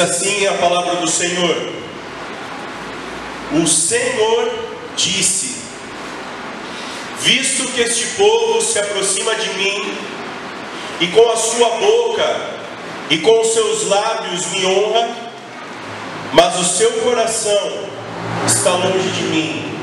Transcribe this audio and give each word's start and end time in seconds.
Assim 0.00 0.46
a 0.46 0.52
palavra 0.54 0.96
do 0.96 1.08
Senhor: 1.08 1.72
O 3.60 3.66
Senhor 3.66 4.52
disse: 4.96 5.56
Visto 7.20 7.66
que 7.72 7.80
este 7.80 8.06
povo 8.16 8.62
se 8.62 8.78
aproxima 8.78 9.34
de 9.34 9.48
mim, 9.54 9.92
e 11.00 11.08
com 11.08 11.28
a 11.30 11.36
sua 11.36 11.68
boca 11.70 12.58
e 13.10 13.18
com 13.18 13.40
os 13.40 13.48
seus 13.48 13.88
lábios 13.88 14.46
me 14.52 14.66
honra, 14.66 15.08
mas 16.32 16.58
o 16.60 16.64
seu 16.64 16.92
coração 17.00 17.88
está 18.46 18.72
longe 18.72 19.08
de 19.10 19.22
mim, 19.22 19.78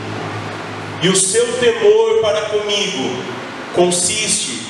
e 1.01 1.09
o 1.09 1.15
seu 1.15 1.45
temor 1.59 2.21
para 2.21 2.41
comigo 2.41 3.21
consiste 3.73 4.61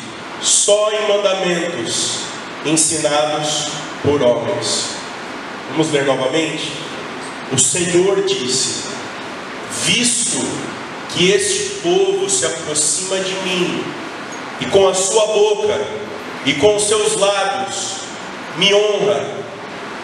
só 0.42 0.92
em 0.92 1.08
mandamentos 1.08 2.20
ensinados 2.66 3.68
por 4.02 4.22
homens. 4.22 4.95
Vamos 5.76 5.92
ler 5.92 6.06
novamente? 6.06 6.72
O 7.52 7.60
Senhor 7.60 8.24
disse: 8.24 8.86
Visto 9.84 10.38
que 11.14 11.32
este 11.32 11.82
povo 11.82 12.30
se 12.30 12.46
aproxima 12.46 13.18
de 13.20 13.34
mim, 13.44 13.84
e 14.62 14.66
com 14.68 14.88
a 14.88 14.94
sua 14.94 15.26
boca 15.28 15.78
e 16.46 16.54
com 16.54 16.78
os 16.78 16.84
seus 16.84 17.18
lábios 17.18 17.96
me 18.58 18.74
honra, 18.74 19.28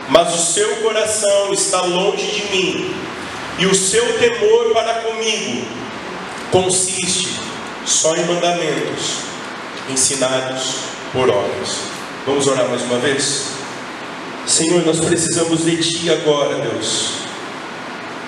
mas 0.10 0.36
o 0.36 0.54
seu 0.54 0.76
coração 0.78 1.54
está 1.54 1.82
longe 1.84 2.26
de 2.26 2.44
mim, 2.52 2.96
e 3.58 3.66
o 3.66 3.74
seu 3.74 4.20
temor 4.20 4.74
para 4.74 4.96
comigo 4.96 5.66
consiste 6.52 7.40
só 7.86 8.14
em 8.18 8.26
mandamentos 8.26 9.20
ensinados 9.90 10.76
por 11.14 11.30
homens. 11.30 11.78
Vamos 12.26 12.46
orar 12.46 12.68
mais 12.68 12.82
uma 12.82 12.98
vez? 12.98 13.60
Senhor, 14.46 14.84
nós 14.86 15.00
precisamos 15.00 15.64
de 15.64 15.78
Ti 15.78 16.10
agora, 16.10 16.56
Deus, 16.56 17.14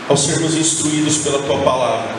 ao 0.07 0.15
sermos 0.15 0.55
instruídos 0.55 1.17
pela 1.17 1.41
Tua 1.43 1.57
palavra. 1.59 2.15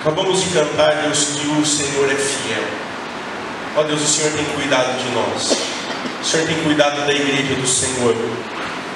Acabamos 0.00 0.42
de 0.42 0.48
cantar, 0.48 1.02
Deus, 1.02 1.24
que 1.36 1.46
o 1.46 1.66
Senhor 1.66 2.10
é 2.10 2.14
fiel. 2.14 2.64
Ó 3.76 3.82
Deus, 3.82 4.00
o 4.02 4.06
Senhor 4.06 4.32
tem 4.32 4.44
cuidado 4.46 4.98
de 4.98 5.08
nós. 5.14 5.58
O 6.22 6.24
Senhor 6.24 6.46
tem 6.46 6.56
cuidado 6.62 7.06
da 7.06 7.12
igreja 7.12 7.54
do 7.54 7.66
Senhor. 7.66 8.16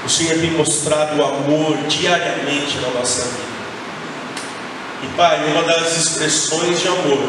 O 0.05 0.09
Senhor 0.09 0.39
tem 0.39 0.51
mostrado 0.53 1.17
o 1.17 1.25
amor 1.25 1.77
diariamente 1.89 2.79
na 2.79 2.89
nossa 2.89 3.23
vida. 3.23 3.55
E 5.03 5.07
Pai, 5.17 5.45
uma 5.53 5.62
das 5.62 5.97
expressões 5.97 6.81
de 6.81 6.89
amor 6.89 7.29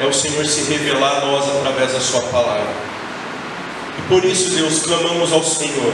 é 0.00 0.06
o 0.06 0.12
Senhor 0.12 0.44
se 0.44 0.62
revelar 0.62 1.18
a 1.18 1.26
nós 1.26 1.48
através 1.56 1.92
da 1.92 2.00
Sua 2.00 2.22
palavra. 2.22 2.90
E 3.98 4.02
por 4.08 4.24
isso, 4.24 4.50
Deus, 4.50 4.82
clamamos 4.82 5.32
ao 5.32 5.42
Senhor 5.42 5.92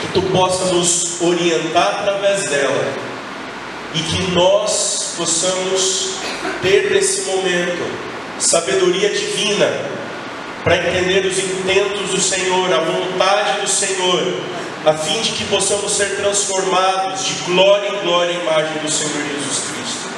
que 0.00 0.08
Tu 0.12 0.22
possa 0.22 0.66
nos 0.66 1.20
orientar 1.20 2.00
através 2.00 2.44
dela 2.48 2.94
e 3.94 4.00
que 4.00 4.30
nós 4.32 5.14
possamos 5.16 6.16
ter 6.60 6.90
nesse 6.90 7.22
momento 7.22 7.82
sabedoria 8.38 9.08
divina 9.08 9.66
para 10.62 10.76
entender 10.76 11.24
os 11.24 11.38
intentos 11.38 12.10
do 12.10 12.20
Senhor, 12.20 12.72
a 12.72 12.80
vontade 12.80 13.60
do 13.60 13.68
Senhor, 13.68 14.40
a 14.84 14.92
fim 14.92 15.20
de 15.22 15.32
que 15.32 15.44
possamos 15.44 15.92
ser 15.92 16.16
transformados 16.16 17.24
de 17.24 17.32
glória 17.44 17.88
em 17.88 18.04
glória 18.04 18.32
imagem 18.32 18.78
do 18.82 18.90
Senhor 18.90 19.12
Jesus 19.12 19.64
Cristo. 19.70 20.08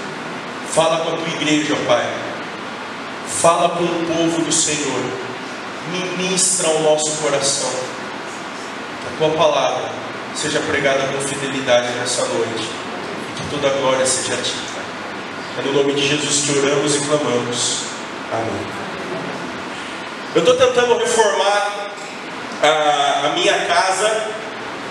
Fala 0.73 1.05
com 1.05 1.13
a 1.13 1.17
tua 1.19 1.29
igreja, 1.29 1.77
Pai. 1.87 2.07
Fala 3.29 3.69
com 3.71 3.85
o 3.85 4.07
povo 4.07 4.43
do 4.43 4.53
Senhor 4.53 5.28
ministra 5.89 6.69
ao 6.69 6.81
nosso 6.81 7.11
coração. 7.23 7.71
A 9.07 9.19
tua 9.19 9.31
palavra 9.31 9.91
seja 10.35 10.61
pregada 10.61 11.01
com 11.09 11.21
fidelidade 11.21 11.89
nessa 11.99 12.25
noite. 12.27 12.69
E 13.31 13.41
que 13.41 13.51
toda 13.51 13.69
a 13.69 13.81
glória 13.81 14.07
seja 14.07 14.35
a 14.35 14.37
ti. 14.37 14.55
É 15.59 15.63
no 15.63 15.73
nome 15.73 15.95
de 15.95 16.07
Jesus 16.07 16.45
que 16.45 16.59
oramos 16.59 16.95
e 16.95 17.01
clamamos. 17.01 17.83
Amém. 18.33 18.67
Eu 20.35 20.43
estou 20.43 20.57
tentando 20.57 20.99
reformar 20.99 21.91
a, 22.63 23.27
a 23.27 23.29
minha 23.35 23.67
casa. 23.67 24.29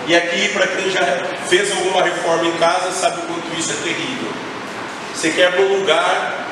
E 0.08 0.16
aqui, 0.16 0.50
para 0.50 0.68
quem 0.68 0.90
já 0.90 1.02
fez 1.50 1.72
alguma 1.72 2.02
reforma 2.04 2.46
em 2.46 2.58
casa, 2.58 2.92
sabe 2.92 3.20
o 3.20 3.22
quanto 3.24 3.60
isso 3.60 3.72
é 3.72 3.76
terrível. 3.84 4.32
Você 5.14 5.32
quebra 5.32 5.62
um 5.62 5.80
lugar 5.80 6.47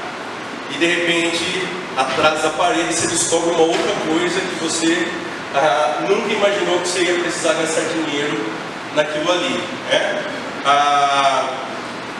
e 0.76 0.78
de 0.78 0.86
repente 0.86 1.68
atrás 1.96 2.42
da 2.42 2.50
parede 2.50 2.94
você 2.94 3.08
descobre 3.08 3.52
uma 3.52 3.62
outra 3.62 3.94
coisa 4.08 4.40
que 4.42 4.56
você 4.64 5.08
ah, 5.54 6.02
nunca 6.02 6.34
imaginou 6.34 6.80
que 6.82 6.88
você 6.88 7.04
ia 7.04 7.20
precisar 7.20 7.54
gastar 7.54 7.82
dinheiro 7.84 8.46
naquilo 8.94 9.32
ali. 9.32 9.64
Né? 9.90 10.24
Ah, 10.66 11.46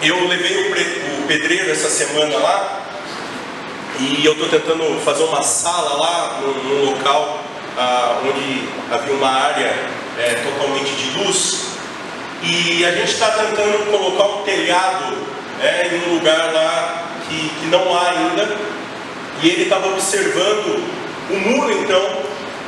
eu 0.02 0.28
levei 0.28 0.72
o, 0.72 1.28
pedreiro 1.28 1.72
essa 1.72 1.90
semana 1.90 2.38
lá 2.38 2.82
e 4.00 4.24
eu 4.24 4.34
estou 4.34 4.48
tentando 4.48 5.02
fazer 5.02 5.24
uma 5.24 5.42
sala 5.42 5.98
lá 5.98 6.40
num, 6.42 6.92
local 6.92 7.44
ah, 7.78 8.20
onde 8.24 8.70
havia 8.92 9.14
uma 9.14 9.30
área 9.30 9.74
é, 10.18 10.36
totalmente 10.44 10.92
de 10.92 11.18
luz 11.18 11.66
e 12.42 12.86
a 12.86 12.92
gente 12.92 13.12
está 13.12 13.32
tentando 13.32 13.92
colocar 13.92 14.38
um 14.38 14.44
telhado 14.44 15.18
é, 15.62 15.88
em 15.88 16.10
um 16.10 16.16
lugar 16.16 16.54
lá 16.54 17.06
que, 17.28 17.50
que 17.50 17.66
não 17.68 17.98
há 17.98 18.10
ainda 18.10 18.76
e 19.42 19.50
ele 19.50 19.64
estava 19.64 19.88
observando 19.88 20.84
o 21.30 21.36
muro, 21.36 21.72
então, 21.72 22.24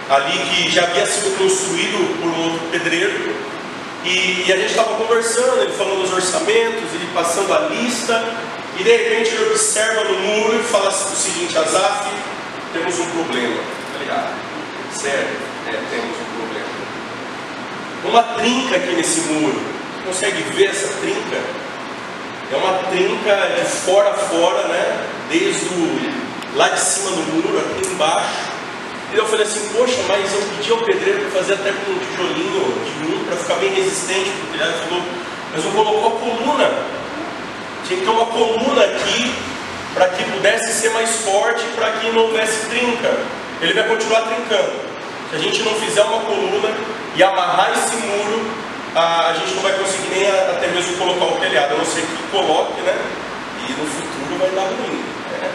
ali 0.10 0.38
que 0.38 0.70
já 0.70 0.84
havia 0.84 1.06
sido 1.06 1.38
construído 1.38 2.20
por 2.20 2.30
um 2.30 2.44
outro 2.44 2.68
pedreiro. 2.72 3.36
E, 4.04 4.46
e 4.48 4.54
a 4.54 4.58
gente 4.58 4.70
estava 4.72 4.96
conversando, 4.96 5.62
ele 5.62 5.74
falando 5.74 6.02
dos 6.02 6.14
orçamentos, 6.14 6.84
ele 6.94 7.10
passando 7.14 7.54
a 7.54 7.60
lista. 7.70 8.24
E 8.80 8.84
de 8.84 8.92
repente 8.92 9.34
ele 9.34 9.50
observa 9.50 10.04
no 10.04 10.20
muro 10.20 10.60
e 10.60 10.64
fala 10.64 10.90
assim, 10.90 11.14
o 11.14 11.16
seguinte: 11.16 11.58
Azaf, 11.58 12.10
temos 12.74 13.00
um 13.00 13.06
problema. 13.08 13.56
Tá 13.94 14.00
ligado? 14.00 14.36
Sério, 14.94 15.28
é, 15.68 15.72
temos 15.90 16.16
um 16.16 16.38
problema. 16.38 16.68
Uma 18.06 18.24
trinca 18.36 18.76
aqui 18.76 18.96
nesse 18.96 19.22
muro. 19.22 19.60
Você 20.06 20.28
consegue 20.28 20.44
ver 20.56 20.70
essa 20.70 20.88
trinca? 21.00 21.67
É 22.52 22.56
uma 22.56 22.74
trinca 22.90 23.36
de 23.56 23.66
fora 23.66 24.12
a 24.12 24.14
fora, 24.14 24.68
né? 24.70 25.06
Desde 25.30 25.66
o 25.66 26.28
lá 26.56 26.70
de 26.70 26.80
cima 26.80 27.12
no 27.12 27.24
muro, 27.34 27.60
aqui 27.60 27.88
embaixo. 27.88 28.48
E 29.14 29.18
eu 29.18 29.26
falei 29.26 29.46
assim, 29.46 29.70
poxa, 29.76 30.02
mas 30.08 30.34
eu 30.34 30.42
pedi 30.56 30.72
ao 30.72 30.78
pedreiro 30.80 31.20
para 31.22 31.42
fazer 31.42 31.54
até 31.54 31.72
com 31.72 31.92
um 31.92 32.00
tijolinho 32.00 32.74
de 32.86 33.14
um 33.14 33.26
para 33.26 33.38
ficar 33.38 33.56
bem 33.56 33.74
resistente 33.74 34.30
o. 34.30 34.54
Ele 34.54 34.74
falou, 34.90 35.04
mas 35.54 35.66
eu 35.66 35.72
colocou 35.72 36.08
a 36.08 36.20
coluna. 36.20 36.72
Tinha 37.86 38.00
que 38.00 38.06
ter 38.06 38.12
uma 38.12 38.26
coluna 38.26 38.84
aqui 38.84 39.34
para 39.94 40.10
que 40.10 40.24
pudesse 40.24 40.74
ser 40.74 40.90
mais 40.90 41.10
forte, 41.22 41.64
para 41.76 41.92
que 41.92 42.10
não 42.12 42.24
houvesse 42.24 42.66
trinca. 42.68 43.18
Ele 43.62 43.74
vai 43.74 43.88
continuar 43.88 44.22
trincando. 44.22 44.74
Se 45.30 45.36
a 45.36 45.40
gente 45.40 45.64
não 45.64 45.74
fizer 45.76 46.02
uma 46.04 46.22
coluna 46.22 46.70
e 47.16 47.24
amarrar 47.24 47.72
esse 47.72 47.96
muro, 47.96 48.46
a, 48.98 49.34
gente 49.34 49.54
não 49.54 49.62
vai 49.62 49.74
conseguir 49.74 50.10
nem 50.10 50.28
a, 50.28 50.52
até 50.52 50.68
mesmo 50.70 50.98
colocar 50.98 51.26
o 51.26 51.40
telhado, 51.40 51.76
a 51.76 51.78
não 51.78 51.86
ser 51.86 52.02
que 52.02 52.24
coloque, 52.32 52.82
né? 52.82 52.98
E 53.68 53.72
no 53.74 53.86
futuro 53.86 54.40
vai 54.40 54.50
dar 54.50 54.64
ruim. 54.64 55.04
Né? 55.32 55.52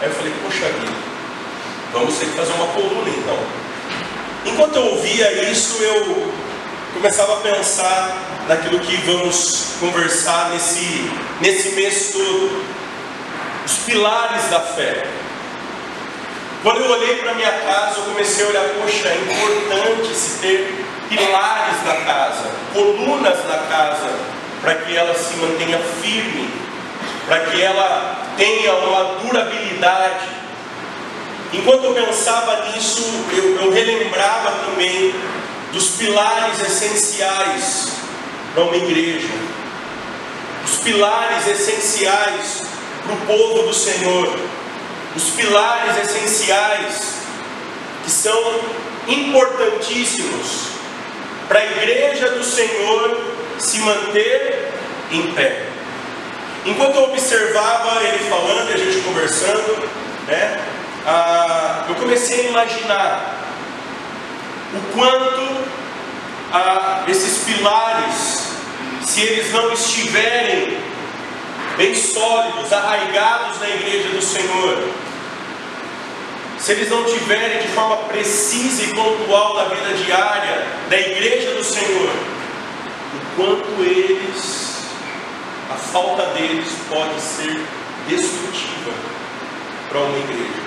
Aí 0.00 0.08
eu 0.08 0.14
falei, 0.14 0.32
poxa 0.42 0.66
vida, 0.66 0.92
vamos 1.92 2.16
ter 2.16 2.26
que 2.26 2.36
fazer 2.36 2.52
uma 2.54 2.66
coluna 2.68 3.08
então. 3.08 3.38
Enquanto 4.46 4.76
eu 4.76 4.84
ouvia 4.86 5.50
isso, 5.50 5.80
eu 5.82 6.32
começava 6.94 7.34
a 7.34 7.36
pensar 7.36 8.16
naquilo 8.48 8.80
que 8.80 8.96
vamos 8.98 9.76
conversar 9.78 10.50
nesse, 10.50 11.10
nesse 11.40 11.70
mês 11.70 12.10
todo, 12.12 12.64
os 13.64 13.72
pilares 13.86 14.50
da 14.50 14.60
fé. 14.60 15.06
Quando 16.62 16.80
eu 16.80 16.90
olhei 16.90 17.16
para 17.16 17.34
minha 17.34 17.52
casa, 17.52 17.98
eu 17.98 18.04
comecei 18.04 18.44
a 18.44 18.48
olhar, 18.48 18.64
poxa, 18.80 19.08
é 19.08 19.16
importante 19.16 20.14
se 20.14 20.38
ter 20.40 20.84
pilares 21.16 21.84
na 21.84 21.94
casa, 22.04 22.50
colunas 22.72 23.38
na 23.46 23.58
casa, 23.68 24.10
para 24.60 24.74
que 24.76 24.96
ela 24.96 25.14
se 25.14 25.36
mantenha 25.36 25.78
firme, 26.02 26.48
para 27.26 27.40
que 27.40 27.62
ela 27.62 28.16
tenha 28.36 28.74
uma 28.74 29.20
durabilidade. 29.20 30.26
Enquanto 31.52 31.84
eu 31.84 31.94
pensava 31.94 32.70
nisso, 32.70 33.04
eu, 33.32 33.62
eu 33.62 33.70
relembrava 33.70 34.50
também 34.66 35.14
dos 35.72 35.90
pilares 35.90 36.60
essenciais 36.60 37.88
para 38.52 38.64
uma 38.64 38.76
igreja, 38.76 39.28
os 40.64 40.76
pilares 40.78 41.46
essenciais 41.46 42.62
para 43.04 43.14
o 43.14 43.20
povo 43.26 43.66
do 43.68 43.74
Senhor, 43.74 44.38
os 45.14 45.30
pilares 45.30 45.96
essenciais 45.98 47.14
que 48.04 48.10
são 48.10 48.60
importantíssimos 49.06 50.73
para 51.48 51.60
a 51.60 51.64
igreja 51.64 52.30
do 52.30 52.44
Senhor 52.44 53.20
se 53.58 53.78
manter 53.80 54.72
em 55.10 55.32
pé. 55.32 55.62
Enquanto 56.64 56.96
eu 56.96 57.04
observava 57.04 58.02
ele 58.04 58.18
falando 58.30 58.70
e 58.70 58.74
a 58.74 58.76
gente 58.76 59.00
conversando, 59.02 59.88
né, 60.26 60.60
ah, 61.06 61.84
eu 61.88 61.94
comecei 61.96 62.46
a 62.46 62.50
imaginar 62.50 63.36
o 64.72 64.92
quanto 64.96 65.64
ah, 66.52 67.04
esses 67.06 67.44
pilares, 67.44 68.54
se 69.02 69.20
eles 69.20 69.52
não 69.52 69.72
estiverem 69.72 70.78
bem 71.76 71.94
sólidos, 71.94 72.72
arraigados 72.72 73.60
na 73.60 73.68
igreja 73.68 74.08
do 74.08 74.22
Senhor, 74.22 74.88
se 76.58 76.72
eles 76.72 76.88
não 76.88 77.04
tiverem 77.04 77.62
de 77.62 77.68
forma 77.68 77.96
precisa 78.08 78.82
e 78.82 78.94
pontual 78.94 79.56
na 79.56 79.64
vida 79.64 79.94
diária 80.04 80.66
da 80.88 80.98
igreja 80.98 81.54
do 81.54 81.64
Senhor, 81.64 82.10
o 83.14 83.36
quanto 83.36 83.82
eles, 83.82 84.84
a 85.70 85.74
falta 85.74 86.26
deles 86.26 86.68
pode 86.88 87.20
ser 87.20 87.60
destrutiva 88.08 88.92
para 89.88 90.00
uma 90.00 90.18
igreja. 90.18 90.64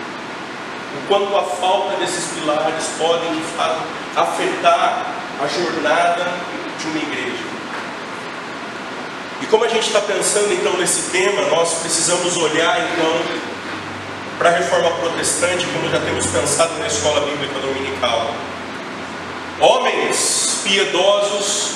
O 0.96 1.08
quanto 1.08 1.36
a 1.38 1.44
falta 1.44 1.98
desses 1.98 2.26
pilares 2.34 2.86
podem 2.98 3.34
de 3.36 3.42
fato 3.56 3.82
afetar 4.16 5.14
a 5.42 5.48
jornada 5.48 6.34
de 6.80 6.88
uma 6.88 6.98
igreja. 6.98 7.58
E 9.42 9.46
como 9.46 9.64
a 9.64 9.68
gente 9.68 9.88
está 9.88 10.02
pensando 10.02 10.52
então 10.54 10.74
nesse 10.78 11.12
tema, 11.12 11.44
nós 11.50 11.76
precisamos 11.76 12.38
olhar 12.38 12.80
então 12.92 13.47
para 14.38 14.50
a 14.50 14.54
reforma 14.54 14.92
protestante, 14.92 15.66
como 15.68 15.90
já 15.90 16.00
temos 16.00 16.26
pensado 16.28 16.78
na 16.78 16.88
escola 16.88 17.22
bíblica 17.22 17.60
dominical. 17.60 18.32
Homens 19.60 20.62
piedosos 20.64 21.72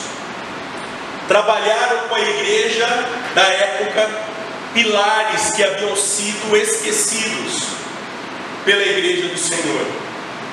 trabalharam 1.28 2.08
com 2.08 2.16
a 2.16 2.20
igreja 2.20 2.88
da 3.34 3.42
época 3.42 4.10
pilares 4.74 5.52
que 5.52 5.64
haviam 5.64 5.96
sido 5.96 6.56
esquecidos 6.56 7.64
pela 8.64 8.84
igreja 8.84 9.30
do 9.30 9.38
Senhor. 9.38 9.86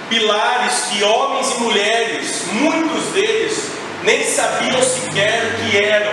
Pilares 0.09 0.87
que 0.91 1.05
homens 1.05 1.51
e 1.51 1.61
mulheres, 1.61 2.45
muitos 2.53 3.05
deles, 3.13 3.71
nem 4.03 4.25
sabiam 4.25 4.83
sequer 4.83 5.45
o 5.45 5.71
que 5.71 5.77
eram. 5.77 6.13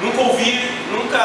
Nunca 0.00 0.20
ouvi, 0.20 0.70
nunca, 0.92 1.18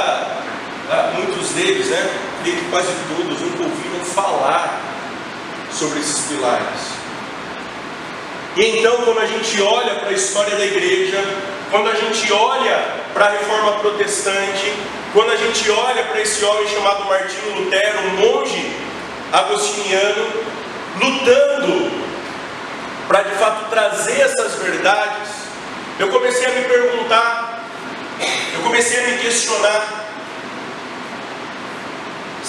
ah, 0.90 1.12
muitos 1.14 1.50
deles, 1.50 1.88
né? 1.88 2.31
Creio 2.42 2.58
que 2.58 2.70
quase 2.72 2.88
todos 3.08 3.40
nunca 3.40 3.64
ouviram 3.64 4.06
falar 4.06 4.82
sobre 5.72 6.00
esses 6.00 6.26
pilares. 6.26 7.02
E 8.56 8.80
então, 8.80 8.98
quando 8.98 9.20
a 9.20 9.26
gente 9.26 9.62
olha 9.62 9.96
para 9.96 10.10
a 10.10 10.14
história 10.14 10.56
da 10.58 10.66
igreja, 10.66 11.24
quando 11.70 11.90
a 11.90 11.96
gente 11.96 12.34
olha 12.34 12.84
para 13.14 13.28
a 13.28 13.30
reforma 13.30 13.80
protestante, 13.80 14.74
quando 15.14 15.32
a 15.32 15.36
gente 15.38 15.70
olha 15.72 16.04
para 16.04 16.22
esse 16.22 16.44
homem 16.44 16.68
chamado 16.68 17.06
Martinho 17.06 17.62
Lutero, 17.62 18.00
um 18.00 18.10
monge 18.18 18.76
agostiniano, 19.32 20.28
lutando 21.00 21.92
para 23.08 23.24
de 23.24 23.36
fato 23.36 23.70
trazer 23.70 24.20
essas 24.20 24.56
verdades, 24.56 25.30
eu 26.00 26.10
comecei 26.10 26.46
a 26.46 26.50
me 26.50 26.64
perguntar, 26.64 27.64
eu 28.54 28.62
comecei 28.62 29.00
a 29.00 29.08
me 29.08 29.18
questionar: 29.20 30.11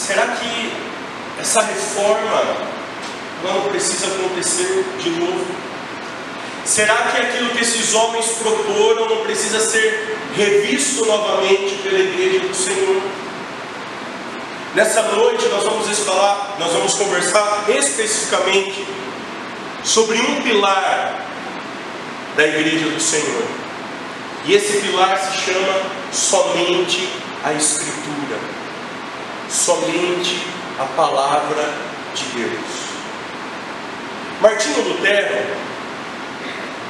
será 0.02 0.26
que 0.28 0.72
essa 1.40 1.62
reforma 1.62 2.56
não 3.44 3.62
precisa 3.70 4.08
acontecer 4.08 4.84
de 5.00 5.10
novo? 5.10 5.46
Será 6.64 6.94
que 6.94 7.20
aquilo 7.20 7.50
que 7.50 7.62
esses 7.62 7.94
homens 7.94 8.26
proporam 8.40 9.08
não 9.08 9.25
precisa 9.25 9.60
ser 9.60 10.16
revisto 10.37 11.04
novamente 11.04 11.76
pela 11.82 11.99
igreja 11.99 12.40
do 12.40 12.54
Senhor? 12.54 13.02
Nessa 14.75 15.02
noite 15.02 15.46
nós 15.49 15.64
vamos 15.64 15.99
falar, 16.00 16.56
nós 16.58 16.72
vamos 16.72 16.94
conversar 16.94 17.64
especificamente 17.69 18.87
sobre 19.84 20.19
um 20.20 20.43
pilar 20.43 21.26
da 22.37 22.46
igreja 22.46 22.88
do 22.88 23.00
Senhor. 23.00 23.44
E 24.46 24.55
esse 24.55 24.78
pilar 24.78 25.19
se 25.19 25.52
chama 25.52 25.81
somente 26.12 27.08
a 27.44 27.52
Escritura, 27.52 28.38
somente 29.52 30.43
a 30.78 30.84
palavra 30.96 31.72
de 32.14 32.25
Deus. 32.25 32.82
Martinho 34.40 34.88
Lutero, 34.88 35.62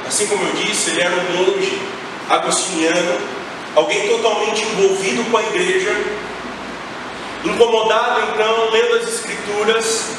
Assim 0.07 0.27
como 0.27 0.43
eu 0.43 0.53
disse, 0.53 0.91
ele 0.91 1.01
era 1.01 1.15
um 1.15 1.37
monge 1.37 1.81
agostiniano, 2.29 3.17
alguém 3.75 4.07
totalmente 4.07 4.63
envolvido 4.63 5.23
com 5.31 5.37
a 5.37 5.41
igreja, 5.43 5.95
incomodado 7.43 8.21
então, 8.31 8.69
lendo 8.69 8.95
as 8.97 9.07
Escrituras, 9.07 10.11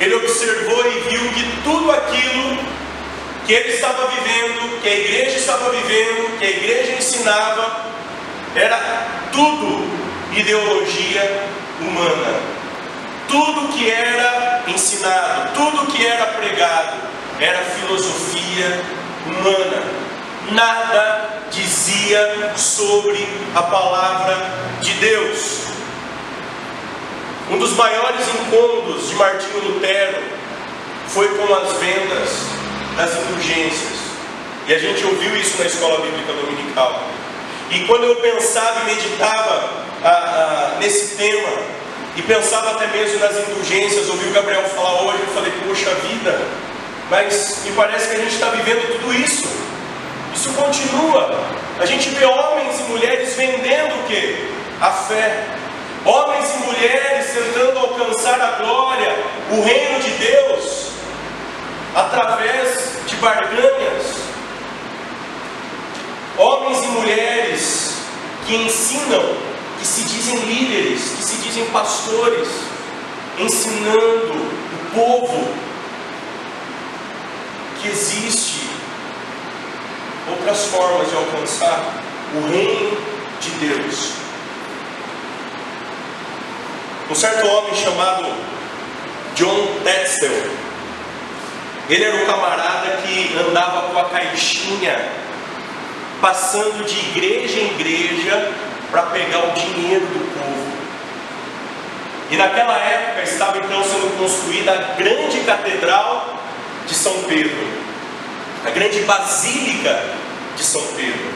ele 0.00 0.14
observou 0.14 0.86
e 0.86 1.00
viu 1.08 1.20
que 1.32 1.62
tudo 1.62 1.90
aquilo 1.92 2.58
que 3.46 3.52
ele 3.52 3.74
estava 3.74 4.08
vivendo, 4.08 4.80
que 4.80 4.88
a 4.88 4.94
igreja 4.94 5.36
estava 5.36 5.70
vivendo, 5.70 6.38
que 6.38 6.44
a 6.44 6.50
igreja 6.50 6.92
ensinava, 6.92 7.84
era 8.56 9.06
tudo 9.32 10.03
ideologia 10.36 11.48
humana. 11.80 12.40
Tudo 13.28 13.72
que 13.72 13.90
era 13.90 14.62
ensinado, 14.66 15.54
tudo 15.54 15.90
que 15.90 16.06
era 16.06 16.26
pregado, 16.26 16.96
era 17.40 17.58
filosofia 17.62 18.80
humana. 19.26 19.82
Nada 20.50 21.42
dizia 21.50 22.52
sobre 22.56 23.26
a 23.54 23.62
palavra 23.62 24.50
de 24.80 24.92
Deus. 24.94 25.60
Um 27.50 27.58
dos 27.58 27.72
maiores 27.72 28.26
incômodos 28.28 29.08
de 29.08 29.14
Martinho 29.16 29.64
Lutero 29.64 30.22
foi 31.08 31.28
com 31.28 31.54
as 31.54 31.76
vendas 31.78 32.46
das 32.96 33.14
indulgências. 33.16 34.04
E 34.66 34.74
a 34.74 34.78
gente 34.78 35.04
ouviu 35.04 35.36
isso 35.36 35.58
na 35.58 35.66
escola 35.66 36.00
bíblica 36.00 36.32
dominical. 36.32 37.02
E 37.74 37.80
quando 37.88 38.04
eu 38.04 38.14
pensava 38.16 38.82
e 38.82 38.94
meditava 38.94 39.68
ah, 40.04 40.08
ah, 40.08 40.76
nesse 40.78 41.16
tema, 41.16 41.48
e 42.16 42.22
pensava 42.22 42.70
até 42.70 42.86
mesmo 42.86 43.18
nas 43.18 43.36
indulgências, 43.36 44.08
ouvi 44.08 44.28
o 44.28 44.32
Gabriel 44.32 44.62
falar 44.62 45.02
hoje, 45.02 45.18
eu 45.26 45.34
falei, 45.34 45.52
poxa 45.66 45.92
vida, 46.08 46.40
mas 47.10 47.62
me 47.64 47.72
parece 47.72 48.10
que 48.10 48.14
a 48.14 48.18
gente 48.20 48.32
está 48.32 48.50
vivendo 48.50 48.92
tudo 48.92 49.12
isso. 49.12 49.48
Isso 50.32 50.52
continua. 50.52 51.40
A 51.80 51.84
gente 51.84 52.10
vê 52.10 52.24
homens 52.24 52.78
e 52.78 52.82
mulheres 52.84 53.34
vendendo 53.34 53.96
o 53.96 54.04
que? 54.04 54.48
A 54.80 54.92
fé. 54.92 55.44
Homens 56.04 56.54
e 56.54 56.58
mulheres 56.58 57.26
tentando 57.32 57.78
alcançar 57.80 58.40
a 58.40 58.62
glória, 58.62 59.16
o 59.50 59.62
reino 59.62 59.98
de 59.98 60.10
Deus, 60.10 60.90
através 61.92 62.98
de 63.04 63.16
barganhas. 63.16 64.33
Homens 66.36 66.82
e 66.82 66.86
mulheres 66.88 67.94
que 68.46 68.56
ensinam, 68.56 69.22
que 69.78 69.86
se 69.86 70.02
dizem 70.02 70.36
líderes, 70.40 71.00
que 71.16 71.24
se 71.24 71.36
dizem 71.36 71.64
pastores, 71.66 72.48
ensinando 73.38 74.34
o 74.34 74.94
povo 74.94 75.48
que 77.80 77.88
existe 77.88 78.66
outras 80.28 80.66
formas 80.66 81.08
de 81.08 81.16
alcançar 81.16 82.02
o 82.34 82.50
reino 82.50 82.96
de 83.40 83.50
Deus. 83.50 84.12
Um 87.10 87.14
certo 87.14 87.46
homem 87.46 87.74
chamado 87.74 88.26
John 89.36 89.66
Tetzel, 89.84 90.50
ele 91.90 92.02
era 92.02 92.16
um 92.16 92.26
camarada 92.26 93.02
que 93.02 93.36
andava 93.36 93.88
com 93.90 93.98
a 93.98 94.04
caixinha, 94.04 95.12
passando 96.20 96.84
de 96.84 96.98
igreja 96.98 97.60
em 97.60 97.66
igreja 97.74 98.52
para 98.90 99.02
pegar 99.02 99.40
o 99.40 99.52
dinheiro 99.52 100.06
do 100.06 100.38
povo. 100.38 100.74
E 102.30 102.36
naquela 102.36 102.76
época 102.78 103.22
estava 103.22 103.58
então 103.58 103.82
sendo 103.84 104.18
construída 104.18 104.72
a 104.72 104.94
grande 104.94 105.40
catedral 105.40 106.38
de 106.86 106.94
São 106.94 107.24
Pedro, 107.24 107.66
a 108.66 108.70
grande 108.70 109.00
basílica 109.00 110.02
de 110.56 110.62
São 110.62 110.82
Pedro. 110.96 111.32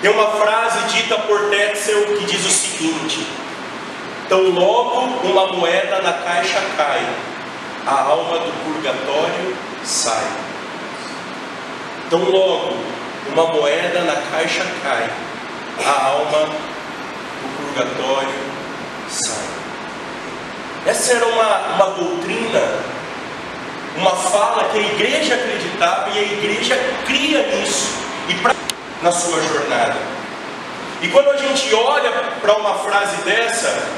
Tem 0.00 0.10
uma 0.10 0.26
frase 0.32 0.94
dita 0.94 1.16
por 1.18 1.50
Tetzel 1.50 2.16
que 2.16 2.24
diz 2.26 2.44
o 2.44 2.50
seguinte: 2.50 3.26
Tão 4.28 4.50
logo 4.50 5.26
uma 5.26 5.52
moeda 5.52 6.00
na 6.02 6.12
caixa 6.12 6.60
cai, 6.76 7.06
a 7.86 8.00
alma 8.02 8.38
do 8.38 8.52
purgatório 8.64 9.56
sai. 9.84 10.51
Tão 12.12 12.24
logo 12.24 12.76
uma 13.28 13.46
moeda 13.46 14.00
na 14.02 14.14
caixa 14.30 14.62
cai, 14.82 15.08
a 15.82 16.04
alma 16.08 16.40
do 16.40 17.72
purgatório 17.72 18.34
sai. 19.08 19.46
Essa 20.84 21.14
era 21.14 21.26
uma, 21.26 21.58
uma 21.74 21.86
doutrina 21.92 22.60
uma 23.96 24.10
fala 24.10 24.64
que 24.64 24.78
a 24.78 24.82
igreja 24.82 25.36
acreditava 25.36 26.10
e 26.10 26.18
a 26.18 26.22
igreja 26.22 26.78
cria 27.06 27.46
nisso 27.46 27.94
e 28.28 28.34
pra, 28.34 28.54
na 29.00 29.10
sua 29.10 29.40
jornada. 29.44 29.96
E 31.00 31.08
quando 31.08 31.30
a 31.30 31.38
gente 31.38 31.74
olha 31.74 32.10
para 32.42 32.56
uma 32.56 32.74
frase 32.74 33.22
dessa, 33.22 33.88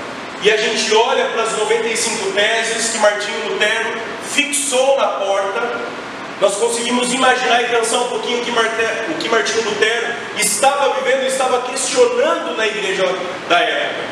e 0.40 0.52
a 0.52 0.56
gente 0.56 0.94
olha 0.94 1.24
para 1.30 1.42
as 1.42 1.58
95 1.58 2.30
teses 2.30 2.90
que 2.92 2.98
Martinho 2.98 3.48
Lutero 3.48 3.98
fixou 4.30 4.96
na 4.98 5.08
porta, 5.08 5.80
nós 6.44 6.56
conseguimos 6.56 7.10
imaginar 7.10 7.62
e 7.62 7.68
pensar 7.68 8.00
um 8.00 8.08
pouquinho 8.08 8.42
o 8.42 8.44
que, 8.44 8.50
Marte, 8.50 8.76
o 9.08 9.14
que 9.14 9.30
Martinho 9.30 9.64
Lutero 9.64 10.14
estava 10.36 10.92
vivendo 11.00 11.22
e 11.22 11.28
estava 11.28 11.62
questionando 11.62 12.54
na 12.54 12.66
igreja 12.66 13.02
da 13.48 13.60
época. 13.60 14.04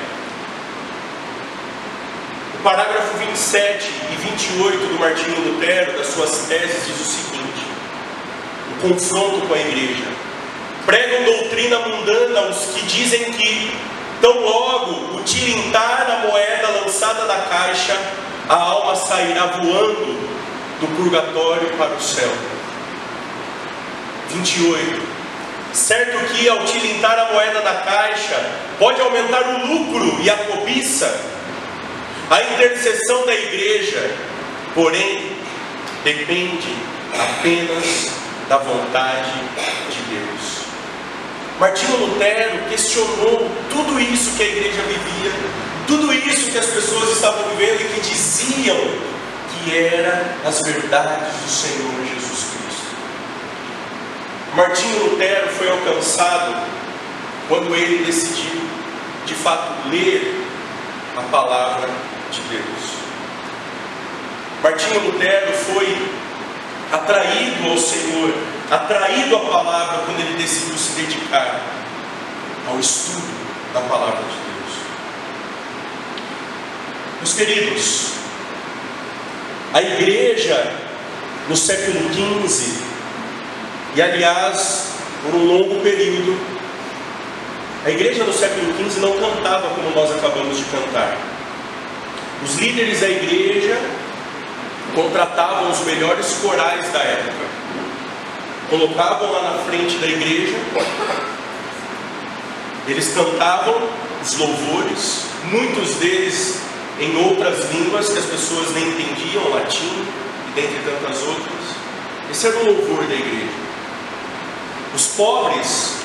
O 2.54 2.62
parágrafo 2.62 3.18
27 3.18 3.86
e 4.12 4.16
28 4.16 4.78
do 4.78 4.98
Martinho 4.98 5.40
Lutero, 5.40 5.98
das 5.98 6.06
suas 6.06 6.46
teses, 6.48 6.86
diz 6.86 7.00
o 7.00 7.04
seguinte: 7.04 7.66
o 8.70 8.88
confronto 8.88 9.46
com 9.46 9.52
a 9.52 9.58
igreja. 9.58 10.04
Pregam 10.86 11.24
doutrina 11.24 11.80
mundana 11.80 12.48
os 12.48 12.74
que 12.74 12.86
dizem 12.86 13.30
que, 13.32 13.76
tão 14.22 14.40
logo 14.40 15.18
o 15.18 15.22
tilintar 15.22 16.06
a 16.10 16.26
moeda 16.26 16.80
lançada 16.80 17.26
da 17.26 17.36
caixa, 17.42 17.94
a 18.48 18.54
alma 18.54 18.96
sairá 18.96 19.46
voando 19.48 20.32
do 20.82 20.88
purgatório 20.96 21.68
para 21.76 21.94
o 21.94 22.00
céu. 22.00 22.30
28. 24.30 25.00
Certo 25.72 26.34
que 26.34 26.48
ao 26.48 26.64
tilintar 26.64 27.18
a 27.18 27.32
moeda 27.32 27.62
da 27.62 27.74
caixa, 27.76 28.50
pode 28.78 29.00
aumentar 29.00 29.42
o 29.42 29.66
lucro 29.66 30.20
e 30.20 30.28
a 30.28 30.36
cobiça, 30.36 31.18
a 32.28 32.42
intercessão 32.42 33.24
da 33.24 33.34
igreja, 33.34 34.10
porém, 34.74 35.32
depende 36.04 36.76
apenas 37.14 38.10
da 38.48 38.58
vontade 38.58 39.32
de 39.88 40.14
Deus. 40.14 40.62
Martinho 41.58 41.96
Lutero 41.96 42.68
questionou 42.68 43.50
tudo 43.70 44.00
isso 44.00 44.36
que 44.36 44.42
a 44.42 44.46
igreja 44.46 44.82
vivia, 44.82 45.32
tudo 45.86 46.12
isso 46.12 46.50
que 46.50 46.58
as 46.58 46.66
pessoas 46.66 47.12
estavam 47.12 47.48
vivendo 47.50 47.80
e 47.80 47.84
que 47.84 48.00
diziam 48.00 49.11
que 49.64 49.76
era 49.76 50.34
as 50.44 50.60
verdades 50.62 51.34
do 51.42 51.48
Senhor 51.48 52.04
Jesus 52.04 52.46
Cristo. 52.50 52.96
Martinho 54.54 55.10
Lutero 55.10 55.48
foi 55.50 55.70
alcançado 55.70 56.54
quando 57.48 57.74
ele 57.74 58.04
decidiu, 58.04 58.60
de 59.24 59.34
fato, 59.34 59.88
ler 59.88 60.44
a 61.16 61.22
palavra 61.22 61.88
de 62.30 62.40
Deus. 62.42 62.92
Martinho 64.62 65.00
Lutero 65.06 65.52
foi 65.52 66.08
atraído 66.92 67.70
ao 67.70 67.78
Senhor, 67.78 68.34
atraído 68.70 69.36
à 69.36 69.40
palavra 69.40 70.02
quando 70.04 70.20
ele 70.20 70.36
decidiu 70.36 70.76
se 70.76 70.92
dedicar 71.00 71.60
ao 72.68 72.78
estudo 72.78 73.32
da 73.72 73.80
palavra 73.80 74.22
de 74.22 74.36
Deus. 74.36 74.52
Meus 77.20 77.34
queridos, 77.34 78.21
a 79.72 79.80
igreja 79.80 80.70
no 81.48 81.56
século 81.56 81.98
XV, 82.12 82.82
e 83.94 84.02
aliás, 84.02 84.92
por 85.22 85.34
um 85.34 85.44
longo 85.44 85.80
período, 85.80 86.38
a 87.84 87.90
igreja 87.90 88.24
no 88.24 88.32
século 88.32 88.72
XV 88.74 89.00
não 89.00 89.12
cantava 89.18 89.70
como 89.70 89.90
nós 89.90 90.10
acabamos 90.12 90.58
de 90.58 90.64
cantar. 90.64 91.16
Os 92.44 92.56
líderes 92.56 93.00
da 93.00 93.08
igreja 93.08 93.78
contratavam 94.94 95.70
os 95.70 95.80
melhores 95.80 96.38
corais 96.42 96.92
da 96.92 97.00
época, 97.00 97.44
colocavam 98.68 99.32
lá 99.32 99.42
na 99.42 99.58
frente 99.64 99.96
da 99.98 100.06
igreja, 100.06 100.56
eles 102.86 103.14
cantavam 103.14 103.88
os 104.22 104.36
louvores, 104.36 105.26
muitos 105.44 105.94
deles 105.96 106.60
em 107.00 107.16
outras 107.24 107.70
línguas 107.70 108.08
que 108.08 108.18
as 108.18 108.24
pessoas 108.26 108.72
nem 108.72 108.88
entendiam, 108.88 109.48
latim 109.50 110.06
e 110.48 110.60
dentre 110.60 110.78
tantas 110.84 111.22
outras. 111.22 111.62
Esse 112.30 112.46
era 112.46 112.56
o 112.58 112.66
louvor 112.66 113.04
da 113.04 113.14
igreja. 113.14 113.52
Os 114.94 115.06
pobres, 115.08 115.96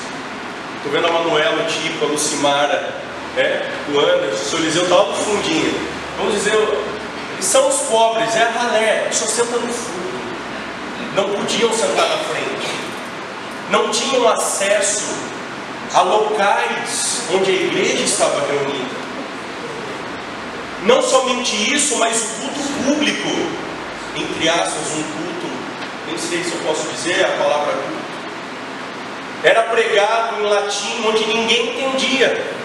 estou 0.76 0.92
vendo 0.92 1.06
a 1.06 1.12
Manuela, 1.12 1.62
o 1.62 1.66
Tico, 1.66 2.04
a 2.04 2.08
Lucimara, 2.08 2.94
é, 3.36 3.70
o 3.92 4.00
Anderson, 4.00 4.34
o 4.34 4.48
seu 4.48 4.58
Eliseu 4.58 4.82
está 4.84 4.96
no 4.96 5.14
fundinho. 5.14 5.74
Vamos 6.16 6.34
dizer, 6.34 6.54
são 7.40 7.68
os 7.68 7.76
pobres, 7.82 8.34
é 8.34 8.42
a 8.42 8.50
ralé, 8.50 9.08
só 9.12 9.26
senta 9.26 9.56
no 9.56 9.68
fundo. 9.68 10.08
Não 11.14 11.28
podiam 11.30 11.72
sentar 11.72 12.08
na 12.08 12.18
frente. 12.18 12.68
Não 13.70 13.90
tinham 13.90 14.28
acesso 14.28 15.14
a 15.94 16.02
locais 16.02 17.22
onde 17.32 17.50
a 17.50 17.54
igreja 17.54 18.04
estava 18.04 18.40
reunida. 18.46 19.07
Não 20.82 21.02
somente 21.02 21.74
isso, 21.74 21.96
mas 21.98 22.22
o 22.22 22.26
culto 22.40 22.60
público, 22.84 23.28
entre 24.16 24.48
aspas, 24.48 24.92
um 24.92 25.02
culto, 25.02 25.50
nem 26.06 26.18
sei 26.18 26.44
se 26.44 26.52
eu 26.52 26.60
posso 26.66 26.88
dizer 26.88 27.24
a 27.24 27.28
palavra 27.30 27.72
culto, 27.72 27.98
era 29.42 29.62
pregado 29.64 30.40
em 30.40 30.44
latim 30.44 31.04
onde 31.06 31.26
ninguém 31.26 31.70
entendia. 31.70 32.58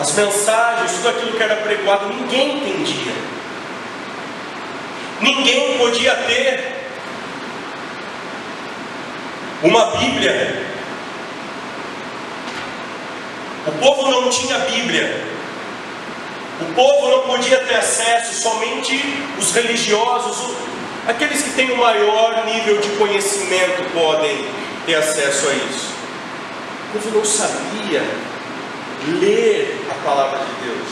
As 0.00 0.12
mensagens, 0.14 0.92
tudo 0.92 1.08
aquilo 1.10 1.32
que 1.32 1.42
era 1.42 1.56
pregado, 1.56 2.08
ninguém 2.08 2.56
entendia. 2.56 3.12
Ninguém 5.20 5.78
podia 5.78 6.14
ter 6.14 6.88
uma 9.62 9.96
Bíblia 9.96 10.61
o 13.66 13.72
povo 13.72 14.10
não 14.10 14.28
tinha 14.28 14.58
Bíblia. 14.58 15.24
O 16.60 16.74
povo 16.74 17.10
não 17.10 17.20
podia 17.20 17.58
ter 17.58 17.76
acesso, 17.76 18.42
somente 18.42 19.00
os 19.38 19.52
religiosos, 19.52 20.54
aqueles 21.06 21.42
que 21.42 21.50
têm 21.50 21.70
o 21.70 21.76
maior 21.76 22.44
nível 22.44 22.78
de 22.78 22.88
conhecimento 22.90 23.82
podem 23.92 24.44
ter 24.86 24.96
acesso 24.96 25.48
a 25.48 25.52
isso. 25.54 25.92
O 26.88 26.98
povo 26.98 27.18
não 27.18 27.24
sabia 27.24 28.02
ler 29.20 29.80
a 29.90 29.94
palavra 30.04 30.40
de 30.40 30.66
Deus. 30.66 30.88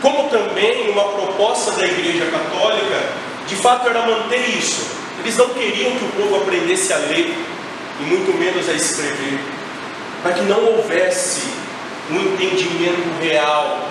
Como 0.00 0.28
também 0.28 0.90
uma 0.90 1.04
proposta 1.04 1.72
da 1.72 1.86
Igreja 1.86 2.26
Católica, 2.26 3.02
de 3.48 3.56
fato 3.56 3.88
era 3.88 4.06
manter 4.06 4.48
isso. 4.56 4.86
Eles 5.20 5.36
não 5.36 5.48
queriam 5.50 5.90
que 5.92 6.04
o 6.04 6.08
povo 6.22 6.36
aprendesse 6.36 6.92
a 6.92 6.98
ler 6.98 7.34
e 8.00 8.02
muito 8.04 8.36
menos 8.38 8.68
a 8.68 8.72
escrever, 8.72 9.40
para 10.22 10.34
que 10.34 10.42
não 10.42 10.64
houvesse 10.64 11.55
um 12.10 12.20
entendimento 12.20 13.20
real 13.20 13.88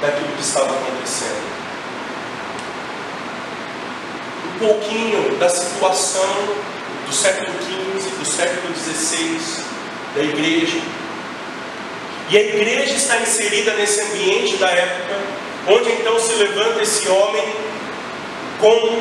daquilo 0.00 0.28
que 0.36 0.42
estava 0.42 0.74
acontecendo. 0.74 1.44
Um 4.54 4.58
pouquinho 4.58 5.38
da 5.38 5.48
situação 5.48 6.28
do 7.06 7.12
século 7.12 7.52
XV, 7.62 8.10
do 8.18 8.24
século 8.24 8.74
XVI, 8.74 9.64
da 10.14 10.22
igreja. 10.22 10.78
E 12.30 12.36
a 12.36 12.40
igreja 12.40 12.94
está 12.94 13.18
inserida 13.18 13.74
nesse 13.74 14.00
ambiente 14.00 14.56
da 14.56 14.70
época, 14.70 15.18
onde 15.68 15.92
então 15.92 16.18
se 16.18 16.34
levanta 16.34 16.82
esse 16.82 17.08
homem 17.08 17.44
com 18.60 19.00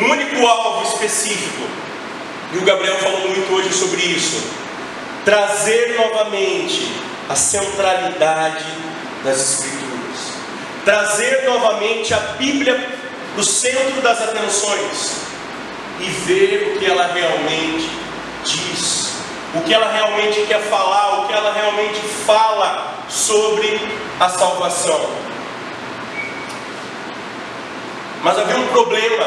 um 0.00 0.10
único 0.10 0.46
alvo 0.46 0.86
específico. 0.88 1.62
E 2.52 2.58
o 2.58 2.62
Gabriel 2.62 2.98
falou 2.98 3.20
muito 3.28 3.52
hoje 3.54 3.72
sobre 3.72 4.02
isso. 4.02 4.42
Trazer 5.24 5.96
novamente 5.96 6.92
a 7.28 7.34
centralidade 7.34 8.64
das 9.24 9.40
Escrituras, 9.40 9.84
trazer 10.84 11.44
novamente 11.44 12.12
a 12.12 12.18
Bíblia 12.38 12.74
para 13.32 13.40
o 13.40 13.44
centro 13.44 14.00
das 14.02 14.20
atenções 14.20 15.16
e 16.00 16.04
ver 16.04 16.74
o 16.74 16.78
que 16.78 16.86
ela 16.86 17.06
realmente 17.12 17.88
diz, 18.44 19.14
o 19.54 19.60
que 19.62 19.72
ela 19.72 19.90
realmente 19.90 20.42
quer 20.46 20.60
falar, 20.62 21.20
o 21.20 21.26
que 21.26 21.32
ela 21.32 21.52
realmente 21.52 22.00
fala 22.26 22.94
sobre 23.08 23.80
a 24.20 24.28
salvação. 24.28 25.08
Mas 28.22 28.38
havia 28.38 28.56
um 28.56 28.66
problema 28.68 29.26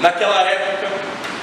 naquela 0.00 0.42
época 0.42 0.88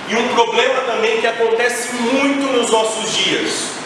e 0.10 0.16
um 0.16 0.28
problema 0.30 0.82
também 0.82 1.22
que 1.22 1.28
acontece 1.28 1.94
muito 1.96 2.52
nos 2.52 2.70
nossos 2.70 3.12
dias. 3.16 3.81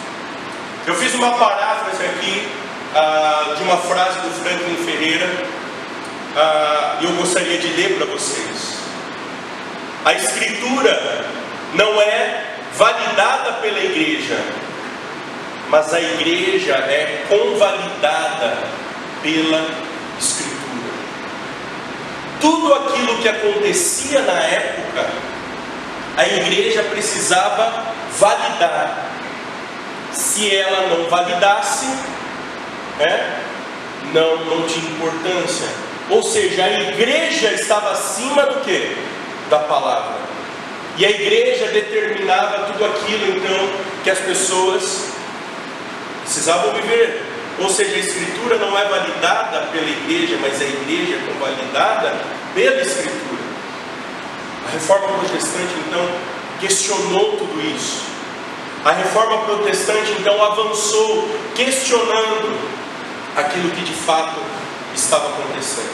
Eu 0.86 0.94
fiz 0.94 1.12
uma 1.14 1.32
paráfrase 1.32 2.04
aqui 2.04 2.46
uh, 2.94 3.56
de 3.56 3.62
uma 3.64 3.76
frase 3.76 4.20
do 4.20 4.30
Franklin 4.30 4.76
Ferreira 4.84 5.26
uh, 5.26 7.02
e 7.02 7.04
eu 7.06 7.12
gostaria 7.14 7.58
de 7.58 7.66
ler 7.72 7.96
para 7.96 8.06
vocês. 8.06 8.76
A 10.04 10.12
Escritura 10.12 11.26
não 11.74 12.00
é 12.00 12.44
validada 12.76 13.54
pela 13.54 13.80
igreja, 13.80 14.38
mas 15.70 15.92
a 15.92 16.00
igreja 16.00 16.74
é 16.74 17.24
convalidada 17.28 18.56
pela 19.24 19.66
Escritura. 20.16 20.56
Tudo 22.40 22.72
aquilo 22.74 23.18
que 23.18 23.28
acontecia 23.28 24.20
na 24.20 24.40
época, 24.40 25.04
a 26.16 26.26
igreja 26.28 26.84
precisava 26.84 27.86
validar 28.20 29.15
se 30.16 30.54
ela 30.54 30.88
não 30.88 31.08
validasse, 31.08 31.86
né, 32.98 33.42
não, 34.12 34.44
não 34.44 34.66
tinha 34.66 34.90
importância. 34.90 35.68
Ou 36.08 36.22
seja, 36.22 36.64
a 36.64 36.80
igreja 36.80 37.52
estava 37.52 37.90
acima 37.90 38.46
do 38.46 38.60
que? 38.60 38.96
Da 39.50 39.58
palavra. 39.58 40.16
E 40.96 41.04
a 41.04 41.10
igreja 41.10 41.66
determinava 41.66 42.72
tudo 42.72 42.84
aquilo 42.86 43.36
então 43.36 43.68
que 44.02 44.10
as 44.10 44.18
pessoas 44.20 45.08
precisavam 46.22 46.72
viver. 46.74 47.22
Ou 47.58 47.68
seja, 47.68 47.96
a 47.96 47.98
escritura 47.98 48.56
não 48.56 48.78
é 48.78 48.84
validada 48.84 49.66
pela 49.66 49.88
igreja, 49.88 50.38
mas 50.40 50.60
a 50.60 50.64
igreja 50.64 51.16
é 51.16 51.32
convalidada 51.32 52.14
pela 52.54 52.80
escritura. 52.80 53.42
A 54.66 54.70
reforma 54.72 55.18
protestante 55.18 55.74
então 55.86 56.08
questionou 56.60 57.36
tudo 57.36 57.60
isso. 57.60 58.15
A 58.86 58.92
reforma 58.92 59.38
protestante 59.38 60.12
então 60.12 60.40
avançou 60.40 61.28
questionando 61.56 62.56
aquilo 63.34 63.72
que 63.72 63.80
de 63.80 63.92
fato 63.92 64.40
estava 64.94 65.26
acontecendo. 65.26 65.90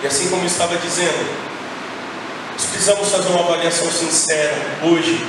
E 0.00 0.06
assim 0.06 0.28
como 0.30 0.46
estava 0.46 0.76
dizendo, 0.76 1.28
nós 2.52 2.66
precisamos 2.66 3.08
fazer 3.08 3.30
uma 3.30 3.40
avaliação 3.40 3.90
sincera 3.90 4.54
hoje, 4.84 5.26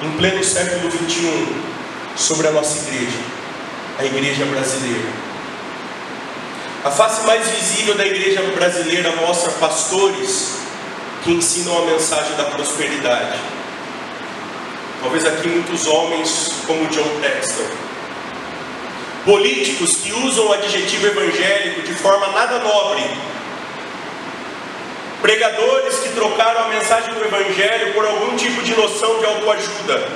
em 0.00 0.10
pleno 0.12 0.42
século 0.42 0.90
XXI, 0.90 1.46
sobre 2.16 2.48
a 2.48 2.52
nossa 2.52 2.88
igreja, 2.88 3.18
a 3.98 4.04
igreja 4.06 4.46
brasileira. 4.46 5.10
A 6.86 6.90
face 6.90 7.26
mais 7.26 7.46
visível 7.50 7.96
da 7.96 8.06
igreja 8.06 8.40
brasileira 8.56 9.14
mostra 9.16 9.50
pastores 9.60 10.54
que 11.22 11.32
ensinam 11.32 11.82
a 11.82 11.84
mensagem 11.84 12.34
da 12.36 12.44
prosperidade. 12.44 13.63
Talvez 15.04 15.26
aqui 15.26 15.48
muitos 15.48 15.86
homens, 15.86 16.62
como 16.66 16.86
John 16.86 17.20
Textor. 17.20 17.66
Políticos 19.26 19.96
que 19.96 20.14
usam 20.14 20.46
o 20.46 20.52
adjetivo 20.54 21.06
evangélico 21.06 21.82
de 21.82 21.94
forma 21.94 22.28
nada 22.28 22.58
nobre. 22.60 23.02
Pregadores 25.20 25.98
que 25.98 26.08
trocaram 26.08 26.64
a 26.64 26.68
mensagem 26.68 27.12
do 27.12 27.22
evangelho 27.22 27.92
por 27.92 28.06
algum 28.06 28.34
tipo 28.36 28.62
de 28.62 28.74
noção 28.74 29.18
de 29.18 29.26
autoajuda. 29.26 30.08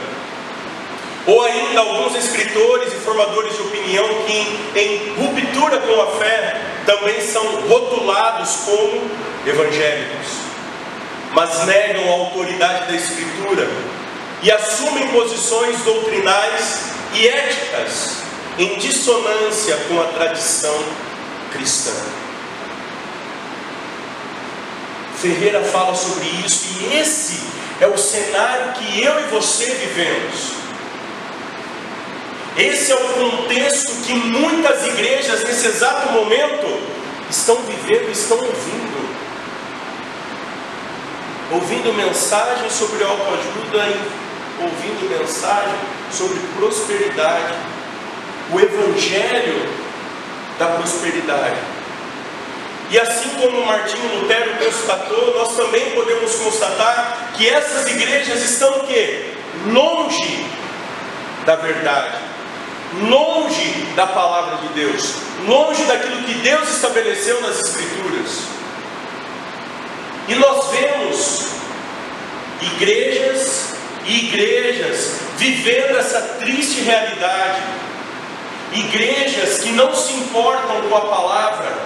Ou 1.27 1.45
ainda 1.45 1.81
alguns 1.81 2.17
escritores 2.17 2.91
e 2.91 2.97
formadores 2.97 3.57
de 3.57 3.61
opinião 3.61 4.09
que, 4.27 4.81
em 4.81 5.13
ruptura 5.19 5.81
com 5.81 6.01
a 6.01 6.19
fé, 6.19 6.63
também 6.87 7.21
são 7.21 7.45
rotulados 7.69 8.57
como 8.65 9.03
evangélicos 9.47 10.49
mas 11.35 11.67
negam 11.67 12.09
a 12.09 12.13
autoridade 12.13 12.89
da 12.89 12.97
Escritura 12.97 13.69
e 14.43 14.51
assumem 14.51 15.09
posições 15.09 15.81
doutrinais 15.83 16.83
e 17.15 17.27
éticas 17.27 18.19
em 18.59 18.79
dissonância 18.79 19.77
com 19.89 20.01
a 20.01 20.05
tradição 20.07 20.77
cristã. 21.53 21.93
Ferreira 25.21 25.63
fala 25.65 25.95
sobre 25.95 26.27
isso 26.47 26.67
e 26.81 26.97
esse 26.97 27.41
é 27.81 27.87
o 27.87 27.99
cenário 27.99 28.73
que 28.75 29.03
eu 29.03 29.21
e 29.21 29.25
você 29.25 29.67
vivemos. 29.67 30.59
Esse 32.57 32.91
é 32.91 32.95
o 32.95 33.09
contexto 33.15 33.93
que 34.05 34.15
muitas 34.15 34.87
igrejas 34.87 35.45
nesse 35.45 35.67
exato 35.67 36.13
momento 36.13 36.67
estão 37.31 37.57
vivendo, 37.63 38.11
estão 38.11 38.39
ouvindo 38.39 39.09
ouvindo 41.51 41.95
mensagem 41.95 42.69
sobre 42.69 43.03
autoajuda 43.03 43.89
e 43.89 44.28
ouvindo 44.61 45.19
mensagem 45.19 45.79
sobre 46.13 46.39
prosperidade, 46.57 47.55
o 48.53 48.61
evangelho 48.61 49.69
da 50.59 50.67
prosperidade. 50.67 51.57
E 52.91 52.99
assim 52.99 53.29
como 53.41 53.67
Martinho 53.67 54.21
Lutero 54.21 54.57
constatou, 54.65 55.39
nós 55.39 55.55
também 55.57 55.91
podemos 55.91 56.35
constatar 56.37 57.33
que 57.35 57.49
essas 57.49 57.87
igrejas 57.87 58.43
estão 58.43 58.79
o 58.79 58.87
quê? 58.87 59.35
Longe 59.67 60.47
da 61.45 61.57
verdade, 61.57 62.17
longe 63.09 63.87
da 63.95 64.07
palavra 64.07 64.57
de 64.59 64.69
Deus, 64.69 65.15
longe 65.47 65.83
daquilo 65.85 66.23
que 66.23 66.35
Deus 66.35 66.69
estabeleceu 66.69 67.41
nas 67.43 67.59
Escrituras. 67.61 68.43
E 70.29 70.35
nós 70.35 70.71
vemos 70.71 71.49
igrejas 72.61 73.78
e 74.05 74.27
igrejas 74.27 75.21
vivendo 75.37 75.99
essa 75.99 76.21
triste 76.41 76.81
realidade. 76.81 77.63
Igrejas 78.73 79.61
que 79.61 79.71
não 79.73 79.95
se 79.95 80.13
importam 80.15 80.83
com 80.83 80.97
a 80.97 81.01
palavra. 81.01 81.79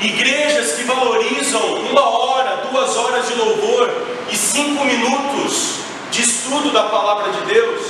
Igrejas 0.00 0.72
que 0.72 0.84
valorizam 0.84 1.62
uma 1.76 2.08
hora, 2.08 2.68
duas 2.70 2.96
horas 2.96 3.26
de 3.28 3.34
louvor 3.34 3.90
e 4.30 4.36
cinco 4.36 4.84
minutos 4.84 5.76
de 6.10 6.22
estudo 6.22 6.70
da 6.70 6.82
palavra 6.84 7.32
de 7.32 7.54
Deus. 7.54 7.82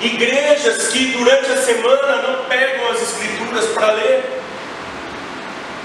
Igrejas 0.00 0.88
que 0.88 1.06
durante 1.06 1.50
a 1.50 1.62
semana 1.62 2.22
não 2.22 2.44
pegam 2.44 2.90
as 2.90 3.02
escrituras 3.02 3.66
para 3.66 3.92
ler 3.92 4.40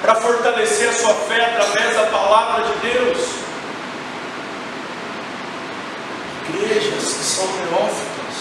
para 0.06 0.16
fortalecer 0.16 0.90
a 0.90 0.94
sua 0.94 1.16
fé 1.16 1.44
através 1.46 1.96
da 1.96 2.04
palavra 2.04 2.64
de 2.66 2.92
Deus. 2.92 3.45
Igrejas 6.50 7.14
que 7.14 7.24
são 7.24 7.48
neófitas, 7.48 8.36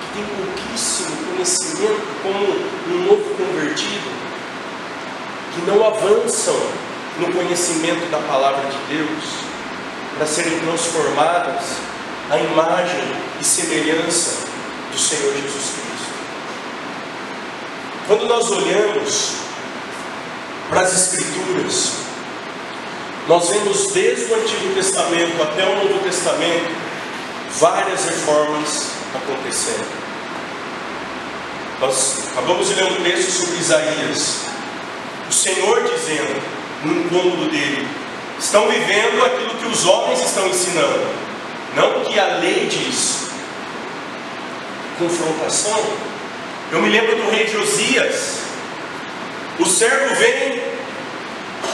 que 0.00 0.06
têm 0.14 0.26
pouquíssimo 0.26 1.16
conhecimento 1.28 2.02
como 2.22 2.94
um 2.94 3.06
novo 3.06 3.34
convertido, 3.34 4.10
que 5.54 5.62
não 5.62 5.86
avançam 5.86 6.60
no 7.18 7.32
conhecimento 7.32 8.10
da 8.10 8.18
palavra 8.18 8.68
de 8.68 8.96
Deus, 8.96 9.24
para 10.16 10.26
serem 10.26 10.58
transformadas 10.60 11.62
à 12.30 12.38
imagem 12.38 13.02
e 13.40 13.44
semelhança 13.44 14.46
do 14.92 14.98
Senhor 14.98 15.32
Jesus 15.32 15.52
Cristo. 15.52 16.14
Quando 18.06 18.26
nós 18.26 18.50
olhamos 18.50 19.32
para 20.68 20.82
as 20.82 20.92
Escrituras, 20.92 21.92
nós 23.26 23.48
vemos 23.48 23.92
desde 23.92 24.30
o 24.30 24.34
Antigo 24.36 24.74
Testamento 24.74 25.42
até 25.42 25.64
o 25.64 25.76
Novo 25.76 26.04
Testamento 26.04 26.83
várias 27.58 28.04
reformas 28.04 28.90
acontecendo. 29.14 30.04
Nós 31.80 32.28
acabamos 32.32 32.68
de 32.68 32.74
ler 32.74 32.84
um 32.84 33.02
texto 33.02 33.30
sobre 33.30 33.58
Isaías. 33.58 34.40
O 35.28 35.32
Senhor 35.32 35.82
dizendo, 35.84 36.42
no 36.84 37.08
cômodo 37.08 37.50
dele, 37.50 37.86
estão 38.38 38.68
vivendo 38.68 39.24
aquilo 39.24 39.54
que 39.54 39.66
os 39.66 39.86
homens 39.86 40.20
estão 40.20 40.46
ensinando, 40.48 41.06
não 41.76 41.98
o 41.98 42.04
que 42.04 42.18
a 42.18 42.38
lei 42.38 42.66
diz. 42.66 43.28
Confrontação. 44.98 45.82
Eu 46.72 46.80
me 46.80 46.88
lembro 46.88 47.16
do 47.16 47.30
rei 47.30 47.46
Josias, 47.46 48.38
o 49.58 49.66
servo 49.66 50.14
vem 50.16 50.60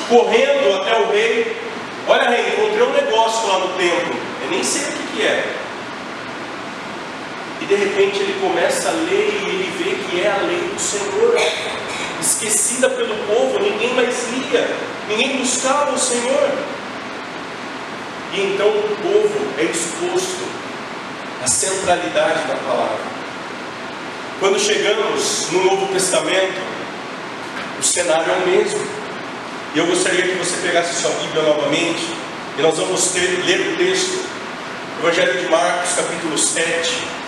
correndo 0.08 0.80
até 0.80 0.98
o 0.98 1.10
rei. 1.10 1.56
Olha, 2.06 2.30
rei, 2.30 2.48
encontrei 2.48 2.82
um 2.82 2.92
negócio 2.92 3.48
lá 3.48 3.58
no 3.60 3.68
templo. 3.74 4.14
Eu 4.42 4.50
nem 4.50 4.64
sei 4.64 4.82
o 4.82 4.92
que, 4.92 5.16
que 5.16 5.22
é. 5.22 5.60
De 7.70 7.76
repente 7.76 8.18
ele 8.18 8.36
começa 8.40 8.88
a 8.88 8.92
ler 8.92 9.30
e 9.30 9.48
ele 9.48 9.72
vê 9.78 9.94
que 10.04 10.20
é 10.20 10.28
a 10.28 10.38
lei 10.38 10.58
do 10.58 10.80
Senhor. 10.80 11.36
Esquecida 12.20 12.90
pelo 12.90 13.14
povo, 13.26 13.60
ninguém 13.60 13.94
mais 13.94 14.26
lia, 14.32 14.68
ninguém 15.08 15.36
buscava 15.36 15.92
o 15.92 15.98
Senhor. 15.98 16.50
E 18.32 18.40
então 18.40 18.66
o 18.66 18.96
povo 19.00 19.54
é 19.56 19.62
exposto 19.62 20.42
à 21.44 21.46
centralidade 21.46 22.48
da 22.48 22.56
palavra. 22.56 22.98
Quando 24.40 24.58
chegamos 24.58 25.52
no 25.52 25.64
Novo 25.66 25.92
Testamento, 25.92 26.60
o 27.78 27.82
cenário 27.84 28.32
é 28.32 28.36
o 28.36 28.48
mesmo. 28.48 28.84
E 29.76 29.78
eu 29.78 29.86
gostaria 29.86 30.22
que 30.22 30.34
você 30.34 30.56
pegasse 30.66 31.02
sua 31.02 31.12
Bíblia 31.12 31.44
novamente 31.44 32.04
e 32.58 32.62
nós 32.62 32.76
vamos 32.76 33.12
ter, 33.12 33.44
ler 33.46 33.60
o 33.60 33.76
texto, 33.76 34.24
Evangelho 34.98 35.40
de 35.40 35.48
Marcos, 35.48 35.92
capítulo 35.92 36.36
7. 36.36 37.19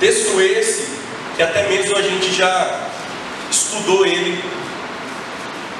Texto 0.00 0.40
esse 0.40 0.88
que 1.36 1.42
até 1.42 1.68
mesmo 1.68 1.96
a 1.96 2.02
gente 2.02 2.32
já 2.32 2.88
estudou 3.50 4.06
ele 4.06 4.42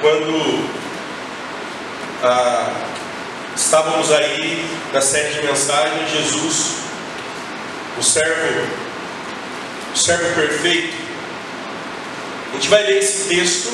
quando 0.01 0.69
ah, 2.23 2.73
estávamos 3.55 4.11
aí 4.11 4.65
na 4.93 5.01
série 5.01 5.35
de 5.35 5.47
mensagens, 5.47 6.11
Jesus, 6.11 6.75
o 7.97 8.03
servo, 8.03 8.67
o 9.95 9.99
servo 9.99 10.35
perfeito, 10.35 10.97
a 12.51 12.55
gente 12.55 12.69
vai 12.69 12.83
ler 12.83 12.99
esse 12.99 13.29
texto. 13.29 13.69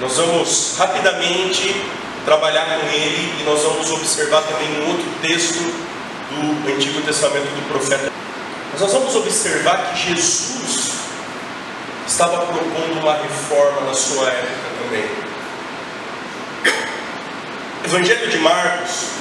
Nós 0.00 0.16
vamos 0.16 0.76
rapidamente 0.78 1.74
trabalhar 2.24 2.64
com 2.64 2.86
ele 2.88 3.40
e 3.40 3.42
nós 3.44 3.62
vamos 3.62 3.90
observar 3.90 4.42
também 4.42 4.82
um 4.82 4.90
outro 4.90 5.10
texto 5.22 5.88
do 6.38 6.72
Antigo 6.74 7.02
Testamento 7.02 7.46
do 7.46 7.68
profeta. 7.68 8.12
Mas 8.72 8.80
nós 8.80 8.92
vamos 8.92 9.14
observar 9.16 9.90
que 9.90 10.14
Jesus 10.14 10.92
estava 12.06 12.46
propondo 12.46 13.00
uma 13.00 13.14
reforma 13.14 13.82
na 13.82 13.94
sua 13.94 14.28
época 14.28 14.68
também. 14.82 15.04
Evangelho 17.84 18.28
de 18.30 18.38
Marcos 18.38 19.18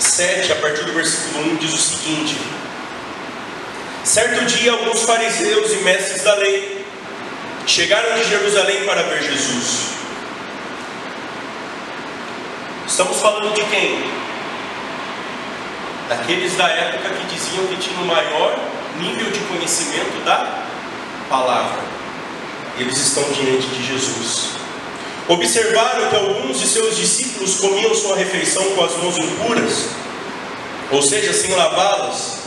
7, 0.00 0.52
a 0.52 0.56
partir 0.56 0.84
do 0.84 0.92
versículo 0.92 1.52
1, 1.52 1.56
diz 1.56 1.72
o 1.72 1.76
seguinte: 1.76 2.36
Certo 4.04 4.44
dia, 4.46 4.72
alguns 4.72 5.02
fariseus 5.02 5.72
e 5.72 5.76
mestres 5.76 6.22
da 6.22 6.34
lei 6.34 6.84
chegaram 7.66 8.14
de 8.14 8.28
Jerusalém 8.28 8.84
para 8.84 9.02
ver 9.02 9.22
Jesus. 9.22 9.88
Estamos 12.86 13.20
falando 13.20 13.54
de 13.54 13.62
quem? 13.64 14.17
Daqueles 16.08 16.56
da 16.56 16.68
época 16.68 17.10
que 17.10 17.34
diziam 17.34 17.66
que 17.66 17.76
tinham 17.76 18.02
o 18.02 18.06
maior 18.06 18.58
nível 18.98 19.30
de 19.30 19.40
conhecimento 19.40 20.24
da 20.24 20.64
palavra. 21.28 21.82
Eles 22.78 22.96
estão 22.96 23.24
diante 23.24 23.66
de 23.66 23.86
Jesus. 23.86 24.50
Observaram 25.28 26.08
que 26.08 26.16
alguns 26.16 26.60
de 26.60 26.66
seus 26.66 26.96
discípulos 26.96 27.56
comiam 27.56 27.94
sua 27.94 28.16
refeição 28.16 28.64
com 28.70 28.84
as 28.84 28.96
mãos 28.96 29.18
impuras, 29.18 29.88
ou 30.90 31.02
seja, 31.02 31.34
sem 31.34 31.54
lavá-las. 31.54 32.38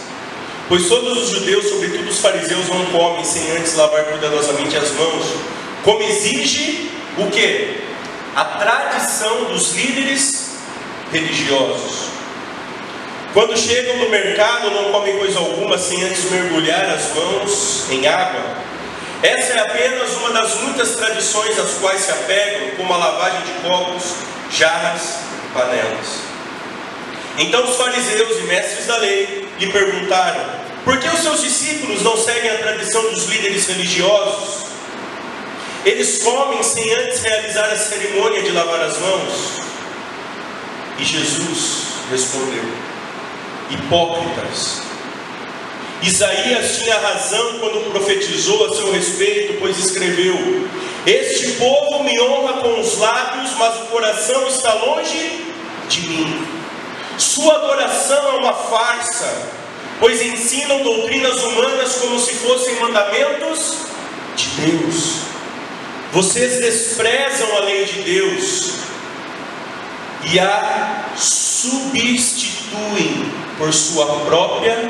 Pois 0.68 0.88
todos 0.88 1.24
os 1.24 1.30
judeus, 1.30 1.68
sobretudo 1.70 2.10
os 2.10 2.20
fariseus, 2.20 2.68
não 2.70 2.86
comem 2.86 3.24
sem 3.24 3.52
antes 3.52 3.76
lavar 3.76 4.06
cuidadosamente 4.06 4.76
as 4.78 4.90
mãos, 4.92 5.26
como 5.84 6.02
exige 6.02 6.90
o 7.18 7.30
que? 7.30 7.82
A 8.36 8.46
tradição 8.46 9.46
dos 9.46 9.74
líderes 9.74 10.52
religiosos. 11.12 12.11
Quando 13.34 13.58
chegam 13.58 13.96
no 13.98 14.10
mercado, 14.10 14.70
não 14.72 14.92
comem 14.92 15.18
coisa 15.18 15.40
alguma 15.40 15.78
sem 15.78 16.04
antes 16.04 16.30
mergulhar 16.30 16.86
as 16.90 17.16
mãos 17.16 17.90
em 17.90 18.06
água. 18.06 18.42
Essa 19.24 19.54
é 19.54 19.60
apenas 19.60 20.12
uma 20.18 20.32
das 20.32 20.56
muitas 20.56 20.96
tradições 20.96 21.58
às 21.58 21.76
quais 21.76 22.02
se 22.02 22.12
apegam, 22.12 22.76
como 22.76 22.94
a 22.94 22.98
lavagem 22.98 23.42
de 23.42 23.54
copos, 23.62 24.04
jarras 24.52 25.20
e 25.46 25.54
panelas. 25.54 26.08
Então 27.38 27.64
os 27.64 27.78
fariseus 27.78 28.38
e 28.40 28.44
mestres 28.44 28.88
da 28.88 28.98
lei 28.98 29.48
lhe 29.58 29.72
perguntaram: 29.72 30.44
por 30.84 30.98
que 30.98 31.08
os 31.08 31.22
seus 31.22 31.42
discípulos 31.42 32.02
não 32.02 32.18
seguem 32.18 32.52
a 32.52 32.58
tradição 32.58 33.02
dos 33.12 33.28
líderes 33.28 33.66
religiosos? 33.68 34.66
Eles 35.86 36.22
comem 36.22 36.62
sem 36.64 36.94
antes 36.96 37.22
realizar 37.22 37.70
a 37.70 37.78
cerimônia 37.78 38.42
de 38.42 38.52
lavar 38.52 38.82
as 38.82 38.98
mãos? 38.98 39.62
E 41.00 41.06
Jesus 41.06 41.84
respondeu: 42.12 42.91
Hipócritas. 43.72 44.82
Isaías 46.04 46.80
tinha 46.80 46.98
razão 46.98 47.60
quando 47.60 47.90
profetizou 47.92 48.66
a 48.66 48.76
seu 48.76 48.92
respeito, 48.92 49.60
pois 49.60 49.78
escreveu: 49.78 50.36
Este 51.06 51.52
povo 51.54 52.04
me 52.04 52.20
honra 52.20 52.54
com 52.62 52.80
os 52.80 52.98
lábios, 52.98 53.52
mas 53.58 53.76
o 53.82 53.86
coração 53.86 54.48
está 54.48 54.74
longe 54.74 55.46
de 55.88 56.02
mim. 56.02 56.48
Sua 57.18 57.56
adoração 57.56 58.30
é 58.30 58.40
uma 58.40 58.54
farsa, 58.54 59.50
pois 60.00 60.22
ensinam 60.22 60.82
doutrinas 60.82 61.42
humanas 61.44 61.96
como 61.98 62.20
se 62.20 62.34
fossem 62.36 62.80
mandamentos 62.80 63.78
de 64.36 64.48
Deus. 64.62 65.22
Vocês 66.12 66.60
desprezam 66.60 67.56
a 67.58 67.60
lei 67.60 67.86
de 67.86 68.02
Deus 68.02 68.72
e 70.34 70.40
a 70.40 71.06
substituem 71.16 72.02
por 73.62 73.72
sua 73.72 74.08
própria 74.26 74.90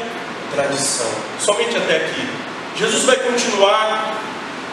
tradição. 0.56 1.12
Somente 1.38 1.76
até 1.76 1.98
aqui. 1.98 2.26
Jesus 2.78 3.04
vai 3.04 3.18
continuar 3.18 4.16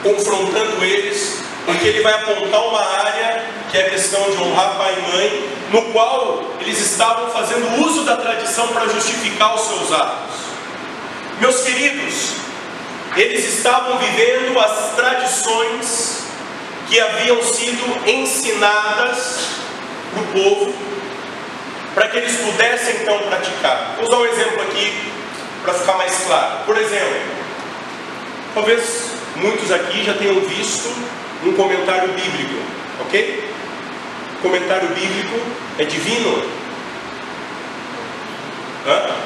confrontando 0.05 0.85
eles, 0.85 1.41
porque 1.67 1.89
ele 1.89 2.01
vai 2.03 2.13
apontar 2.15 2.65
uma 2.69 2.81
área 2.81 3.45
que 3.69 3.77
é 3.77 3.87
a 3.87 3.91
questão 3.91 4.31
de 4.31 4.37
honrar 4.37 4.77
pai 4.79 4.95
e 4.97 5.17
mãe, 5.17 5.49
no 5.73 5.93
qual 5.93 6.45
eles 6.61 6.79
estavam 6.79 7.29
fazendo 7.31 7.85
uso 7.85 8.05
da 8.05 8.17
tradição 8.17 8.69
para 8.69 8.87
justificar 8.87 9.57
os 9.57 9.63
seus 9.63 9.93
atos. 9.93 10.37
Meus 11.41 11.61
queridos, 11.63 12.35
eles 13.17 13.57
estavam 13.57 13.99
vivendo 13.99 14.59
as 14.61 14.95
tradições 14.95 16.23
que 16.89 17.01
haviam 17.01 17.43
sido 17.43 18.09
ensinadas 18.09 19.41
para 20.13 20.23
o 20.23 20.27
povo, 20.29 20.98
para 21.99 22.07
que 22.07 22.19
eles 22.19 22.37
pudessem 22.37 23.03
então 23.03 23.19
praticar. 23.23 23.97
Vou 23.97 24.07
usar 24.07 24.19
um 24.19 24.27
exemplo 24.27 24.63
aqui 24.63 25.13
para 25.65 25.75
ficar 25.75 25.95
mais 25.95 26.17
claro. 26.25 26.65
Por 26.65 26.79
exemplo, 26.79 27.21
talvez 28.55 29.11
muitos 29.35 29.73
aqui 29.73 30.05
já 30.05 30.15
tenham 30.15 30.39
visto 30.43 30.95
um 31.45 31.53
comentário 31.55 32.09
bíblico, 32.13 32.63
ok? 33.01 33.53
Comentário 34.41 34.89
bíblico 34.91 35.41
é 35.77 35.85
divino? 35.87 36.49
Hã? 38.87 39.17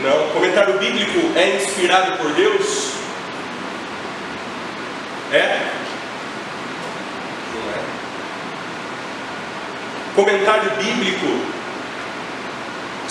Não. 0.00 0.28
Comentário 0.30 0.78
bíblico 0.78 1.38
é 1.38 1.56
inspirado 1.56 2.16
por 2.16 2.32
Deus? 2.32 2.92
É? 5.30 5.60
Não 7.54 7.72
é. 7.72 7.82
Comentário 10.14 10.70
bíblico 10.72 11.62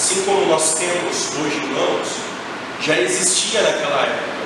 assim 0.02 0.24
como 0.24 0.48
nós 0.48 0.76
temos 0.76 1.34
hoje 1.40 1.58
em 1.58 1.74
mãos, 1.74 2.08
já 2.82 3.00
existia 3.00 3.62
naquela 3.62 4.02
época. 4.02 4.42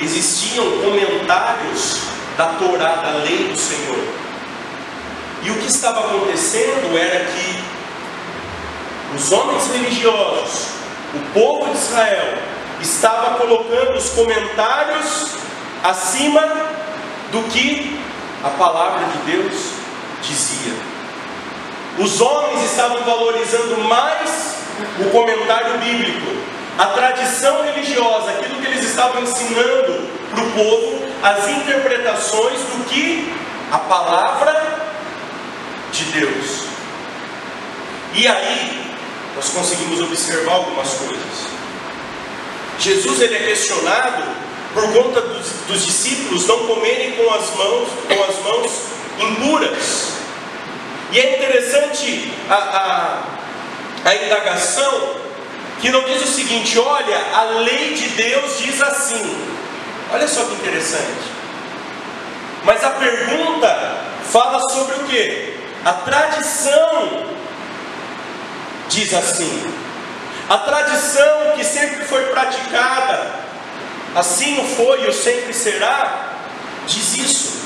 Existiam 0.00 0.64
comentários 0.80 2.00
da 2.38 2.46
Torá, 2.54 2.96
da 2.96 3.10
lei 3.22 3.48
do 3.48 3.56
Senhor. 3.58 4.02
E 5.42 5.50
o 5.50 5.54
que 5.56 5.66
estava 5.66 6.00
acontecendo 6.00 6.96
era 6.96 7.26
que 7.26 7.62
os 9.14 9.30
homens 9.30 9.66
religiosos, 9.70 10.68
o 11.14 11.32
povo 11.34 11.70
de 11.70 11.76
Israel, 11.76 12.38
estava 12.80 13.36
colocando 13.38 13.98
os 13.98 14.08
comentários 14.10 15.32
acima 15.84 16.40
do 17.30 17.42
que 17.50 18.00
a 18.42 18.48
palavra 18.48 19.04
de 19.06 19.32
Deus 19.32 19.72
dizia. 20.22 20.89
Os 21.98 22.20
homens 22.20 22.62
estavam 22.64 23.02
valorizando 23.04 23.78
mais 23.84 24.54
o 25.00 25.10
comentário 25.10 25.78
bíblico, 25.78 26.30
a 26.78 26.86
tradição 26.86 27.62
religiosa, 27.62 28.30
aquilo 28.30 28.60
que 28.60 28.66
eles 28.66 28.84
estavam 28.84 29.22
ensinando 29.22 30.08
para 30.30 30.42
o 30.42 30.50
povo, 30.52 31.04
as 31.22 31.48
interpretações 31.48 32.58
do 32.60 32.84
que 32.88 33.32
a 33.70 33.78
palavra 33.78 34.80
de 35.92 36.04
Deus. 36.04 36.64
E 38.14 38.26
aí, 38.26 38.94
nós 39.36 39.48
conseguimos 39.50 40.00
observar 40.00 40.54
algumas 40.54 40.88
coisas. 40.94 41.60
Jesus 42.78 43.20
ele 43.20 43.36
é 43.36 43.38
questionado 43.40 44.24
por 44.72 44.90
conta 44.92 45.20
dos, 45.20 45.46
dos 45.68 45.84
discípulos 45.84 46.46
não 46.46 46.66
comerem 46.66 47.12
com 47.12 47.32
as 47.34 47.54
mãos, 47.54 47.88
com 48.08 48.24
as 48.24 48.38
mãos 48.42 48.72
impuras. 49.18 50.19
E 51.12 51.18
é 51.18 51.36
interessante 51.36 52.32
a, 52.48 52.54
a, 52.54 54.10
a 54.10 54.14
indagação 54.14 55.16
que 55.80 55.90
não 55.90 56.04
diz 56.04 56.22
o 56.22 56.26
seguinte: 56.26 56.78
olha, 56.78 57.18
a 57.34 57.42
lei 57.60 57.94
de 57.94 58.08
Deus 58.10 58.58
diz 58.58 58.80
assim. 58.80 59.46
Olha 60.12 60.26
só 60.26 60.44
que 60.44 60.54
interessante. 60.54 61.30
Mas 62.64 62.84
a 62.84 62.90
pergunta 62.90 63.98
fala 64.30 64.60
sobre 64.68 64.96
o 64.96 65.04
que? 65.04 65.54
A 65.84 65.92
tradição 65.92 67.26
diz 68.88 69.14
assim. 69.14 69.72
A 70.48 70.58
tradição 70.58 71.52
que 71.56 71.64
sempre 71.64 72.04
foi 72.04 72.24
praticada, 72.26 73.32
assim 74.16 74.58
o 74.60 74.64
foi 74.76 75.08
e 75.08 75.12
sempre 75.12 75.54
será, 75.54 76.32
diz 76.86 77.16
isso. 77.16 77.59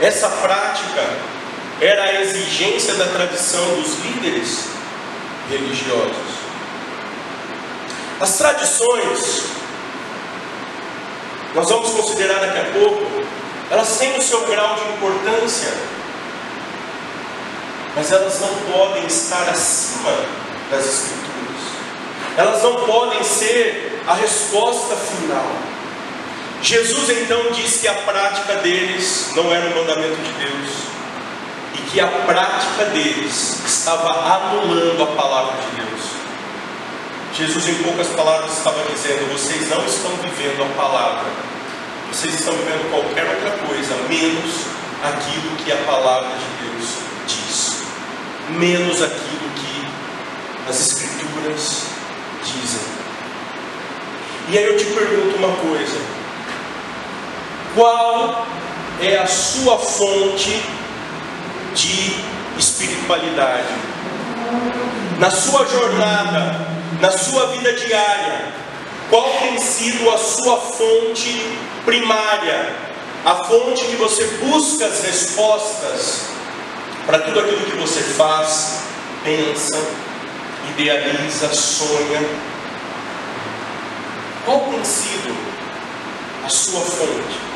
Essa 0.00 0.28
prática 0.28 1.02
era 1.80 2.02
a 2.04 2.22
exigência 2.22 2.94
da 2.94 3.06
tradição 3.06 3.64
dos 3.76 3.98
líderes 4.00 4.66
religiosos. 5.48 6.36
As 8.20 8.36
tradições, 8.36 9.42
nós 11.54 11.68
vamos 11.68 11.90
considerar 11.90 12.40
daqui 12.40 12.58
a 12.58 12.72
pouco, 12.72 13.06
elas 13.70 13.98
têm 13.98 14.16
o 14.16 14.22
seu 14.22 14.46
grau 14.46 14.74
de 14.74 14.82
importância, 14.92 15.72
mas 17.94 18.12
elas 18.12 18.40
não 18.40 18.54
podem 18.72 19.06
estar 19.06 19.48
acima 19.48 20.14
das 20.70 20.84
Escrituras. 20.84 21.26
Elas 22.36 22.62
não 22.62 22.84
podem 22.84 23.22
ser 23.24 24.02
a 24.06 24.14
resposta 24.14 24.94
final. 24.94 25.75
Jesus 26.62 27.10
então 27.10 27.52
disse 27.52 27.80
que 27.80 27.88
a 27.88 27.94
prática 27.94 28.56
deles 28.56 29.32
não 29.36 29.52
era 29.52 29.66
o 29.66 29.76
mandamento 29.76 30.16
de 30.16 30.32
Deus 30.32 30.70
e 31.74 31.78
que 31.90 32.00
a 32.00 32.06
prática 32.06 32.86
deles 32.86 33.60
estava 33.66 34.10
anulando 34.34 35.02
a 35.02 35.06
palavra 35.06 35.56
de 35.62 35.82
Deus. 35.82 36.16
Jesus, 37.34 37.68
em 37.68 37.74
poucas 37.82 38.08
palavras, 38.08 38.56
estava 38.56 38.82
dizendo: 38.90 39.30
vocês 39.30 39.68
não 39.68 39.84
estão 39.84 40.10
vivendo 40.22 40.62
a 40.62 40.74
palavra, 40.74 41.26
vocês 42.10 42.34
estão 42.34 42.54
vivendo 42.54 42.90
qualquer 42.90 43.26
outra 43.26 43.50
coisa, 43.66 43.94
menos 44.08 44.76
aquilo 45.04 45.56
que 45.56 45.70
a 45.70 45.76
palavra 45.84 46.30
de 46.30 46.64
Deus 46.64 46.88
diz, 47.26 47.82
menos 48.50 49.02
aquilo 49.02 49.50
que 49.54 49.86
as 50.68 50.80
Escrituras 50.80 51.82
dizem. 52.42 52.80
E 54.48 54.58
aí 54.58 54.64
eu 54.64 54.78
te 54.78 54.84
pergunto 54.86 55.36
uma 55.36 55.54
coisa: 55.56 56.00
qual 57.76 58.46
é 59.02 59.18
a 59.18 59.26
sua 59.26 59.78
fonte 59.78 60.62
de 61.74 62.16
espiritualidade? 62.58 63.74
Na 65.18 65.30
sua 65.30 65.66
jornada, 65.66 66.66
na 67.00 67.10
sua 67.10 67.48
vida 67.48 67.74
diária, 67.74 68.52
qual 69.10 69.28
tem 69.40 69.58
sido 69.58 70.10
a 70.10 70.16
sua 70.16 70.58
fonte 70.58 71.58
primária? 71.84 72.74
A 73.24 73.34
fonte 73.44 73.84
que 73.84 73.96
você 73.96 74.24
busca 74.42 74.86
as 74.86 75.04
respostas 75.04 76.22
para 77.04 77.18
tudo 77.18 77.40
aquilo 77.40 77.60
que 77.66 77.76
você 77.76 78.00
faz, 78.00 78.84
pensa, 79.22 79.78
idealiza, 80.70 81.52
sonha. 81.52 82.26
Qual 84.46 84.60
tem 84.70 84.84
sido 84.84 85.36
a 86.44 86.48
sua 86.48 86.80
fonte? 86.80 87.55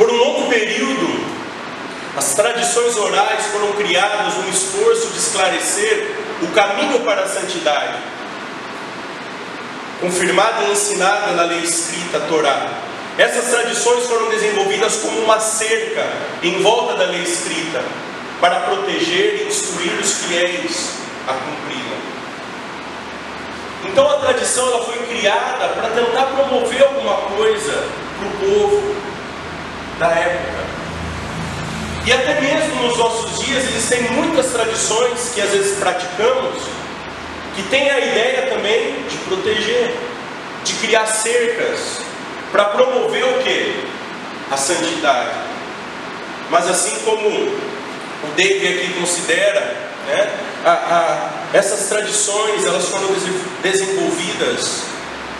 Por 0.00 0.10
um 0.10 0.16
longo 0.16 0.48
período, 0.48 1.26
as 2.16 2.32
tradições 2.32 2.96
orais 2.96 3.48
foram 3.48 3.72
criadas 3.72 4.34
no 4.34 4.48
esforço 4.48 5.08
de 5.08 5.18
esclarecer 5.18 6.10
o 6.40 6.46
caminho 6.52 7.00
para 7.00 7.24
a 7.24 7.28
santidade, 7.28 7.98
confirmada 10.00 10.64
e 10.64 10.72
ensinada 10.72 11.32
na 11.32 11.42
lei 11.42 11.58
escrita, 11.58 12.16
a 12.16 12.20
Torá. 12.20 12.66
Essas 13.18 13.50
tradições 13.50 14.06
foram 14.06 14.30
desenvolvidas 14.30 14.96
como 15.02 15.18
uma 15.20 15.38
cerca 15.38 16.06
em 16.42 16.62
volta 16.62 16.94
da 16.94 17.04
lei 17.04 17.20
escrita, 17.20 17.84
para 18.40 18.60
proteger 18.60 19.42
e 19.42 19.48
instruir 19.48 20.00
os 20.00 20.12
fiéis 20.14 20.94
a 21.28 21.34
cumpri-la. 21.34 21.98
Então 23.84 24.10
a 24.10 24.14
tradição 24.14 24.66
ela 24.66 24.82
foi 24.82 24.96
criada 25.08 25.68
para 25.68 25.90
tentar 25.90 26.24
promover 26.24 26.84
alguma 26.84 27.16
coisa 27.36 27.84
para 28.18 28.28
o 28.28 28.50
povo 28.50 29.10
da 30.00 30.08
época. 30.08 30.64
E 32.06 32.12
até 32.12 32.40
mesmo 32.40 32.82
nos 32.82 32.96
nossos 32.96 33.44
dias 33.44 33.62
existem 33.64 34.02
muitas 34.12 34.46
tradições 34.46 35.32
que 35.34 35.40
às 35.42 35.50
vezes 35.50 35.78
praticamos 35.78 36.62
que 37.54 37.62
têm 37.64 37.90
a 37.90 38.00
ideia 38.00 38.46
também 38.54 38.94
de 39.08 39.16
proteger, 39.18 39.94
de 40.64 40.72
criar 40.74 41.06
cercas 41.06 42.00
para 42.50 42.64
promover 42.64 43.22
o 43.24 43.42
que? 43.42 43.84
A 44.50 44.56
santidade. 44.56 45.30
Mas 46.50 46.68
assim 46.68 46.98
como 47.04 47.28
o 47.28 48.32
David 48.34 48.78
aqui 48.78 48.94
considera, 48.98 49.60
né, 50.06 50.32
a, 50.64 50.70
a, 50.70 51.56
essas 51.56 51.88
tradições 51.88 52.64
elas 52.64 52.86
foram 52.88 53.08
desenvolvidas 53.62 54.84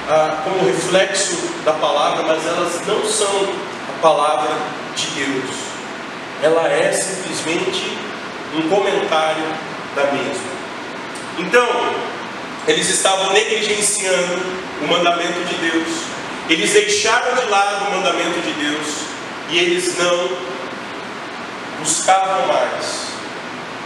a, 0.08 0.42
como 0.44 0.66
reflexo 0.66 1.36
da 1.64 1.72
palavra, 1.72 2.22
mas 2.24 2.46
elas 2.46 2.86
não 2.86 3.04
são 3.06 3.70
palavra 4.00 4.50
de 4.96 5.06
Deus 5.10 5.70
ela 6.42 6.68
é 6.68 6.92
simplesmente 6.92 7.98
um 8.54 8.68
comentário 8.68 9.44
da 9.94 10.04
mesma. 10.04 10.50
Então, 11.38 11.66
eles 12.66 12.88
estavam 12.88 13.32
negligenciando 13.32 14.42
o 14.82 14.86
mandamento 14.86 15.44
de 15.44 15.70
Deus, 15.70 15.88
eles 16.48 16.72
deixaram 16.72 17.34
de 17.34 17.46
lado 17.50 17.88
o 17.88 17.96
mandamento 17.96 18.40
de 18.40 18.52
Deus 18.52 18.86
e 19.50 19.58
eles 19.58 19.96
não 19.98 20.30
buscavam 21.78 22.46
mais 22.46 23.10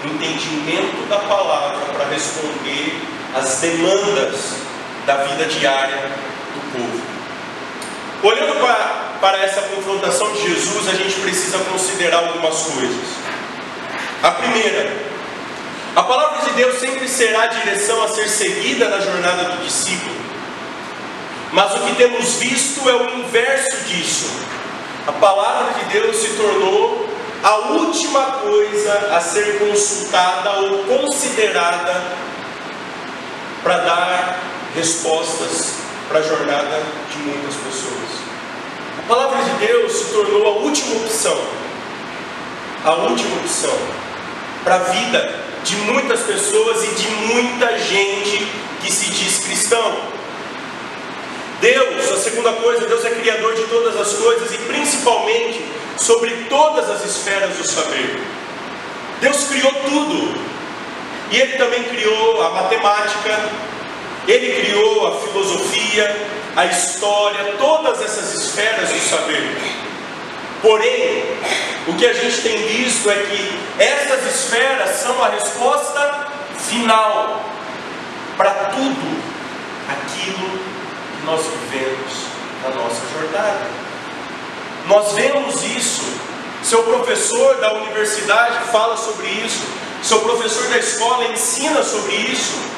o 0.05 0.09
entendimento 0.09 1.09
da 1.09 1.18
palavra 1.18 1.81
para 1.94 2.09
responder 2.09 3.00
às 3.35 3.59
demandas 3.59 4.57
da 5.07 5.24
vida 5.24 5.44
diária 5.46 5.96
do 6.55 6.72
povo. 6.72 7.13
Olhando 8.25 8.59
para 8.59 9.05
para 9.21 9.39
essa 9.43 9.63
confrontação 9.63 10.33
de 10.33 10.43
Jesus, 10.43 10.89
a 10.89 10.95
gente 10.95 11.19
precisa 11.21 11.59
considerar 11.59 12.19
algumas 12.19 12.63
coisas. 12.63 13.07
A 14.23 14.31
primeira, 14.33 14.93
a 15.97 16.03
palavra 16.03 16.45
de 16.45 16.53
Deus 16.55 16.79
sempre 16.79 17.09
será 17.09 17.45
a 17.45 17.47
direção 17.47 18.03
a 18.03 18.09
ser 18.09 18.29
seguida 18.29 18.89
na 18.89 19.01
jornada 19.01 19.45
do 19.45 19.65
discípulo. 19.65 20.15
Mas 21.53 21.75
o 21.75 21.87
que 21.87 21.95
temos 21.95 22.35
visto 22.35 22.89
é 22.89 22.95
o 22.95 23.19
inverso 23.19 23.77
disso. 23.85 24.31
A 25.07 25.13
palavra 25.13 25.75
de 25.75 25.93
Deus 25.93 26.17
se 26.17 26.29
tornou 26.31 27.09
a 27.43 27.57
última 27.73 28.23
coisa 28.23 29.11
a 29.15 29.21
ser 29.21 29.59
consultada 29.59 30.51
ou 30.51 30.85
considerada 30.85 32.03
para 33.63 33.79
dar 33.79 34.41
respostas 34.75 35.77
para 36.09 36.19
a 36.19 36.23
jornada 36.23 36.83
de 37.11 37.19
muitas 37.19 37.55
pessoas. 37.55 38.04
A 38.98 39.02
palavra 39.09 39.42
de 39.42 39.66
Deus 39.66 39.92
se 39.92 40.04
tornou 40.12 40.46
a 40.46 40.50
última 40.61 40.96
opção, 40.96 41.38
a 42.85 42.94
última 42.94 43.37
opção 43.37 43.76
para 44.62 44.76
a 44.76 44.78
vida 44.78 45.40
de 45.62 45.76
muitas 45.76 46.20
pessoas 46.20 46.85
e 46.85 46.94
de 46.94 47.11
muita 47.33 47.78
gente 47.78 48.46
que 48.83 48.92
se 48.92 49.11
diz 49.11 49.44
cristão. 49.44 49.96
Deus, 51.61 52.12
a 52.12 52.16
segunda 52.16 52.52
coisa, 52.52 52.87
Deus 52.87 53.04
é 53.04 53.11
criador 53.11 53.54
de 53.54 53.62
todas 53.64 53.98
as 53.98 54.12
coisas 54.14 54.52
e 54.52 54.59
principalmente 54.59 55.64
sobre 55.96 56.30
todas 56.48 56.90
as 56.90 57.04
esferas 57.04 57.57
do 57.57 57.64
saber. 57.64 58.20
Deus 59.20 59.44
criou 59.44 59.72
tudo. 59.72 60.35
E 61.30 61.40
Ele 61.40 61.57
também 61.57 61.83
criou 61.85 62.42
a 62.42 62.50
matemática, 62.50 63.50
Ele 64.28 64.61
criou 64.61 65.07
a 65.09 65.20
filosofia, 65.20 66.16
a 66.57 66.67
história, 66.67 67.55
todas 67.59 68.01
essas 68.01 68.33
esferas 68.35 68.88
do 68.88 68.99
saber. 69.01 69.57
Porém, 70.62 71.25
o 71.88 71.95
que 71.95 72.07
a 72.07 72.12
gente 72.12 72.40
tem 72.43 72.67
visto 72.69 73.11
é 73.11 73.14
que 73.14 73.83
essas 73.83 74.35
esferas 74.35 74.97
são 74.97 75.23
a 75.23 75.29
resposta 75.29 76.29
final 76.57 77.45
para 78.37 78.51
tudo 78.51 79.23
aquilo 79.88 80.49
que 80.49 81.27
nós 81.27 81.40
vivemos 81.45 82.12
na 82.62 82.71
nossa 82.71 83.03
jornada. 83.12 83.67
Nós 84.87 85.12
vemos 85.12 85.62
isso. 85.64 86.03
Seu 86.62 86.83
professor 86.85 87.57
da 87.57 87.75
universidade 87.75 88.71
fala 88.71 88.97
sobre 88.97 89.27
isso. 89.27 89.62
Seu 90.03 90.21
professor 90.21 90.69
da 90.69 90.79
escola 90.79 91.27
ensina 91.27 91.83
sobre 91.83 92.14
isso 92.14 92.75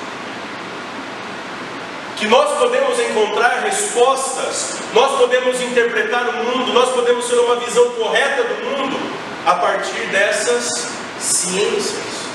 que 2.17 2.27
nós 2.27 2.59
podemos 2.59 2.99
encontrar 2.99 3.61
respostas, 3.63 4.79
nós 4.95 5.19
podemos 5.19 5.61
interpretar 5.61 6.29
o 6.31 6.45
mundo, 6.45 6.73
nós 6.73 6.91
podemos 6.91 7.27
ter 7.27 7.37
uma 7.37 7.57
visão 7.57 7.91
correta 7.91 8.43
do 8.43 8.65
mundo 8.65 8.97
a 9.45 9.55
partir 9.55 10.07
dessas 10.07 10.89
ciências. 11.21 12.27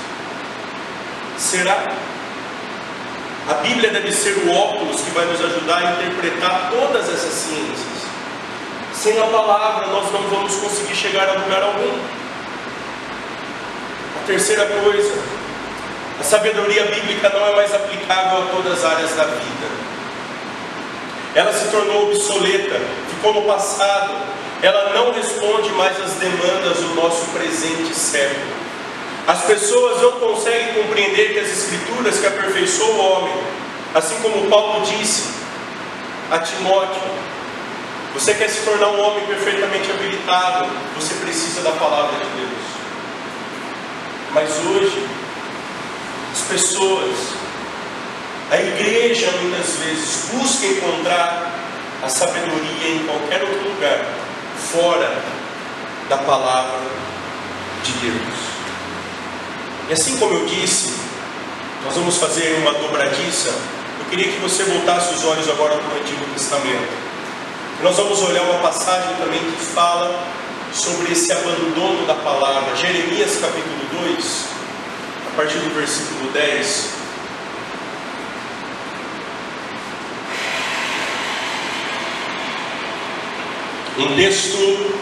Será? 1.36 1.92
A 3.50 3.54
Bíblia 3.54 3.90
deve 3.90 4.12
ser 4.12 4.34
o 4.46 4.52
óculos 4.52 5.00
que 5.00 5.10
vai 5.10 5.24
nos 5.24 5.44
ajudar 5.44 5.78
a 5.78 5.92
interpretar 5.92 6.70
todas 6.70 7.08
essas 7.08 7.32
ciências. 7.32 8.02
Sem 8.94 9.18
a 9.18 9.24
palavra, 9.24 9.88
nós 9.88 10.12
não 10.12 10.22
vamos 10.22 10.54
conseguir 10.54 10.94
chegar 10.94 11.28
a 11.28 11.32
lugar 11.32 11.60
algum. 11.60 11.98
A 14.22 14.26
terceira 14.28 14.64
coisa, 14.64 15.12
a 16.20 16.22
sabedoria 16.22 16.84
bíblica 16.86 17.28
não 17.30 17.46
é 17.48 17.56
mais 17.56 17.74
aplicável 17.74 18.42
a 18.42 18.46
todas 18.46 18.78
as 18.78 18.84
áreas 18.84 19.14
da 19.14 19.24
vida. 19.24 19.66
Ela 21.34 21.52
se 21.52 21.70
tornou 21.70 22.10
obsoleta, 22.10 22.80
ficou 23.08 23.34
no 23.34 23.42
passado. 23.42 24.14
Ela 24.62 24.92
não 24.94 25.12
responde 25.12 25.70
mais 25.70 26.00
às 26.00 26.12
demandas 26.12 26.76
do 26.76 26.94
nosso 26.94 27.26
presente 27.32 27.94
século. 27.94 28.52
As 29.26 29.42
pessoas 29.44 30.02
não 30.02 30.12
conseguem 30.12 30.74
compreender 30.74 31.32
que 31.32 31.38
as 31.40 31.48
Escrituras 31.48 32.18
que 32.18 32.26
aperfeiçoam 32.26 32.90
o 32.90 32.98
homem, 32.98 33.34
assim 33.94 34.16
como 34.20 34.48
Paulo 34.48 34.84
disse 34.84 35.30
a 36.30 36.38
Timóteo, 36.38 37.02
você 38.14 38.34
quer 38.34 38.48
se 38.48 38.60
tornar 38.62 38.88
um 38.88 39.00
homem 39.00 39.24
perfeitamente 39.26 39.90
habilitado, 39.90 40.66
você 40.94 41.14
precisa 41.14 41.62
da 41.62 41.70
palavra 41.72 42.18
de 42.18 42.30
Deus. 42.40 42.62
Mas 44.34 44.50
hoje, 44.66 45.08
as 46.42 46.48
pessoas, 46.48 47.14
a 48.50 48.56
igreja 48.56 49.30
muitas 49.42 49.76
vezes 49.76 50.28
busca 50.32 50.66
encontrar 50.66 51.52
a 52.02 52.08
sabedoria 52.08 52.88
em 52.88 53.06
qualquer 53.06 53.42
outro 53.42 53.68
lugar, 53.68 54.04
fora 54.72 55.22
da 56.08 56.18
palavra 56.18 56.80
de 57.84 57.92
Deus. 57.92 58.38
E 59.88 59.92
assim 59.92 60.16
como 60.18 60.34
eu 60.34 60.46
disse, 60.46 60.92
nós 61.84 61.94
vamos 61.94 62.16
fazer 62.16 62.58
uma 62.60 62.72
dobradiça. 62.72 63.50
Eu 64.00 64.06
queria 64.10 64.32
que 64.32 64.40
você 64.40 64.64
voltasse 64.64 65.14
os 65.14 65.24
olhos 65.24 65.48
agora 65.48 65.76
para 65.76 65.96
o 65.96 66.00
Antigo 66.00 66.24
Testamento. 66.34 66.92
Nós 67.82 67.96
vamos 67.96 68.20
olhar 68.22 68.42
uma 68.42 68.58
passagem 68.58 69.14
também 69.16 69.40
que 69.40 69.64
fala 69.64 70.24
sobre 70.72 71.12
esse 71.12 71.32
abandono 71.32 72.04
da 72.06 72.14
palavra. 72.14 72.74
Jeremias 72.76 73.38
capítulo 73.40 74.06
2, 74.16 74.51
a 75.32 75.34
partir 75.34 75.58
do 75.60 75.74
versículo 75.74 76.30
10. 76.30 76.90
Um 83.98 84.16
texto 84.16 84.94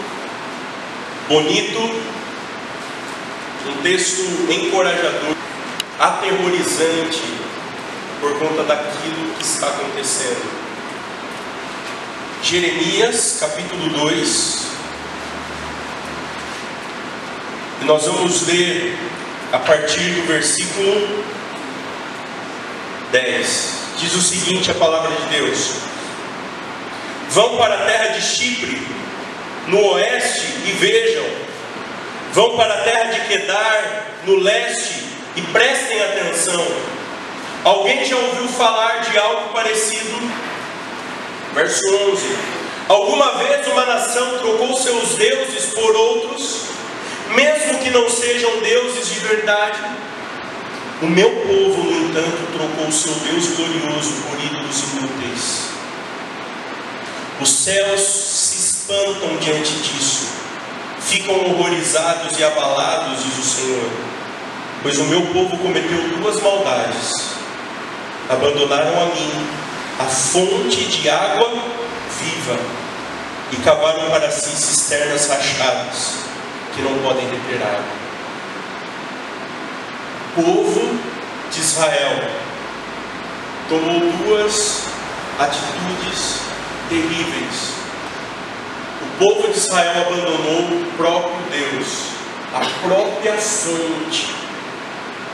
bonito, 1.28 1.80
um 3.66 3.82
texto 3.82 4.22
encorajador, 4.52 5.34
aterrorizante 5.98 7.22
por 8.20 8.38
conta 8.38 8.62
daquilo 8.62 9.34
que 9.36 9.42
está 9.42 9.66
acontecendo. 9.66 10.60
Jeremias 12.42 13.38
capítulo 13.40 13.88
2, 13.90 14.66
e 17.82 17.84
nós 17.84 18.06
vamos 18.06 18.46
ler 18.46 18.96
a 19.52 19.58
partir 19.58 20.10
do 20.10 20.26
versículo 20.26 21.24
10. 23.10 23.80
Diz 23.98 24.14
o 24.14 24.20
seguinte: 24.20 24.70
a 24.70 24.74
palavra 24.74 25.10
de 25.10 25.38
Deus. 25.38 25.72
Vão 27.30 27.56
para 27.56 27.74
a 27.74 27.84
terra 27.86 28.08
de 28.08 28.22
Chipre, 28.22 28.80
no 29.68 29.92
oeste, 29.92 30.46
e 30.66 30.72
vejam. 30.72 31.24
Vão 32.32 32.56
para 32.56 32.74
a 32.74 32.82
terra 32.82 33.12
de 33.12 33.20
Quedar, 33.20 34.06
no 34.24 34.36
leste, 34.36 35.04
e 35.36 35.42
prestem 35.42 36.02
atenção. 36.02 36.66
Alguém 37.62 38.04
já 38.04 38.16
ouviu 38.16 38.48
falar 38.48 39.00
de 39.00 39.18
algo 39.18 39.52
parecido? 39.52 40.18
Verso 41.54 41.82
11: 42.12 42.36
Alguma 42.88 43.38
vez 43.38 43.66
uma 43.68 43.84
nação 43.84 44.38
trocou 44.38 44.76
seus 44.76 45.14
deuses 45.14 45.66
por 45.74 45.94
outros, 45.94 46.69
não 47.90 48.08
sejam 48.08 48.60
deuses 48.60 49.08
de 49.08 49.20
verdade? 49.20 49.78
O 51.02 51.06
meu 51.06 51.30
povo, 51.30 51.82
no 51.82 52.08
entanto, 52.08 52.52
trocou 52.52 52.92
seu 52.92 53.14
Deus 53.14 53.46
glorioso 53.56 54.12
por 54.22 54.38
ídolos 54.38 54.82
inúteis. 54.92 55.70
Os 57.40 57.48
céus 57.48 58.00
se 58.00 58.58
espantam 58.58 59.36
diante 59.38 59.72
disso, 59.72 60.28
ficam 61.00 61.34
horrorizados 61.34 62.38
e 62.38 62.44
abalados, 62.44 63.24
diz 63.24 63.38
o 63.38 63.42
Senhor, 63.42 63.90
pois 64.82 64.98
o 64.98 65.04
meu 65.04 65.22
povo 65.28 65.56
cometeu 65.56 66.18
duas 66.18 66.38
maldades: 66.42 67.30
abandonaram 68.28 69.02
a 69.02 69.06
mim, 69.06 69.46
a 69.98 70.04
fonte 70.04 70.84
de 70.84 71.08
água 71.08 71.50
viva, 72.20 72.58
e 73.52 73.56
cavaram 73.56 74.10
para 74.10 74.30
si 74.30 74.50
cisternas 74.50 75.26
rachadas, 75.28 76.29
que 76.74 76.82
não 76.82 76.98
podem 77.02 77.26
reter 77.28 77.62
água. 77.62 78.00
O 80.36 80.42
povo 80.42 80.98
de 81.50 81.60
Israel 81.60 82.30
tomou 83.68 84.00
duas 84.24 84.86
atitudes 85.38 86.40
terríveis. 86.88 87.74
O 89.02 89.18
povo 89.18 89.52
de 89.52 89.58
Israel 89.58 90.02
abandonou 90.06 90.82
o 90.82 90.92
próprio 90.96 91.36
Deus, 91.50 92.10
a 92.54 92.86
própria 92.86 93.34
fonte 93.34 94.34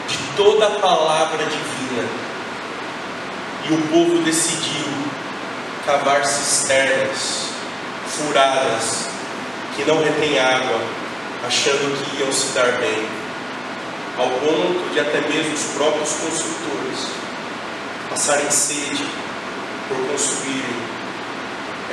de 0.08 0.18
toda 0.36 0.66
a 0.66 0.70
palavra 0.80 1.44
divina. 1.44 2.08
E 3.68 3.72
o 3.72 3.82
povo 3.88 4.22
decidiu 4.22 4.86
cavar 5.84 6.24
cisternas 6.24 7.50
furadas 8.06 9.08
que 9.74 9.84
não 9.84 10.02
retêm 10.02 10.38
água, 10.38 10.80
achando 11.46 12.04
que 12.04 12.20
iam 12.20 12.32
se 12.32 12.48
dar 12.54 12.72
bem, 12.72 13.08
ao 14.18 14.28
ponto 14.28 14.92
de 14.92 14.98
até 14.98 15.20
mesmo 15.20 15.54
os 15.54 15.64
próprios 15.76 16.10
construtores 16.10 17.06
passarem 18.10 18.50
sede 18.50 19.06
por 19.88 19.96
construírem 20.08 20.76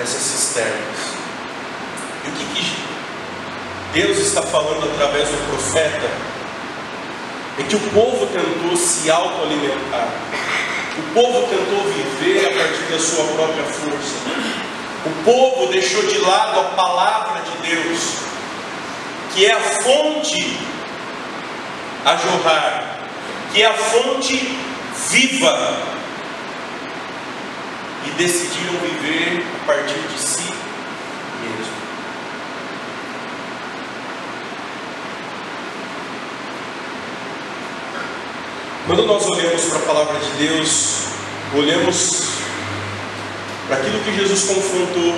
essas 0.01 0.21
cisternas. 0.21 1.13
E 2.25 2.29
o 2.29 2.31
que, 2.31 2.45
que 2.45 2.83
Deus 3.93 4.17
está 4.17 4.41
falando 4.41 4.91
através 4.91 5.29
do 5.29 5.49
profeta 5.49 6.09
é 7.59 7.63
que 7.63 7.75
o 7.75 7.79
povo 7.91 8.25
tentou 8.27 8.75
se 8.75 9.11
autoalimentar. 9.11 10.09
O 10.97 11.13
povo 11.13 11.47
tentou 11.47 11.83
viver 11.93 12.47
a 12.47 12.57
partir 12.57 12.91
da 12.91 12.99
sua 12.99 13.25
própria 13.35 13.63
força. 13.65 14.15
O 15.05 15.23
povo 15.23 15.71
deixou 15.71 16.01
de 16.07 16.17
lado 16.19 16.59
a 16.59 16.63
palavra 16.75 17.41
de 17.41 17.69
Deus, 17.69 18.32
que 19.33 19.45
é 19.45 19.51
a 19.51 19.59
fonte 19.59 20.57
a 22.05 22.15
jorrar, 22.17 22.97
que 23.51 23.61
é 23.61 23.65
a 23.65 23.73
fonte 23.73 24.37
viva 25.09 25.93
e 28.05 28.11
decidiram 28.11 28.73
viver 28.79 29.43
a 29.61 29.65
partir 29.65 29.99
de 29.99 30.19
si 30.19 30.43
mesmo. 31.41 31.73
Quando 38.85 39.05
nós 39.05 39.25
olhamos 39.25 39.63
para 39.65 39.77
a 39.77 39.81
palavra 39.81 40.19
de 40.19 40.47
Deus, 40.47 41.05
olhamos 41.55 42.23
para 43.67 43.77
aquilo 43.77 43.99
que 44.01 44.15
Jesus 44.15 44.43
confrontou, 44.43 45.15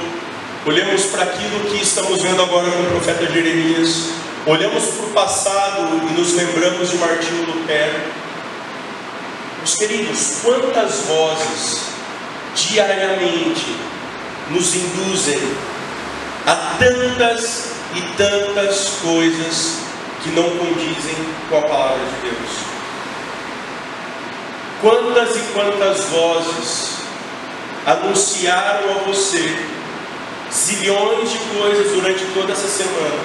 olhamos 0.65 1.03
para 1.05 1.23
aquilo 1.23 1.59
que 1.69 1.81
estamos 1.81 2.21
vendo 2.23 2.41
agora 2.41 2.69
com 2.71 2.81
o 2.81 2.85
profeta 2.87 3.31
Jeremias, 3.31 4.09
olhamos 4.47 4.83
para 4.85 5.05
o 5.05 5.09
passado 5.11 6.01
e 6.09 6.19
nos 6.19 6.33
lembramos 6.33 6.89
de 6.89 6.97
Martinho 6.97 7.45
Lutero. 7.45 8.01
Meus 9.59 9.75
queridos, 9.75 10.39
quantas 10.43 11.01
vozes 11.01 11.81
diariamente 12.55 13.75
nos 14.49 14.73
induzem 14.73 15.39
a 16.47 16.55
tantas 16.79 17.69
e 17.93 18.01
tantas 18.17 18.89
coisas 19.03 19.77
que 20.23 20.31
não 20.31 20.49
condizem 20.49 21.15
com 21.47 21.57
a 21.59 21.61
palavra 21.61 21.99
de 21.99 22.29
Deus. 22.29 22.51
Quantas 24.81 25.35
e 25.35 25.39
quantas 25.53 26.05
vozes 26.05 26.95
anunciaram 27.85 28.91
a 28.91 29.03
você 29.03 29.74
zilhões 30.55 31.31
de 31.31 31.37
coisas 31.39 31.91
durante 31.91 32.25
toda 32.33 32.53
essa 32.53 32.67
semana 32.67 33.19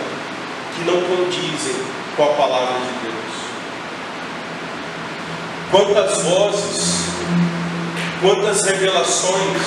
que 0.76 0.84
não 0.84 1.00
condizem 1.02 1.76
com 2.16 2.24
a 2.24 2.34
palavra 2.34 2.78
de 2.80 2.92
Deus? 3.02 3.30
Quantas 5.70 6.22
vozes 6.22 7.10
Quantas 8.20 8.62
revelações? 8.66 9.62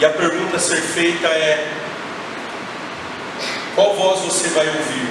E 0.00 0.04
a 0.04 0.10
pergunta 0.10 0.56
a 0.56 0.58
ser 0.58 0.80
feita 0.80 1.28
é: 1.28 1.72
qual 3.76 3.94
voz 3.94 4.22
você 4.22 4.48
vai 4.48 4.66
ouvir? 4.66 5.08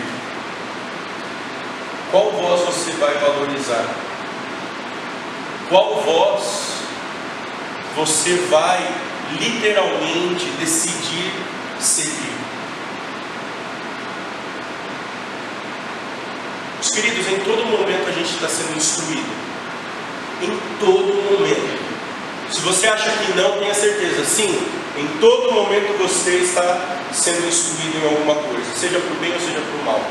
Qual 2.12 2.32
voz 2.32 2.62
você 2.66 2.92
vai 2.92 3.14
valorizar? 3.14 3.86
Qual 5.70 6.02
voz 6.02 6.44
você 7.96 8.36
vai 8.50 8.86
literalmente 9.40 10.46
decidir 10.60 11.32
seguir? 11.80 12.34
Os 16.82 16.90
queridos, 16.90 17.28
em 17.28 17.40
todo 17.40 17.66
momento 17.66 18.10
a 18.10 18.12
gente 18.12 18.34
está 18.34 18.48
sendo 18.48 18.76
instruído 18.76 19.44
em 20.42 20.60
todo 20.80 21.14
momento. 21.32 21.84
Se 22.52 22.62
você 22.62 22.88
acha 22.88 23.10
que 23.10 23.34
não, 23.38 23.58
tenha 23.60 23.74
certeza, 23.74 24.24
sim, 24.26 24.62
em 24.98 25.08
todo 25.20 25.52
momento 25.52 25.98
você 25.98 26.32
está 26.38 27.00
sendo 27.12 27.48
instruído 27.48 27.98
em 27.98 28.10
alguma 28.10 28.36
coisa, 28.36 28.66
seja 28.76 29.00
por 29.00 29.16
bem 29.18 29.34
ou 29.34 29.40
seja 29.40 29.60
por 29.60 29.86
mal. 29.86 30.02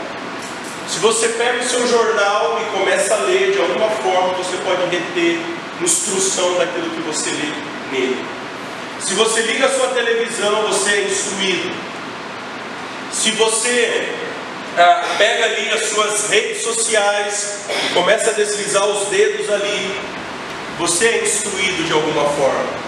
Se 0.88 0.98
você 0.98 1.28
pega 1.28 1.62
o 1.62 1.68
seu 1.68 1.86
jornal 1.86 2.60
e 2.60 2.78
começa 2.78 3.14
a 3.14 3.18
ler 3.18 3.52
de 3.52 3.58
alguma 3.58 3.88
forma, 3.88 4.34
você 4.34 4.56
pode 4.58 4.82
reter 4.90 5.38
instrução 5.80 6.54
daquilo 6.58 6.90
que 6.90 7.00
você 7.02 7.30
lê 7.30 7.98
nele. 7.98 8.24
Se 9.02 9.14
você 9.14 9.42
liga 9.42 9.66
a 9.66 9.68
sua 9.68 9.88
televisão, 9.88 10.68
você 10.68 10.90
é 10.90 11.04
instruído. 11.04 11.74
Se 13.10 13.32
você 13.32 14.14
ah, 14.78 15.04
pega 15.18 15.44
ali 15.44 15.70
as 15.70 15.90
suas 15.90 16.30
redes 16.30 16.62
sociais, 16.62 17.66
começa 17.92 18.30
a 18.30 18.32
deslizar 18.32 18.86
os 18.86 19.08
dedos 19.08 19.50
ali, 19.50 20.00
você 20.78 21.08
é 21.08 21.24
instruído 21.24 21.84
de 21.84 21.92
alguma 21.92 22.24
forma. 22.30 22.82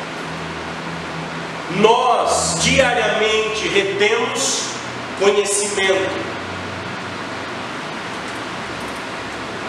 Nós 1.77 2.61
diariamente 2.63 3.67
retemos 3.69 4.63
conhecimento. 5.19 6.35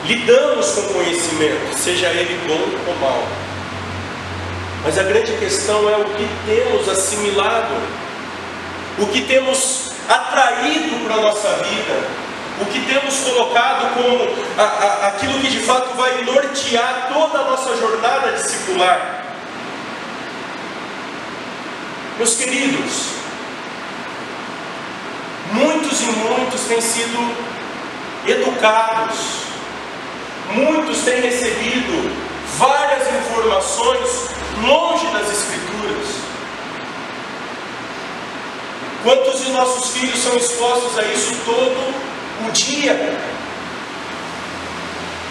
Lidamos 0.06 0.68
com 0.68 0.94
conhecimento, 0.94 1.76
seja 1.76 2.08
ele 2.10 2.40
bom 2.48 2.92
ou 2.92 2.96
mau. 2.98 3.45
Mas 4.86 5.00
a 5.00 5.04
grande 5.04 5.32
questão 5.38 5.90
é 5.90 5.98
o 5.98 6.06
que 6.06 6.30
temos 6.46 6.88
assimilado, 6.88 7.74
o 9.00 9.08
que 9.08 9.22
temos 9.22 9.90
atraído 10.08 11.04
para 11.04 11.16
a 11.16 11.22
nossa 11.22 11.50
vida, 11.64 12.08
o 12.62 12.66
que 12.68 12.80
temos 12.82 13.16
colocado 13.16 13.96
como 13.96 14.30
a, 14.56 14.62
a, 14.62 15.08
aquilo 15.08 15.40
que 15.40 15.50
de 15.50 15.62
fato 15.62 15.96
vai 15.96 16.24
nortear 16.24 17.10
toda 17.12 17.40
a 17.40 17.44
nossa 17.46 17.76
jornada 17.78 18.34
discipular. 18.34 19.26
Meus 22.20 22.36
queridos, 22.36 23.08
muitos 25.52 26.00
e 26.00 26.06
muitos 26.06 26.62
têm 26.62 26.80
sido 26.80 27.36
educados, 28.28 29.18
muitos 30.52 31.00
têm 31.00 31.22
recebido 31.22 32.16
várias 32.60 33.08
informações 33.16 34.36
longe 34.62 35.08
das 35.08 35.32
Escrituras. 35.32 36.26
Quantos 39.04 39.46
de 39.46 39.52
nossos 39.52 39.92
filhos 39.92 40.20
são 40.20 40.36
expostos 40.36 40.98
a 40.98 41.04
isso 41.04 41.36
todo 41.46 42.48
o 42.48 42.52
dia? 42.52 43.18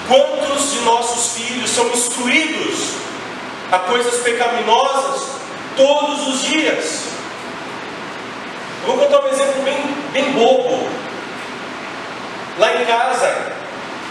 Quantos 0.07 0.73
de 0.73 0.81
nossos 0.81 1.37
filhos 1.37 1.71
são 1.71 1.89
instruídos 1.89 2.93
a 3.73 3.79
coisas 3.81 4.23
pecaminosas 4.23 5.23
todos 5.77 6.29
os 6.29 6.43
dias? 6.43 7.15
Eu 8.87 8.95
vou 8.95 8.99
contar 8.99 9.25
um 9.25 9.29
exemplo 9.29 9.63
bem, 9.63 9.83
bem 10.13 10.33
bobo. 10.33 10.89
Lá 12.59 12.81
em 12.81 12.85
casa, 12.85 13.53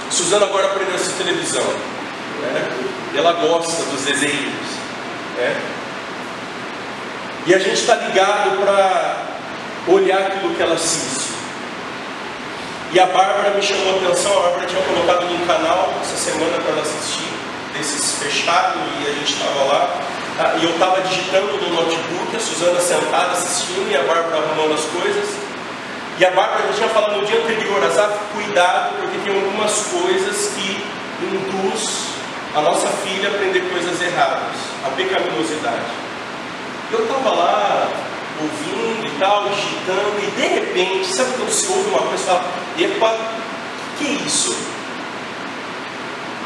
Suzana 0.09 0.45
agora 0.45 0.65
aprendeu 0.65 0.95
a 0.95 1.17
televisão. 1.17 1.63
Né? 2.41 2.69
Ela 3.15 3.33
gosta 3.33 3.83
dos 3.83 4.01
desenhos. 4.01 4.82
Né? 5.37 5.61
E 7.45 7.53
a 7.53 7.59
gente 7.59 7.73
está 7.73 7.95
ligado 7.95 8.61
para 8.61 9.17
olhar 9.87 10.21
aquilo 10.27 10.55
que 10.55 10.61
ela 10.61 10.75
assiste. 10.75 11.33
E 12.93 12.99
a 12.99 13.07
Bárbara 13.07 13.49
me 13.49 13.61
chamou 13.61 13.95
a 13.95 14.07
atenção, 14.07 14.31
a 14.37 14.41
Bárbara 14.43 14.67
tinha 14.67 14.81
colocado 14.83 15.25
num 15.25 15.45
canal 15.45 15.93
essa 16.01 16.15
semana 16.15 16.57
para 16.57 16.71
ela 16.71 16.81
assistir, 16.81 17.27
desses 17.75 18.19
fechados, 18.19 18.81
e 19.01 19.09
a 19.09 19.13
gente 19.13 19.33
estava 19.33 19.63
lá. 19.65 19.95
Ah, 20.39 20.53
e 20.59 20.63
eu 20.63 20.69
estava 20.69 21.01
digitando 21.01 21.57
no 21.57 21.73
notebook, 21.73 22.35
a 22.35 22.39
Suzana 22.39 22.79
sentada 22.79 23.31
assistindo 23.31 23.91
e 23.91 23.97
a 23.97 24.03
Bárbara 24.03 24.37
arrumando 24.37 24.75
as 24.75 24.85
coisas. 24.85 25.35
E 26.19 26.25
a 26.25 26.29
Bárbara 26.31 26.71
tinha 26.73 26.87
falado 26.89 27.19
no 27.19 27.25
dia 27.25 27.41
anterior, 27.41 27.83
Azaf, 27.83 28.13
cuidado, 28.33 28.95
porque 28.99 29.17
tem 29.17 29.35
algumas 29.35 29.87
coisas 29.87 30.53
que 30.53 30.85
induz 31.25 32.12
a 32.55 32.61
nossa 32.61 32.87
filha 32.87 33.29
aprender 33.29 33.61
coisas 33.71 34.01
erradas, 34.01 34.55
a 34.85 34.89
pecaminosidade. 34.89 35.81
Eu 36.91 37.03
estava 37.03 37.29
lá, 37.31 37.89
ouvindo 38.39 39.07
e 39.07 39.19
tal, 39.19 39.49
digitando, 39.49 40.19
e 40.21 40.31
de 40.31 40.47
repente, 40.47 41.07
sabe 41.07 41.31
quando 41.37 41.51
se 41.51 41.71
ouve 41.71 41.89
uma 41.89 42.01
coisa 42.01 42.23
e 42.23 42.25
fala, 42.25 42.45
epa, 42.79 43.17
que 43.97 44.05
é 44.05 44.11
isso? 44.25 44.55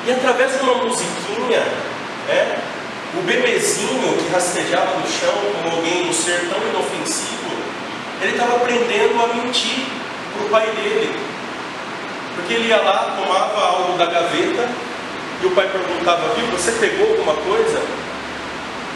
E 0.06 0.12
através 0.12 0.58
de 0.58 0.64
uma 0.64 0.76
musiquinha, 0.76 1.60
né, 2.28 2.60
o 3.18 3.22
bebezinho 3.24 4.18
que 4.18 4.32
rastejava 4.32 4.98
no 5.00 5.08
chão 5.08 5.34
como 5.62 5.76
alguém, 5.76 6.08
um 6.08 6.14
ser 6.14 6.48
tão 6.50 6.62
inofensivo, 6.70 7.52
ele 8.22 8.32
estava 8.32 8.56
aprendendo 8.56 9.22
a 9.22 9.28
mentir 9.34 9.86
para 10.34 10.46
o 10.46 10.50
pai 10.50 10.68
dele. 10.68 11.14
Porque 12.36 12.54
ele 12.54 12.70
ia 12.70 12.78
lá, 12.78 13.16
tomava 13.18 13.66
algo 13.66 13.98
da 13.98 14.06
gaveta, 14.06 14.70
e 15.42 15.46
o 15.46 15.52
pai 15.52 15.70
perguntava, 15.70 16.34
viu, 16.34 16.46
você 16.48 16.72
pegou 16.74 17.10
alguma 17.10 17.34
coisa? 17.34 17.80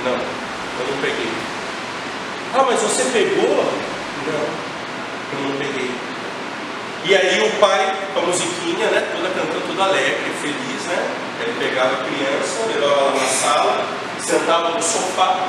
Não, 0.04 0.14
eu 0.14 0.88
não 0.89 1.02
peguei. 1.02 1.32
Ah, 2.54 2.64
mas 2.68 2.80
você 2.82 3.04
pegou? 3.14 3.64
Não, 4.26 5.39
eu 5.39 5.50
não 5.50 5.58
peguei. 5.58 5.92
E 7.04 7.16
aí 7.16 7.48
o 7.48 7.60
pai, 7.60 7.96
com 8.14 8.20
a 8.20 8.24
musiquinha, 8.24 8.88
né, 8.88 9.08
toda 9.16 9.30
cantando, 9.30 9.68
toda 9.68 9.84
alegre, 9.84 10.32
feliz, 10.42 10.84
né? 10.86 11.10
Ele 11.42 11.56
pegava 11.60 11.94
a 11.94 12.06
criança, 12.06 12.66
levava 12.68 13.02
ela 13.02 13.12
na 13.12 13.28
sala, 13.28 13.86
sentava 14.20 14.70
no 14.70 14.82
sofá, 14.82 15.48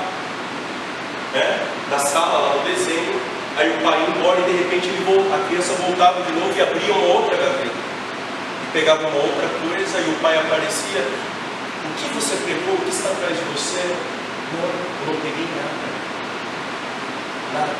né, 1.34 1.66
da 1.90 1.98
sala 1.98 2.38
lá 2.38 2.54
no 2.56 2.62
desenho, 2.64 3.20
aí 3.56 3.68
o 3.68 3.82
pai 3.82 4.00
ia 4.00 4.16
embora 4.16 4.40
e 4.40 4.44
de 4.44 4.58
repente 4.64 4.88
ele 4.88 5.04
volta, 5.04 5.36
a 5.36 5.48
criança 5.48 5.74
voltava 5.74 6.22
de 6.22 6.32
novo 6.32 6.52
e 6.56 6.62
abria 6.62 6.94
uma 6.94 7.14
outra 7.14 7.36
gaveta. 7.36 7.66
E 7.66 8.72
pegava 8.72 9.06
uma 9.08 9.16
outra 9.16 9.48
coisa 9.60 9.71
e 9.98 10.10
o 10.10 10.18
pai 10.20 10.36
aparecia. 10.36 11.00
O 11.00 11.94
que 11.94 12.14
você 12.14 12.36
pegou? 12.46 12.74
O 12.74 12.80
que 12.84 12.90
está 12.90 13.10
atrás 13.10 13.36
de 13.36 13.44
você? 13.44 13.96
Não, 14.52 15.12
não 15.12 15.20
peguei 15.20 15.46
nada. 15.56 15.92
Nada. 17.54 17.74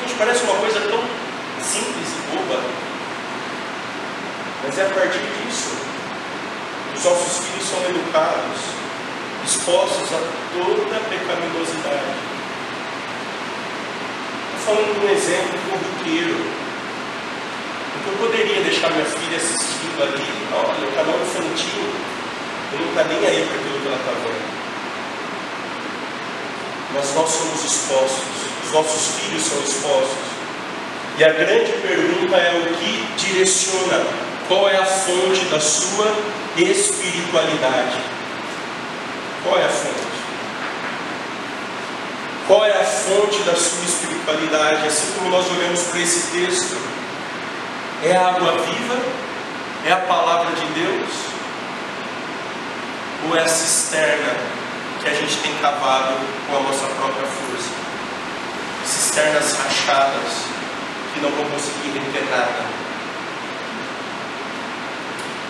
Gente, 0.00 0.14
parece 0.18 0.44
uma 0.44 0.56
coisa 0.56 0.80
tão 0.80 1.02
simples 1.62 2.08
e 2.08 2.36
boba. 2.36 2.60
Mas 4.64 4.78
é 4.78 4.82
a 4.82 4.90
partir 4.90 5.18
disso 5.18 5.84
os 6.96 7.04
nossos 7.04 7.44
filhos 7.44 7.68
são 7.68 7.80
educados, 7.90 8.60
expostos 9.44 10.08
a 10.12 10.20
toda 10.54 11.00
pecaminosidade. 11.10 12.14
Estou 14.56 14.74
falando 14.74 15.00
de 15.00 15.06
um 15.06 15.10
exemplo 15.10 15.58
corriqueiro. 15.70 16.64
Eu 18.06 18.12
poderia 18.18 18.60
deixar 18.62 18.90
minha 18.90 19.04
filha 19.04 19.36
assistindo 19.36 20.02
ali, 20.02 20.24
olha, 20.52 20.88
o 20.88 20.92
canal 20.92 21.16
infantil, 21.20 21.88
e 22.72 22.76
não 22.76 22.88
está 22.88 23.04
nem 23.04 23.26
aí 23.26 23.46
para 23.46 23.56
aquilo 23.56 23.80
que 23.80 23.86
ela 23.86 23.96
está 23.96 24.10
vendo 24.10 24.54
mas 26.94 27.12
nós 27.14 27.28
somos 27.28 27.64
expostos, 27.64 28.24
os 28.64 28.72
nossos 28.72 29.16
filhos 29.16 29.42
são 29.42 29.58
expostos. 29.58 30.34
E 31.18 31.24
a 31.24 31.32
grande 31.32 31.72
pergunta 31.72 32.36
é 32.36 32.52
o 32.54 32.74
que 32.76 33.06
direciona, 33.18 34.06
qual 34.46 34.68
é 34.68 34.76
a 34.76 34.84
fonte 34.84 35.44
da 35.46 35.60
sua 35.60 36.06
espiritualidade? 36.56 37.96
Qual 39.42 39.58
é 39.58 39.64
a 39.64 39.68
fonte? 39.68 40.14
Qual 42.46 42.64
é 42.64 42.70
a 42.70 42.84
fonte 42.84 43.42
da 43.42 43.54
sua 43.56 43.84
espiritualidade? 43.84 44.86
Assim 44.86 45.12
como 45.18 45.30
nós 45.30 45.46
olhamos 45.50 45.82
para 45.84 46.00
esse 46.00 46.30
texto, 46.30 46.76
é 48.04 48.16
a 48.16 48.28
água 48.28 48.52
viva? 48.58 48.98
É 49.86 49.92
a 49.92 49.96
palavra 49.96 50.54
de 50.54 50.66
Deus? 50.66 51.10
Ou 53.26 53.36
é 53.36 53.42
a 53.42 53.48
cisterna 53.48 54.36
que 55.02 55.08
a 55.08 55.14
gente 55.14 55.36
tem 55.38 55.54
cavado 55.56 56.14
com 56.46 56.56
a 56.56 56.60
nossa 56.60 56.86
própria 56.86 57.26
força. 57.26 57.70
Cisternas 58.84 59.56
rachadas 59.56 60.44
que 61.14 61.20
não 61.20 61.30
vão 61.30 61.44
conseguir 61.46 61.98
reter 61.98 62.24
nada. 62.30 62.64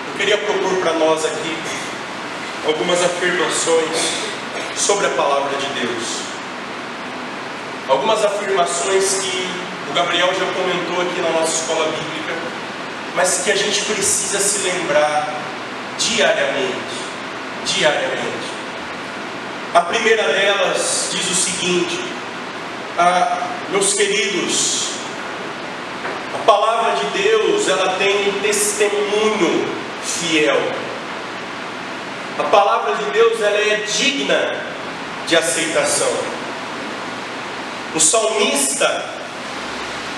Eu 0.08 0.18
queria 0.18 0.38
propor 0.38 0.76
para 0.76 0.92
nós 0.94 1.24
aqui 1.24 1.56
algumas 2.66 3.02
afirmações 3.02 4.24
sobre 4.76 5.06
a 5.06 5.10
palavra 5.10 5.56
de 5.58 5.66
Deus. 5.80 6.20
Algumas 7.88 8.24
afirmações 8.24 9.18
que 9.18 9.48
o 9.90 9.92
Gabriel 9.92 10.28
já 10.28 10.46
comentou 10.54 11.02
aqui 11.02 11.20
na 11.20 11.30
nossa 11.30 11.62
escola 11.62 11.86
bíblica, 11.86 12.23
mas 13.14 13.42
que 13.44 13.52
a 13.52 13.56
gente 13.56 13.82
precisa 13.82 14.40
se 14.40 14.58
lembrar 14.68 15.34
diariamente. 15.98 17.04
Diariamente. 17.64 18.54
A 19.72 19.80
primeira 19.80 20.22
delas 20.22 21.08
diz 21.12 21.30
o 21.30 21.34
seguinte: 21.34 21.98
ah, 22.98 23.38
meus 23.70 23.94
queridos, 23.94 24.88
a 26.34 26.38
palavra 26.44 26.96
de 26.96 27.22
Deus 27.22 27.68
ela 27.68 27.96
tem 27.96 28.28
um 28.28 28.40
testemunho 28.40 29.68
fiel. 30.04 30.60
A 32.38 32.44
palavra 32.44 32.96
de 32.96 33.04
Deus 33.10 33.40
ela 33.40 33.56
é 33.56 33.84
digna 33.86 34.56
de 35.26 35.36
aceitação. 35.36 36.12
O 37.94 38.00
salmista, 38.00 39.08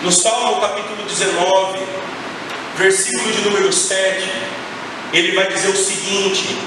no 0.02 0.10
Salmo 0.10 0.60
capítulo 0.60 1.02
19, 1.06 1.78
versículo 2.76 3.32
de 3.32 3.40
número 3.42 3.72
7, 3.72 4.30
ele 5.12 5.34
vai 5.34 5.48
dizer 5.48 5.68
o 5.68 5.76
seguinte: 5.76 6.58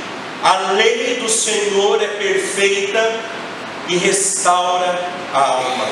a 0.44 0.72
lei 0.74 1.18
do 1.22 1.30
Senhor 1.30 2.02
é 2.02 2.08
perfeita 2.08 3.20
e 3.88 3.98
restaura 3.98 5.00
a 5.34 5.40
alma. 5.40 5.88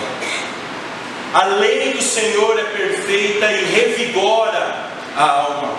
A 1.33 1.45
lei 1.45 1.93
do 1.93 2.01
Senhor 2.01 2.57
é 2.59 2.63
perfeita 2.63 3.51
e 3.51 3.65
revigora 3.65 4.89
a 5.15 5.23
alma. 5.23 5.75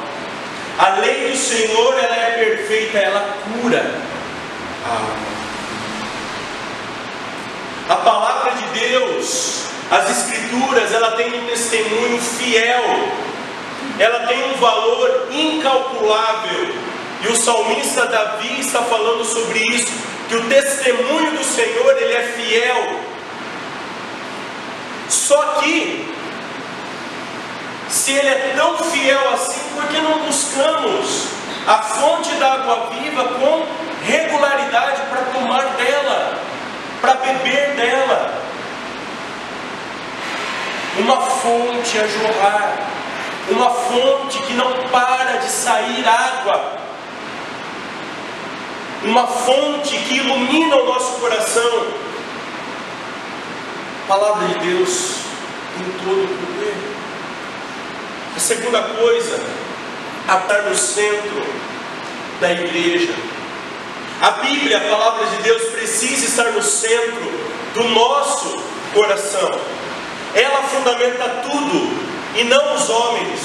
A 0.79 1.01
lei 1.01 1.31
do 1.31 1.37
Senhor 1.37 1.99
ela 1.99 2.17
é 2.17 2.31
perfeita, 2.45 2.99
ela 2.99 3.37
cura 3.45 3.95
a 4.87 4.93
alma. 4.93 5.29
A 7.89 7.97
palavra 7.97 8.53
de 8.53 8.79
Deus, 8.79 9.63
as 9.91 10.11
escrituras, 10.11 10.93
ela 10.93 11.13
tem 11.13 11.33
um 11.33 11.47
testemunho 11.47 12.21
fiel 12.21 13.09
ela 13.99 14.27
tem 14.27 14.53
um 14.53 14.55
valor 14.55 15.29
incalculável. 15.31 16.75
E 17.23 17.29
o 17.29 17.37
salmista 17.37 18.07
Davi 18.07 18.61
está 18.61 18.83
falando 18.83 19.25
sobre 19.25 19.59
isso, 19.75 19.93
que 20.29 20.37
o 20.37 20.45
testemunho 20.49 21.33
do 21.33 21.45
Senhor, 21.45 21.97
ele 21.97 22.15
é 22.15 22.23
fiel. 22.23 23.01
Só 25.09 25.43
que 25.61 26.15
se 27.89 28.13
ele 28.13 28.29
é 28.29 28.53
tão 28.55 28.77
fiel 28.77 29.33
assim, 29.33 29.61
por 29.75 29.85
que 29.89 29.99
não 29.99 30.19
buscamos 30.21 31.29
a 31.67 31.79
fonte 31.79 32.35
da 32.35 32.53
água 32.53 32.91
viva 32.91 33.25
com 33.25 33.67
regularidade 34.05 35.01
para 35.09 35.23
tomar 35.33 35.65
dela, 35.77 36.39
para 37.01 37.15
beber 37.15 37.75
dela? 37.77 38.35
Uma 40.99 41.21
fonte 41.21 41.99
a 41.99 42.07
jorrar, 42.07 42.77
uma 43.51 43.71
fonte 43.71 44.39
que 44.43 44.53
não 44.53 44.73
para 44.91 45.39
de 45.39 45.49
sair 45.49 46.07
água, 46.07 46.79
uma 49.05 49.27
fonte 49.27 49.97
que 49.97 50.17
ilumina 50.17 50.77
o 50.77 50.87
nosso 50.87 51.21
coração. 51.21 51.87
A 54.05 54.09
palavra 54.09 54.49
de 54.49 54.59
Deus 54.59 55.17
tem 55.77 55.85
todo 56.05 56.25
o 56.25 56.47
poder. 56.47 56.75
A 58.37 58.41
segunda 58.41 58.83
coisa, 58.83 59.41
estar 60.23 60.63
no 60.63 60.77
centro 60.77 61.45
da 62.41 62.53
igreja. 62.53 63.15
A 64.21 64.31
Bíblia, 64.33 64.79
a 64.79 64.97
palavra 64.97 65.27
de 65.27 65.43
Deus, 65.43 65.63
precisa 65.71 66.27
estar 66.27 66.53
no 66.53 66.63
centro 66.63 67.33
do 67.75 67.85
nosso 67.91 68.63
coração. 68.93 69.51
Ela 70.35 70.63
fundamenta 70.63 71.43
tudo 71.49 72.08
e 72.35 72.45
não 72.45 72.75
os 72.75 72.89
homens, 72.89 73.41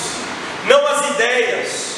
não 0.66 0.88
as 0.88 1.10
ideias. 1.12 1.94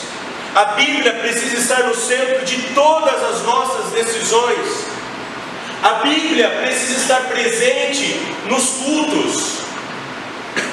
A 0.56 0.66
Bíblia 0.66 1.14
precisa 1.14 1.58
estar 1.58 1.84
no 1.84 1.96
centro 1.96 2.46
de 2.46 2.74
todas 2.74 3.24
as 3.24 3.44
nossas 3.44 3.92
decisões. 3.92 4.86
A 5.84 5.94
Bíblia 5.96 6.50
precisa 6.62 7.00
estar 7.00 7.22
presente 7.26 8.20
nos 8.46 8.70
cultos. 8.70 9.60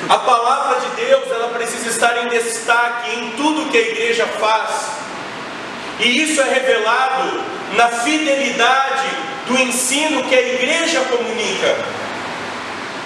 A 0.09 0.19
palavra 0.19 0.81
de 0.81 1.05
Deus, 1.05 1.31
ela 1.31 1.49
precisa 1.49 1.89
estar 1.89 2.25
em 2.25 2.29
destaque 2.29 3.11
em 3.19 3.31
tudo 3.33 3.71
que 3.71 3.77
a 3.77 3.81
igreja 3.81 4.27
faz. 4.39 4.93
E 5.99 6.23
isso 6.23 6.41
é 6.41 6.45
revelado 6.45 7.43
na 7.77 7.89
fidelidade 7.89 9.09
do 9.49 9.59
ensino 9.59 10.23
que 10.25 10.35
a 10.35 10.41
igreja 10.41 11.01
comunica. 11.01 11.77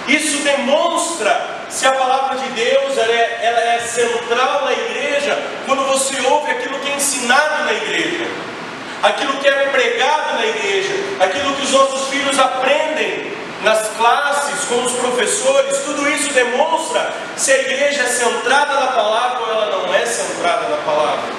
Isso 0.07 0.43
demonstra 0.43 1.56
se 1.69 1.85
a 1.85 1.91
palavra 1.91 2.37
de 2.37 2.49
Deus 2.49 2.97
ela 2.97 3.13
é, 3.13 3.39
ela 3.43 3.59
é 3.59 3.79
central 3.79 4.65
na 4.65 4.73
igreja 4.73 5.37
quando 5.65 5.85
você 5.85 6.19
ouve 6.27 6.51
aquilo 6.51 6.79
que 6.79 6.89
é 6.89 6.95
ensinado 6.95 7.65
na 7.65 7.73
igreja, 7.73 8.25
aquilo 9.03 9.33
que 9.33 9.47
é 9.47 9.67
pregado 9.67 10.37
na 10.37 10.45
igreja, 10.45 10.93
aquilo 11.19 11.53
que 11.55 11.63
os 11.63 11.71
nossos 11.71 12.09
filhos 12.09 12.39
aprendem 12.39 13.37
nas 13.63 13.89
classes, 13.97 14.65
com 14.65 14.83
os 14.83 14.93
professores, 14.93 15.77
tudo 15.83 16.07
isso 16.09 16.31
demonstra 16.33 17.13
se 17.35 17.51
a 17.51 17.59
igreja 17.59 18.03
é 18.03 18.07
centrada 18.07 18.73
na 18.73 18.87
palavra 18.87 19.39
ou 19.39 19.51
ela 19.51 19.77
não 19.77 19.93
é 19.93 20.05
centrada 20.05 20.69
na 20.69 20.77
palavra. 20.77 21.33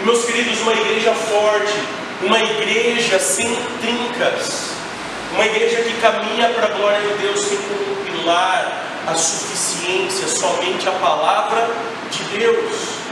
E 0.00 0.04
meus 0.04 0.24
queridos, 0.24 0.60
uma 0.60 0.72
igreja 0.72 1.12
forte, 1.14 1.72
uma 2.22 2.38
igreja 2.38 3.18
sem 3.18 3.54
trincas, 3.80 4.73
uma 5.34 5.46
igreja 5.46 5.82
que 5.82 6.00
caminha 6.00 6.48
para 6.50 6.66
a 6.66 6.76
glória 6.76 7.00
de 7.00 7.18
Deus 7.18 7.44
tem 7.46 7.58
como 7.58 7.96
pilar 8.04 8.84
a 9.06 9.14
suficiência 9.14 10.28
somente 10.28 10.88
a 10.88 10.92
palavra 10.92 11.68
de 12.10 12.38
Deus. 12.38 13.04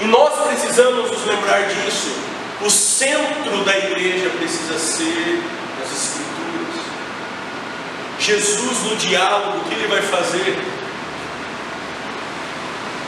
E 0.00 0.04
nós 0.06 0.46
precisamos 0.46 1.10
nos 1.10 1.26
lembrar 1.26 1.62
disso. 1.68 2.16
O 2.62 2.70
centro 2.70 3.64
da 3.64 3.78
igreja 3.78 4.30
precisa 4.30 4.78
ser 4.78 5.42
as 5.82 5.92
Escrituras. 5.92 6.36
Jesus, 8.18 8.82
no 8.84 8.96
diálogo, 8.96 9.58
o 9.58 9.64
que 9.64 9.74
ele 9.74 9.88
vai 9.88 10.02
fazer? 10.02 10.58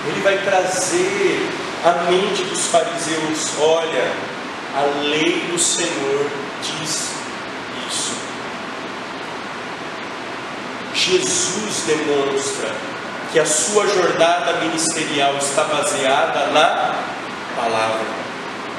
Ele 0.07 0.21
vai 0.23 0.39
trazer 0.39 1.51
à 1.85 2.11
mente 2.11 2.43
dos 2.45 2.67
fariseus: 2.67 3.59
olha, 3.59 4.13
a 4.77 5.01
lei 5.03 5.47
do 5.51 5.59
Senhor 5.59 6.31
diz 6.63 7.19
isso. 7.89 8.13
Jesus 10.99 11.85
demonstra 11.87 12.71
que 13.33 13.39
a 13.39 13.47
sua 13.47 13.87
jornada 13.87 14.55
ministerial 14.61 15.37
está 15.39 15.63
baseada 15.63 16.49
na 16.49 16.95
palavra, 17.55 18.07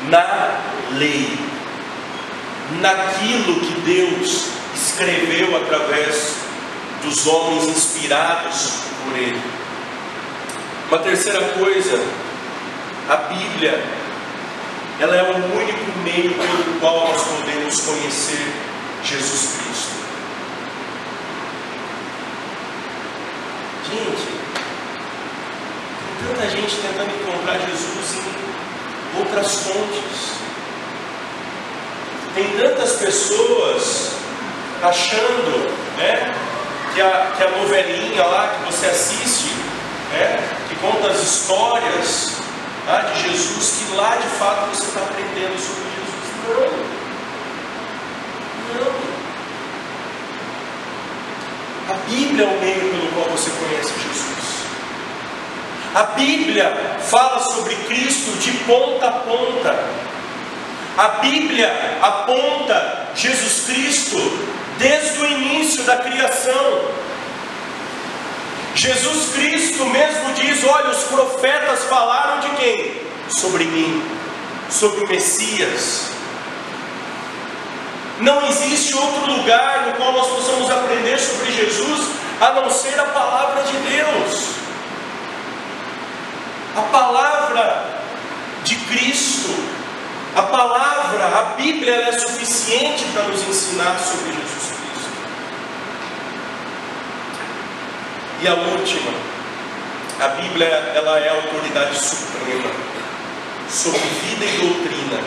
na 0.10 0.60
lei 0.98 1.40
naquilo 2.82 3.62
que 3.62 3.82
Deus 3.82 4.48
escreveu 4.76 5.56
através 5.56 6.36
dos 7.02 7.26
homens 7.26 7.66
inspirados 7.70 8.74
por 9.04 9.18
Ele. 9.18 9.42
Uma 10.90 11.00
terceira 11.00 11.42
coisa, 11.58 12.04
a 13.10 13.16
Bíblia, 13.16 13.82
ela 15.00 15.16
é 15.16 15.24
o 15.24 15.36
único 15.36 16.00
meio 16.04 16.34
pelo 16.34 16.80
qual 16.82 17.08
nós 17.08 17.22
podemos 17.24 17.80
conhecer 17.80 18.52
Jesus 19.04 19.56
Cristo. 19.56 20.00
Gente, 23.90 24.28
tem 26.20 26.29
tanta 26.40 26.50
gente 26.52 26.76
tentando 26.78 27.12
encontrar 27.22 27.60
Jesus 27.60 28.16
em 28.16 29.20
outras 29.20 29.56
fontes. 29.56 30.40
Tem 32.34 32.48
tantas 32.58 32.94
pessoas 32.94 34.12
achando 34.82 35.70
né, 35.98 36.34
que, 36.94 37.02
a, 37.02 37.34
que 37.36 37.44
a 37.44 37.52
novelinha 37.58 38.24
lá 38.24 38.56
que 38.56 38.72
você 38.72 38.86
assiste, 38.86 39.54
né, 40.14 40.40
que 40.70 40.76
conta 40.78 41.10
as 41.10 41.22
histórias 41.22 42.38
tá, 42.86 43.02
de 43.02 43.22
Jesus, 43.22 43.84
que 43.90 43.96
lá 43.96 44.16
de 44.16 44.28
fato 44.38 44.70
você 44.70 44.86
está 44.86 45.02
aprendendo 45.02 45.60
sobre 45.60 45.84
Jesus. 45.98 46.24
Não. 46.48 46.90
Não. 48.86 49.10
A 51.90 51.94
Bíblia 52.08 52.46
é 52.46 52.48
o 52.48 52.60
meio 52.62 52.92
pelo 52.92 53.12
qual 53.12 53.30
você 53.30 53.50
conhece 53.50 53.94
Jesus. 54.00 54.29
A 55.94 56.04
Bíblia 56.04 56.72
fala 57.02 57.40
sobre 57.40 57.76
Cristo 57.76 58.38
de 58.40 58.52
ponta 58.66 59.08
a 59.08 59.12
ponta. 59.12 59.76
A 60.98 61.08
Bíblia 61.20 61.72
aponta 62.02 63.08
Jesus 63.16 63.66
Cristo 63.66 64.18
desde 64.78 65.20
o 65.20 65.26
início 65.26 65.84
da 65.84 65.98
criação. 65.98 66.82
Jesus 68.76 69.34
Cristo 69.34 69.86
mesmo 69.86 70.34
diz: 70.34 70.64
Olha, 70.64 70.92
os 70.92 71.04
profetas 71.06 71.86
falaram 71.86 72.42
de 72.42 72.50
quem? 72.58 73.02
Sobre 73.30 73.64
mim, 73.66 74.04
sobre 74.70 75.06
o 75.06 75.08
Messias. 75.08 76.12
Não 78.20 78.46
existe 78.48 78.94
outro 78.96 79.34
lugar 79.34 79.88
no 79.88 79.94
qual 79.94 80.12
nós 80.12 80.28
possamos 80.28 80.70
aprender 80.70 81.18
sobre 81.18 81.52
Jesus 81.52 82.10
a 82.42 82.52
não 82.54 82.70
ser 82.70 83.00
a 83.00 83.06
palavra 83.06 83.64
de 83.64 83.78
Deus. 83.90 84.69
A 86.76 86.82
palavra 86.82 87.86
de 88.64 88.76
Cristo. 88.76 89.80
A 90.36 90.44
palavra, 90.44 91.26
a 91.26 91.44
Bíblia 91.56 91.96
é 92.08 92.12
suficiente 92.12 93.04
para 93.14 93.24
nos 93.24 93.42
ensinar 93.48 93.98
sobre 94.00 94.32
Jesus 94.32 94.74
Cristo. 94.78 95.10
E 98.42 98.48
a 98.48 98.54
última, 98.54 99.12
a 100.20 100.28
Bíblia 100.30 100.68
ela 100.68 101.20
é 101.20 101.30
a 101.30 101.34
autoridade 101.34 101.98
suprema 101.98 102.70
sobre 103.70 104.00
vida 104.00 104.46
e 104.46 104.58
doutrina. 104.60 105.20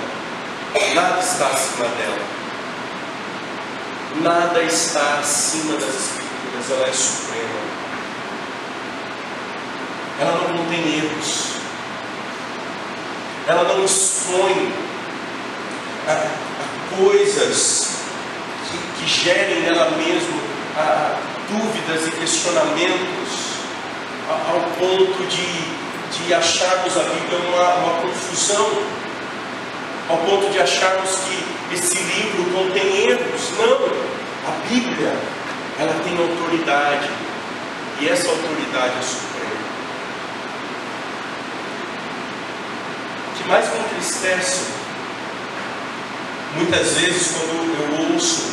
Nada 0.94 1.20
está 1.20 1.46
acima 1.46 1.88
dela. 1.88 2.18
Nada 4.20 4.62
está 4.62 5.18
acima 5.18 5.74
das 5.74 5.94
Escrituras, 5.94 6.70
ela 6.70 6.88
é 6.88 6.92
suprema. 6.92 7.60
Ela 10.20 10.48
não 10.48 10.51
contém 10.72 10.96
erros. 10.96 11.52
Ela 13.46 13.64
não 13.64 13.84
expõe 13.84 14.72
a, 16.08 16.12
a 16.12 16.96
coisas 16.96 17.96
que, 18.70 19.04
que, 19.04 19.10
gerem 19.10 19.62
nela 19.62 19.90
mesmo 19.90 20.40
a, 20.76 21.18
dúvidas 21.50 22.06
e 22.06 22.10
questionamentos, 22.12 23.52
ao 24.28 24.60
ponto 24.78 25.26
de, 25.26 26.24
de 26.24 26.34
acharmos 26.34 26.96
a 26.96 27.02
Bíblia 27.02 27.38
uma, 27.48 27.74
uma 27.74 28.00
confusão, 28.02 28.70
ao 30.08 30.16
ponto 30.18 30.50
de 30.50 30.60
acharmos 30.60 31.10
que 31.10 31.74
esse 31.74 31.98
livro 31.98 32.44
contém 32.52 33.10
erros. 33.10 33.50
Não, 33.58 34.12
a 34.48 34.68
Bíblia, 34.68 35.12
ela 35.78 35.94
tem 36.04 36.16
autoridade, 36.16 37.10
e 38.00 38.08
essa 38.08 38.28
autoridade 38.28 38.94
é 38.98 39.02
suprema. 39.02 39.32
Que 43.42 43.48
mais 43.48 43.68
me 43.72 43.80
entristece, 43.80 44.66
muitas 46.54 46.92
vezes, 46.92 47.32
quando 47.32 48.00
eu 48.00 48.12
ouço 48.12 48.52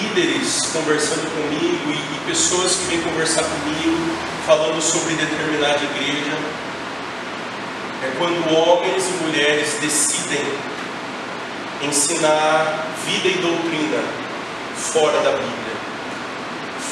líderes 0.00 0.60
conversando 0.72 1.30
comigo 1.34 1.90
e, 1.90 1.94
e 1.94 2.20
pessoas 2.26 2.76
que 2.76 2.84
vêm 2.84 3.02
conversar 3.02 3.42
comigo, 3.42 4.16
falando 4.46 4.80
sobre 4.80 5.14
determinada 5.14 5.80
igreja, 5.82 6.38
é 8.02 8.12
quando 8.16 8.54
homens 8.54 9.04
e 9.08 9.24
mulheres 9.24 9.74
decidem 9.80 10.44
ensinar 11.82 12.86
vida 13.04 13.28
e 13.28 13.38
doutrina 13.42 14.02
fora 14.74 15.20
da 15.20 15.32
Bíblia, 15.32 15.76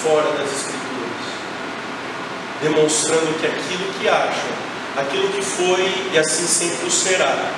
fora 0.03 0.33
das 0.33 0.53
Escrituras, 0.53 0.77
demonstrando 2.61 3.39
que 3.41 3.47
aquilo 3.47 3.93
que 3.95 4.09
acham, 4.09 4.66
aquilo 4.97 5.29
que 5.29 5.43
foi 5.43 6.11
e 6.13 6.19
assim 6.19 6.47
sempre 6.47 6.87
o 6.87 6.91
será, 6.91 7.53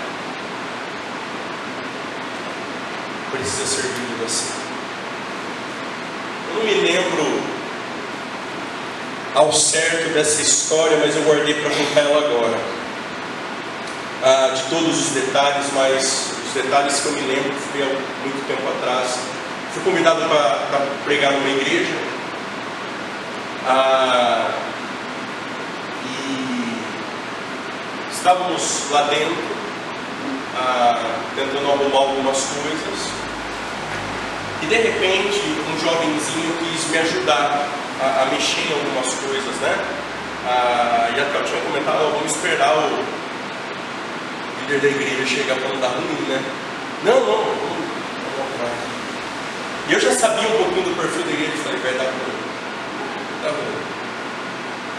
precisa 3.30 3.66
ser 3.66 3.82
vivido 3.88 4.24
assim. 4.24 4.52
Eu 6.48 6.54
não 6.56 6.64
me 6.64 6.74
lembro 6.74 7.42
ao 9.34 9.52
certo 9.52 10.12
dessa 10.14 10.42
história, 10.42 10.98
mas 10.98 11.14
eu 11.14 11.22
guardei 11.22 11.54
para 11.54 11.70
contar 11.70 12.00
ela 12.00 12.18
agora. 12.18 12.58
Ah, 14.24 14.52
de 14.54 14.62
todos 14.68 14.98
os 14.98 15.10
detalhes, 15.10 15.66
mas 15.74 16.32
os 16.48 16.54
detalhes 16.54 17.00
que 17.00 17.06
eu 17.06 17.12
me 17.12 17.20
lembro 17.20 17.52
foi 17.70 17.82
há 17.82 17.86
muito 17.86 18.48
tempo 18.48 18.68
atrás. 18.68 19.16
Fui 19.72 19.82
convidado 19.84 20.22
para 20.28 20.80
pregar 21.04 21.32
numa 21.32 21.50
igreja. 21.50 21.94
Ah, 23.64 24.50
estávamos 28.28 28.90
lá 28.90 29.02
dentro, 29.04 29.36
ah, 30.54 31.00
tentando 31.34 31.66
arrumar 31.72 32.10
algumas 32.10 32.36
coisas. 32.36 33.10
E 34.60 34.66
de 34.66 34.74
repente, 34.74 35.40
um 35.66 35.80
jovenzinho 35.80 36.54
quis 36.58 36.90
me 36.90 36.98
ajudar 36.98 37.66
a, 38.02 38.22
a 38.22 38.26
mexer 38.26 38.68
em 38.68 38.74
algumas 38.74 39.14
coisas, 39.14 39.54
né? 39.62 39.78
Ah, 40.46 41.08
e 41.16 41.20
até 41.20 41.38
eu 41.38 41.44
tinha 41.44 41.60
comentado, 41.62 42.12
vamos 42.12 42.30
esperar 42.30 42.76
o 42.76 43.02
líder 44.60 44.80
da 44.80 44.88
igreja 44.88 45.26
chegar 45.26 45.56
para 45.56 45.68
não 45.70 45.80
dar 45.80 45.88
ruim, 45.88 46.28
né? 46.28 46.42
Não, 47.04 47.20
não, 47.20 47.24
vamos, 47.24 47.56
vamos 48.36 48.72
E 49.88 49.92
eu 49.94 50.00
já 50.00 50.12
sabia 50.12 50.48
um 50.48 50.64
pouquinho 50.64 50.82
do 50.82 51.00
perfil 51.00 51.22
da 51.22 51.30
igreja, 51.30 51.52
falei, 51.64 51.78
vai 51.78 51.92
dar 51.94 52.04
ruim. 52.04 52.38
Tá 53.42 53.48
bom. 53.52 53.97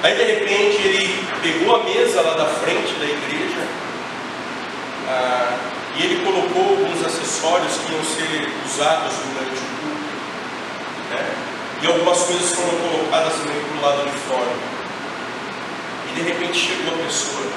Aí 0.01 0.15
de 0.15 0.23
repente 0.23 0.81
ele 0.81 1.27
pegou 1.41 1.75
a 1.75 1.83
mesa 1.83 2.21
lá 2.21 2.33
da 2.35 2.45
frente 2.45 2.93
da 2.93 3.05
igreja 3.05 3.67
ah, 5.09 5.57
e 5.97 6.03
ele 6.03 6.23
colocou 6.23 6.69
alguns 6.69 7.05
acessórios 7.05 7.73
que 7.79 7.91
iam 7.91 8.03
ser 8.03 8.49
usados 8.65 9.13
durante 9.17 9.57
o 9.57 9.67
culto. 9.81 10.09
Né? 11.09 11.35
E 11.81 11.87
algumas 11.87 12.21
coisas 12.21 12.53
foram 12.53 12.77
colocadas 12.79 13.33
também 13.33 13.61
para 13.61 13.77
o 13.77 13.81
lado 13.81 14.09
de 14.09 14.17
fora. 14.19 14.51
E 16.09 16.15
de 16.15 16.21
repente 16.21 16.57
chegou 16.57 16.93
a 16.93 17.05
pessoa. 17.05 17.47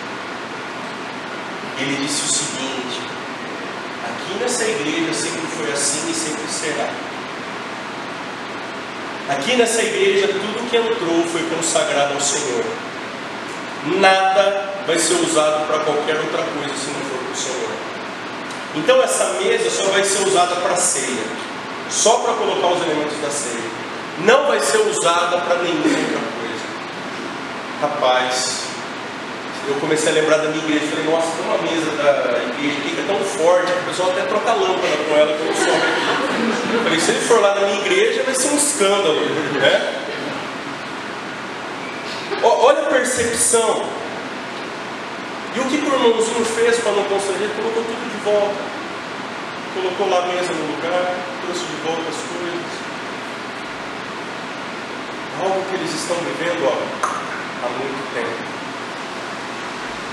Ele 1.78 1.96
disse 1.96 2.22
o 2.22 2.32
seguinte: 2.32 3.00
aqui 4.04 4.34
nessa 4.40 4.64
igreja 4.64 5.12
sempre 5.12 5.46
foi 5.56 5.72
assim 5.72 6.10
e 6.10 6.14
sempre 6.14 6.48
será. 6.48 7.11
Aqui 9.32 9.56
nessa 9.56 9.82
igreja, 9.82 10.28
tudo 10.28 10.68
que 10.68 10.76
entrou 10.76 11.24
foi 11.24 11.42
consagrado 11.56 12.12
ao 12.12 12.20
Senhor. 12.20 12.64
Nada 13.98 14.74
vai 14.86 14.98
ser 14.98 15.14
usado 15.14 15.66
para 15.66 15.78
qualquer 15.78 16.16
outra 16.16 16.42
coisa 16.42 16.74
se 16.76 16.90
não 16.90 17.00
for 17.00 17.18
para 17.18 17.32
o 17.32 17.36
Senhor. 17.36 17.70
Então 18.74 19.02
essa 19.02 19.24
mesa 19.40 19.70
só 19.70 19.84
vai 19.90 20.04
ser 20.04 20.26
usada 20.26 20.56
para 20.56 20.76
ceia, 20.76 21.24
só 21.90 22.16
para 22.18 22.34
colocar 22.34 22.74
os 22.74 22.82
elementos 22.82 23.18
da 23.22 23.30
ceia. 23.30 23.70
Não 24.18 24.46
vai 24.48 24.60
ser 24.60 24.78
usada 24.78 25.38
para 25.38 25.62
nenhuma 25.62 25.86
outra 25.86 26.20
coisa. 26.38 26.64
Rapaz, 27.80 28.64
eu 29.68 29.74
comecei 29.80 30.10
a 30.10 30.14
lembrar 30.14 30.38
da 30.38 30.48
minha 30.48 30.64
igreja, 30.64 30.86
falei, 30.86 31.04
nossa, 31.10 31.28
tem 31.36 31.44
uma 31.46 31.58
mesa 31.58 31.90
da 31.92 32.42
igreja 32.42 32.78
aqui 32.78 32.94
que 32.94 33.00
é 33.00 33.04
tão 33.06 33.18
forte 33.24 33.72
que 33.72 33.78
o 33.78 33.84
pessoal 33.84 34.10
até 34.10 34.22
troca 34.22 34.52
lâmpada 34.52 34.96
com 35.08 35.16
ela. 35.16 35.38
Falei, 36.84 37.00
se 37.00 37.10
ele 37.10 37.20
for 37.20 37.40
lá 37.40 37.54
na 37.54 37.66
minha 37.66 37.80
igreja, 37.80 38.22
vai 38.24 38.34
ser 38.34 38.48
um 38.48 38.56
escândalo, 38.56 39.20
né? 39.60 39.98
Olha 42.42 42.82
a 42.82 42.86
percepção 42.86 44.02
e 45.54 45.60
o 45.60 45.64
que 45.64 45.76
o 45.76 45.84
irmãozinho 45.84 46.44
fez 46.46 46.78
para 46.78 46.92
não 46.92 47.04
constranger? 47.04 47.50
Colocou 47.50 47.84
tudo 47.84 48.08
de 48.08 48.24
volta. 48.24 48.56
Colocou 49.74 50.08
lá 50.08 50.24
a 50.24 50.26
mesa 50.28 50.52
no 50.52 50.76
lugar, 50.76 51.14
trouxe 51.44 51.66
de 51.66 51.76
volta 51.84 52.08
as 52.08 52.16
coisas. 52.16 52.72
Algo 55.42 55.62
que 55.68 55.74
eles 55.76 55.92
estão 55.92 56.16
vivendo 56.16 56.64
ó, 56.64 56.72
há 56.72 57.68
muito 57.68 58.14
tempo. 58.14 58.42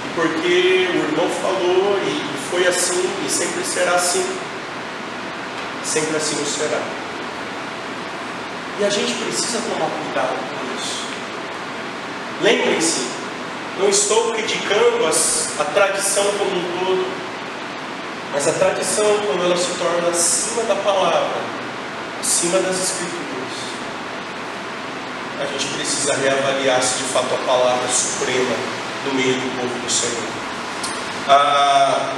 E 0.05 0.08
porque 0.19 0.89
o 0.91 0.97
irmão 0.97 1.29
falou 1.41 1.97
e 2.03 2.49
foi 2.51 2.67
assim 2.67 3.09
e 3.25 3.29
sempre 3.29 3.63
será 3.63 3.93
assim. 3.93 4.25
Sempre 5.83 6.17
assim 6.17 6.35
o 6.41 6.45
será. 6.45 6.81
E 8.79 8.85
a 8.85 8.89
gente 8.89 9.13
precisa 9.13 9.59
tomar 9.61 9.89
cuidado 9.89 10.35
com 10.35 10.77
isso. 10.77 11.05
Lembrem-se, 12.41 13.07
não 13.79 13.87
estou 13.87 14.33
criticando 14.33 15.05
as, 15.07 15.57
a 15.57 15.63
tradição 15.63 16.25
como 16.37 16.51
um 16.51 16.85
todo, 16.85 17.07
mas 18.33 18.47
a 18.47 18.51
tradição, 18.51 19.05
quando 19.25 19.45
ela 19.45 19.55
se 19.55 19.71
torna 19.75 20.09
acima 20.09 20.63
da 20.63 20.75
palavra, 20.75 21.39
acima 22.19 22.59
das 22.59 22.75
escrituras, 22.75 23.19
a 25.41 25.45
gente 25.45 25.73
precisa 25.75 26.13
reavaliar 26.13 26.81
se 26.83 26.97
de 26.97 27.03
fato 27.05 27.33
a 27.33 27.45
palavra 27.45 27.87
suprema 27.87 28.78
no 29.05 29.13
meio 29.13 29.33
do 29.33 29.59
povo 29.59 29.79
do 29.79 29.89
Senhor. 29.89 30.27
A, 31.27 32.13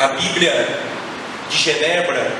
a 0.00 0.08
Bíblia 0.08 0.80
de 1.48 1.56
Genebra, 1.56 2.32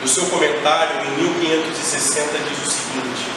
no 0.00 0.08
seu 0.08 0.26
comentário 0.26 1.06
em 1.06 1.22
1560, 1.22 2.38
diz 2.38 2.66
o 2.66 2.70
seguinte: 2.70 3.30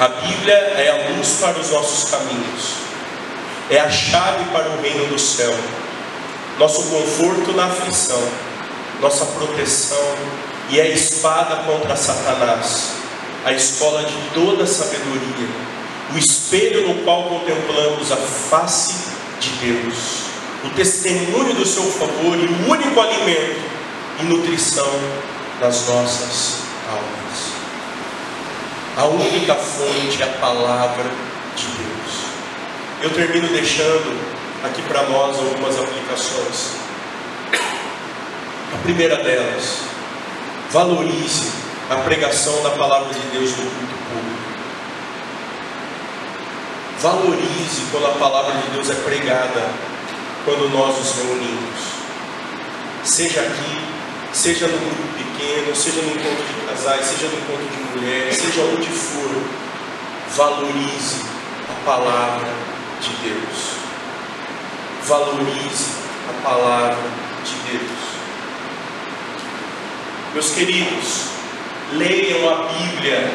a 0.00 0.08
Bíblia 0.08 0.54
é 0.54 0.88
a 0.88 1.16
luz 1.16 1.38
para 1.40 1.58
os 1.58 1.70
nossos 1.70 2.10
caminhos, 2.10 2.74
é 3.70 3.78
a 3.78 3.90
chave 3.90 4.44
para 4.52 4.68
o 4.70 4.80
reino 4.80 5.06
do 5.06 5.18
céu, 5.18 5.54
nosso 6.58 6.82
conforto 6.90 7.52
na 7.52 7.66
aflição, 7.66 8.22
nossa 9.00 9.24
proteção 9.26 10.16
e 10.70 10.80
a 10.80 10.88
espada 10.88 11.64
contra 11.64 11.96
Satanás, 11.96 13.01
a 13.44 13.52
escola 13.52 14.04
de 14.04 14.16
toda 14.34 14.66
sabedoria, 14.66 15.48
o 16.14 16.18
espelho 16.18 16.88
no 16.88 17.02
qual 17.02 17.24
contemplamos 17.24 18.12
a 18.12 18.16
face 18.16 19.10
de 19.40 19.50
Deus, 19.50 20.22
o 20.64 20.70
testemunho 20.70 21.54
do 21.54 21.66
seu 21.66 21.82
favor 21.82 22.38
e 22.38 22.46
o 22.46 22.70
único 22.70 23.00
alimento 23.00 23.60
e 24.20 24.24
nutrição 24.24 24.88
das 25.60 25.88
nossas 25.88 26.58
almas. 26.88 27.52
A 28.96 29.06
única 29.06 29.54
fonte 29.54 30.22
é 30.22 30.26
a 30.26 30.38
palavra 30.38 31.10
de 31.56 31.64
Deus. 31.64 32.22
Eu 33.02 33.10
termino 33.10 33.48
deixando 33.48 34.20
aqui 34.62 34.82
para 34.82 35.02
nós 35.08 35.36
algumas 35.38 35.78
aplicações. 35.78 36.76
A 38.72 38.82
primeira 38.84 39.16
delas, 39.16 39.78
valorize 40.70 41.61
a 41.92 41.96
pregação 41.96 42.62
da 42.62 42.70
palavra 42.70 43.12
de 43.12 43.20
Deus 43.28 43.50
no 43.50 43.56
culto 43.56 43.94
público. 44.08 44.42
Valorize 47.00 47.82
quando 47.90 48.06
a 48.06 48.18
palavra 48.18 48.54
de 48.60 48.70
Deus 48.70 48.88
é 48.88 48.94
pregada, 48.94 49.70
quando 50.44 50.72
nós 50.72 50.96
nos 50.96 51.14
reunimos. 51.16 51.92
Seja 53.04 53.40
aqui, 53.40 53.80
seja 54.32 54.68
no 54.68 54.78
grupo 54.78 55.02
pequeno, 55.18 55.74
seja 55.76 56.00
no 56.00 56.12
encontro 56.12 56.44
de 56.44 56.66
casais, 56.66 57.04
seja 57.06 57.26
no 57.26 57.38
encontro 57.38 57.66
de 57.66 57.98
mulheres, 57.98 58.36
seja 58.36 58.62
onde 58.62 58.86
for, 58.86 59.42
valorize 60.36 61.22
a 61.68 61.84
palavra 61.84 62.48
de 63.00 63.10
Deus. 63.28 63.72
Valorize 65.04 65.90
a 66.30 66.48
palavra 66.48 67.10
de 67.44 67.72
Deus. 67.72 67.98
Meus 70.32 70.50
queridos, 70.52 71.32
leiam 71.96 72.48
a 72.48 72.72
Bíblia 72.72 73.32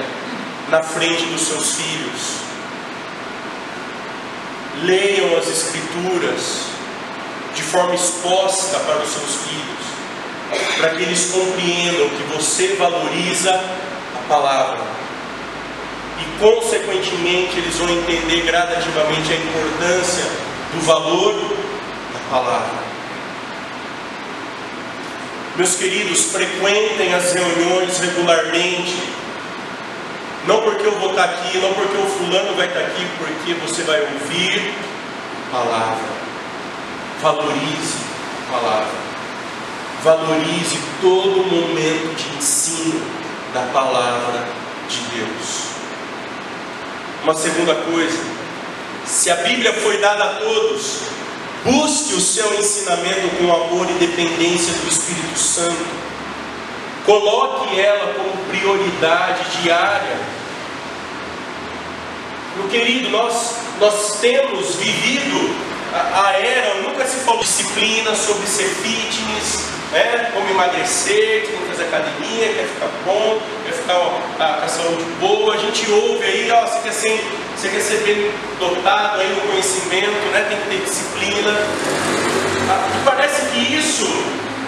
na 0.69 0.81
frente 0.81 1.25
dos 1.25 1.41
seus 1.41 1.75
filhos. 1.75 2.37
Leiam 4.83 5.37
as 5.37 5.47
Escrituras 5.47 6.67
de 7.55 7.63
forma 7.63 7.95
exposta 7.95 8.77
para 8.79 8.99
os 8.99 9.09
seus 9.09 9.35
filhos 9.47 9.77
para 10.77 10.89
que 10.91 11.03
eles 11.03 11.31
compreendam 11.31 12.09
que 12.09 12.23
você 12.35 12.75
valoriza 12.75 13.51
a 13.51 14.29
palavra. 14.29 14.79
E 16.19 16.39
consequentemente, 16.39 17.57
eles 17.57 17.75
vão 17.75 17.89
entender 17.89 18.41
gradativamente 18.45 19.33
a 19.33 19.35
importância 19.35 20.25
do 20.73 20.81
valor 20.85 21.33
da 22.13 22.19
palavra. 22.29 22.86
Meus 25.57 25.73
queridos, 25.73 26.25
frequentem 26.25 27.15
as 27.15 27.33
reuniões 27.33 27.97
regularmente. 27.97 28.95
Não 30.45 30.61
porque 30.61 30.85
eu 30.85 30.99
vou 30.99 31.09
estar 31.09 31.23
aqui, 31.23 31.57
não 31.57 31.73
porque 31.73 31.97
o 31.97 32.05
fulano 32.05 32.55
vai 32.55 32.67
estar 32.67 32.79
aqui, 32.81 33.07
porque 33.17 33.55
você 33.55 33.81
vai 33.81 33.99
ouvir 34.01 34.71
a 35.47 35.57
palavra. 35.57 36.09
Valorize 37.23 37.95
a 38.47 38.51
palavra. 38.51 39.07
Valorize 40.03 40.77
todo 41.01 41.43
momento 41.43 42.15
de 42.15 42.37
ensino 42.37 43.01
da 43.51 43.61
palavra 43.73 44.45
de 44.87 44.99
Deus. 45.17 45.69
Uma 47.23 47.33
segunda 47.33 47.73
coisa, 47.73 48.23
se 49.07 49.31
a 49.31 49.37
Bíblia 49.37 49.73
foi 49.73 49.97
dada 49.97 50.23
a 50.23 50.35
todos, 50.35 51.01
Busque 51.69 52.13
o 52.13 52.21
seu 52.21 52.57
ensinamento 52.57 53.27
com 53.35 53.53
amor 53.53 53.89
e 53.91 53.93
dependência 53.95 54.73
do 54.73 54.87
Espírito 54.87 55.37
Santo. 55.37 55.85
Coloque 57.05 57.77
ela 57.77 58.13
como 58.13 58.45
prioridade 58.45 59.61
diária. 59.61 60.17
Meu 62.55 62.69
querido, 62.69 63.09
nós, 63.09 63.57
nós 63.81 64.17
temos 64.21 64.75
vivido 64.75 65.53
a, 65.93 66.27
a 66.27 66.33
era, 66.33 66.81
nunca 66.81 67.05
se 67.05 67.17
falou 67.17 67.41
disciplina 67.41 68.13
sobre 68.15 68.45
ser 68.47 68.65
fitness, 68.65 69.67
né? 69.91 70.31
como 70.33 70.49
emagrecer, 70.49 71.47
que 71.47 71.67
fazer 71.69 71.83
academia, 71.83 72.53
quer 72.53 72.65
ficar 72.65 72.89
bom, 73.05 73.39
quer 73.65 73.73
ficar 73.73 73.97
ó, 73.97 74.19
a, 74.39 74.65
a 74.65 74.67
saúde 74.67 75.03
boa. 75.19 75.55
A 75.55 75.57
gente 75.57 75.89
ouve 75.91 76.23
aí, 76.23 76.51
ó, 76.51 76.65
você 76.65 76.79
quer 76.79 76.93
ser, 76.93 77.23
você 77.55 77.69
quer 77.69 77.81
ser 77.81 77.97
bem 78.03 78.31
dotado 78.59 79.21
aí 79.21 79.29
no 79.33 79.41
conhecimento, 79.41 80.31
né? 80.31 80.45
tem 80.49 80.57
que 80.57 80.67
ter 80.67 80.85
disciplina. 80.85 81.51
Ah, 82.69 83.01
parece 83.05 83.45
que 83.47 83.75
isso 83.75 84.05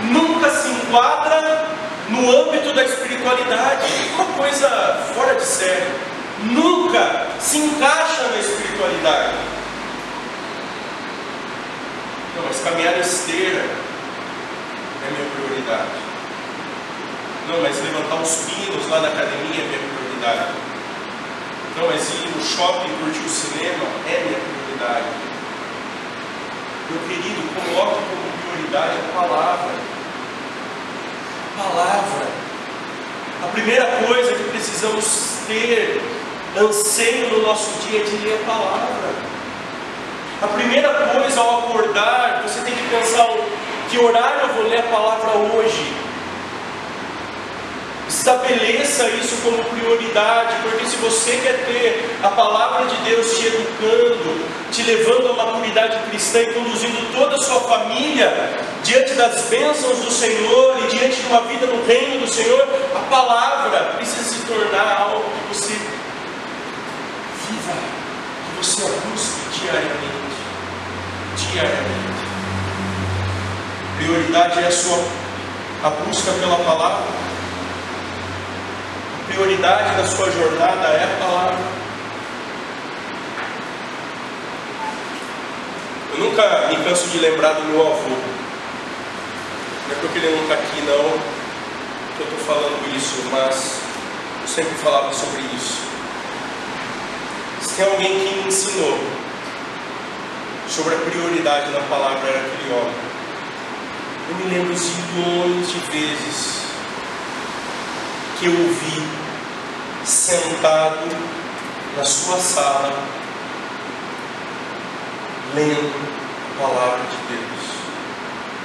nunca 0.03 0.49
se 0.49 0.70
enquadra 0.70 1.67
no 2.09 2.32
âmbito 2.32 2.74
da 2.74 2.84
espiritualidade. 2.84 3.88
Uma 4.15 4.26
coisa 4.38 4.70
fora 5.13 5.36
de 5.36 5.43
sério. 5.43 5.88
Nunca 6.43 7.28
se 7.39 7.57
encaixa 7.57 8.24
na 8.32 8.39
espiritualidade. 8.39 9.59
Não, 12.39 12.45
mas 12.47 12.61
caminhar 12.61 12.97
esteira 12.97 13.59
é 13.59 15.11
minha 15.11 15.29
prioridade. 15.35 15.91
Não, 17.49 17.61
mas 17.61 17.83
levantar 17.83 18.21
os 18.21 18.45
pinos 18.45 18.87
lá 18.87 19.01
na 19.01 19.09
academia 19.09 19.61
é 19.61 19.67
minha 19.67 19.79
prioridade. 19.79 20.53
Não, 21.75 21.87
mas 21.87 22.09
ir 22.13 22.29
no 22.33 22.41
shopping 22.41 22.95
curtir 23.03 23.19
o 23.19 23.29
cinema 23.29 23.83
é 24.07 24.23
minha 24.23 24.39
prioridade. 24.39 25.05
Meu 26.89 26.99
querido, 27.09 27.41
coloque 27.55 28.03
como 28.07 28.53
prioridade 28.55 28.93
a 28.97 29.19
palavra. 29.19 29.75
A 31.43 31.61
palavra. 31.61 32.27
A 33.43 33.47
primeira 33.47 33.85
coisa 34.07 34.33
que 34.33 34.43
precisamos 34.49 35.39
ter 35.45 36.01
anseio 36.57 37.31
no 37.31 37.41
nosso 37.41 37.85
dia 37.85 37.99
é 37.99 38.03
de 38.03 38.15
ler 38.17 38.39
a 38.41 38.45
palavra. 38.45 39.28
A 40.41 40.47
primeira 40.47 40.87
coisa 40.93 41.41
ao 41.41 41.59
acordar, 41.59 42.41
você 42.43 42.61
tem 42.61 42.73
que 42.73 42.89
pensar 42.89 43.27
que 43.89 43.97
horário 43.97 44.41
eu 44.43 44.53
vou 44.53 44.69
ler 44.69 44.79
a 44.79 44.83
palavra 44.83 45.31
hoje? 45.31 45.93
Estabeleça 48.07 49.09
isso 49.09 49.35
como 49.43 49.61
prioridade, 49.65 50.55
porque 50.63 50.85
se 50.85 50.95
você 50.95 51.31
quer 51.43 51.65
ter 51.65 52.17
a 52.23 52.29
palavra 52.29 52.85
de 52.85 52.95
Deus 53.09 53.37
te 53.37 53.47
educando, 53.47 54.45
te 54.71 54.83
levando 54.83 55.29
à 55.31 55.45
maturidade 55.45 55.99
cristã 56.09 56.39
e 56.41 56.53
conduzindo 56.53 57.13
toda 57.13 57.35
a 57.35 57.39
sua 57.39 57.59
família 57.59 58.31
diante 58.81 59.15
das 59.15 59.41
bênçãos 59.49 59.99
do 59.99 60.09
Senhor 60.09 60.79
e 60.85 60.87
diante 60.87 61.17
de 61.17 61.27
uma 61.27 61.41
vida 61.41 61.65
no 61.65 61.85
reino 61.85 62.21
do 62.21 62.27
Senhor, 62.29 62.65
a 62.95 62.99
palavra 63.09 63.93
precisa 63.97 64.23
se 64.23 64.45
tornar 64.45 65.01
algo 65.01 65.21
que 65.21 65.53
você 65.53 65.73
viva, 67.49 67.73
que 68.45 68.63
você 68.63 68.83
busque 68.83 69.59
diariamente. 69.59 70.18
Diariamente 71.51 72.09
prioridade 74.09 74.59
é 74.59 74.67
a 74.67 74.71
sua 74.71 74.97
a 75.83 75.89
busca 75.89 76.31
pela 76.31 76.57
palavra. 76.57 77.05
Prioridade 79.27 79.95
da 79.95 80.07
sua 80.07 80.31
jornada 80.31 80.87
é 80.87 81.03
a 81.03 81.23
palavra. 81.23 81.57
Eu 86.11 86.19
nunca 86.19 86.67
me 86.69 86.83
canso 86.83 87.07
de 87.09 87.19
lembrar 87.19 87.53
do 87.53 87.63
meu 87.65 87.81
avô. 87.81 88.09
Não 88.09 89.95
é 89.95 89.99
porque 90.01 90.17
ele 90.17 90.35
não 90.35 90.43
está 90.43 90.55
aqui 90.55 90.81
não 90.81 91.39
que 92.15 92.21
eu 92.21 92.25
estou 92.25 92.39
falando 92.39 92.97
isso, 92.97 93.23
mas 93.31 93.79
eu 94.41 94.47
sempre 94.47 94.73
falava 94.75 95.13
sobre 95.13 95.41
isso. 95.55 95.77
Se 97.61 97.75
tem 97.75 97.85
alguém 97.85 98.19
que 98.19 98.35
me 98.35 98.47
ensinou 98.47 98.97
sobre 100.70 100.93
a 100.93 100.97
prioridade 100.99 101.72
na 101.72 101.80
palavra 101.82 102.30
era 102.30 102.39
aquele 102.39 102.74
homem. 102.74 102.95
Eu 104.30 104.36
me 104.36 104.53
lembro 104.53 104.78
zilhões 104.78 105.72
de 105.72 105.80
vezes 105.91 106.59
que 108.39 108.45
eu 108.45 108.53
vi 108.53 109.03
sentado 110.05 111.09
na 111.97 112.05
sua 112.05 112.38
sala, 112.38 112.93
lendo 115.55 115.91
a 116.55 116.61
palavra 116.61 116.99
de 116.99 117.36
Deus, 117.36 117.65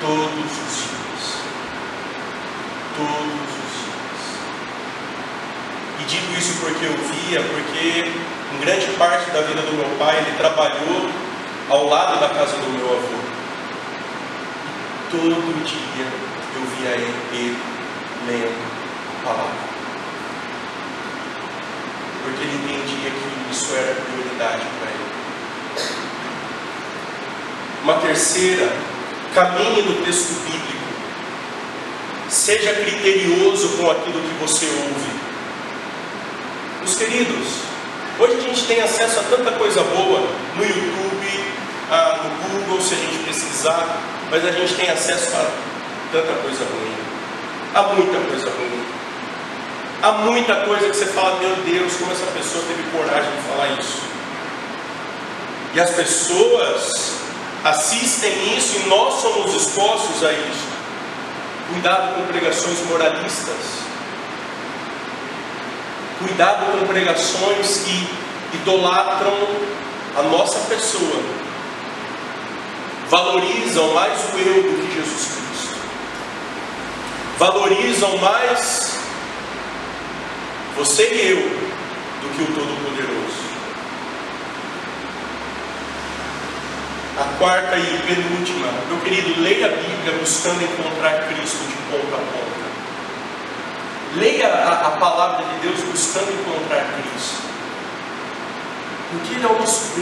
todos 0.01 0.45
os 0.45 0.77
dias. 0.77 1.25
Todos 2.97 3.51
os 3.65 3.73
dias. 3.81 4.23
E 6.01 6.05
digo 6.05 6.39
isso 6.39 6.61
porque 6.61 6.85
eu 6.85 6.97
via, 6.97 7.43
porque 7.43 8.13
em 8.55 8.61
grande 8.61 8.87
parte 8.99 9.31
da 9.31 9.41
vida 9.41 9.63
do 9.63 9.73
meu 9.73 9.89
pai 9.99 10.19
ele 10.19 10.37
trabalhou 10.37 11.24
ao 11.71 11.87
lado 11.89 12.21
da 12.21 12.29
casa 12.29 12.57
do 12.57 12.79
meu 12.79 12.87
avô 12.87 13.35
todo 15.11 15.65
dia 15.65 16.07
eu 16.57 16.63
via 16.77 16.91
ele 16.91 17.57
lendo 18.27 18.53
a 19.21 19.27
palavra. 19.27 19.75
Porque 22.23 22.43
ele 22.43 22.55
entendia 22.55 23.11
que 23.11 23.53
isso 23.53 23.75
era 23.75 23.95
prioridade 23.95 24.67
para 24.81 24.91
ele. 24.91 25.05
Uma 27.83 27.95
terceira, 27.95 28.73
caminhe 29.35 29.83
no 29.83 30.05
texto 30.05 30.43
bíblico. 30.45 30.85
Seja 32.29 32.75
criterioso 32.75 33.77
com 33.77 33.91
aquilo 33.91 34.21
que 34.21 34.35
você 34.41 34.67
ouve. 34.67 35.25
Meus 36.81 36.97
queridos, 36.97 37.49
hoje 38.19 38.37
a 38.37 38.41
gente 38.41 38.67
tem 38.67 38.81
acesso 38.81 39.21
a 39.21 39.23
tanta 39.25 39.53
coisa 39.53 39.83
boa 39.83 40.21
no 40.57 40.65
YouTube, 40.65 41.24
ah, 41.91 42.21
no 42.23 42.61
Google, 42.61 42.81
se 42.81 42.95
a 42.95 42.97
gente 42.99 43.19
precisar 43.25 44.01
mas 44.31 44.45
a 44.45 44.51
gente 44.51 44.75
tem 44.75 44.91
acesso 44.91 45.37
a 45.37 45.47
tanta 46.11 46.33
coisa 46.43 46.65
ruim. 46.65 46.95
Há 47.75 47.83
muita 47.95 48.19
coisa 48.19 48.51
ruim. 48.51 48.85
Há 50.03 50.13
muita 50.13 50.57
coisa 50.67 50.91
que 50.91 50.97
você 50.97 51.07
fala, 51.07 51.39
meu 51.39 51.55
Deus, 51.57 51.95
como 51.97 52.11
essa 52.11 52.27
pessoa 52.27 52.65
teve 52.67 52.83
coragem 52.91 53.31
de 53.31 53.43
falar 53.49 53.69
isso. 53.79 54.03
E 55.75 55.81
as 55.81 55.91
pessoas 55.91 57.13
assistem 57.65 58.57
isso 58.57 58.81
e 58.81 58.89
nós 58.89 59.21
somos 59.23 59.55
expostos 59.55 60.25
a 60.25 60.33
isso. 60.33 60.69
Cuidado 61.71 62.17
com 62.17 62.27
pregações 62.27 62.81
moralistas. 62.89 63.85
Cuidado 66.19 66.73
com 66.73 66.87
pregações 66.87 67.85
que 67.85 68.57
idolatram 68.57 69.37
a 70.17 70.23
nossa 70.23 70.59
pessoa 70.69 71.44
valorizam 73.15 73.95
mais 73.95 74.19
o 74.25 74.39
eu 74.39 74.63
do 74.65 74.89
que 74.89 74.93
Jesus 74.93 75.27
Cristo, 75.37 75.77
valorizam 77.39 78.17
mais 78.19 78.99
você 80.75 81.15
e 81.15 81.31
eu 81.31 81.37
do 81.37 82.37
que 82.37 82.43
o 82.43 82.47
Todo-Poderoso. 82.47 83.45
A 87.21 87.39
quarta 87.39 87.77
e 87.77 88.03
penúltima, 88.03 88.67
meu 88.89 88.99
querido, 89.03 89.41
leia 89.41 89.67
a 89.67 89.69
Bíblia 89.69 90.19
buscando 90.19 90.65
encontrar 90.65 91.29
Cristo 91.29 91.69
de 91.69 91.77
ponta 91.93 92.17
a 92.17 92.19
ponta. 92.19 92.65
Leia 94.17 94.49
a, 94.49 94.89
a 94.89 94.91
palavra 94.91 95.45
de 95.45 95.61
Deus 95.61 95.81
buscando 95.85 96.33
encontrar 96.33 96.85
Cristo. 96.95 97.45
Porque 99.13 99.35
Ele 99.35 99.45
é 99.45 99.49
o 99.49 99.57
nosso. 99.61 99.93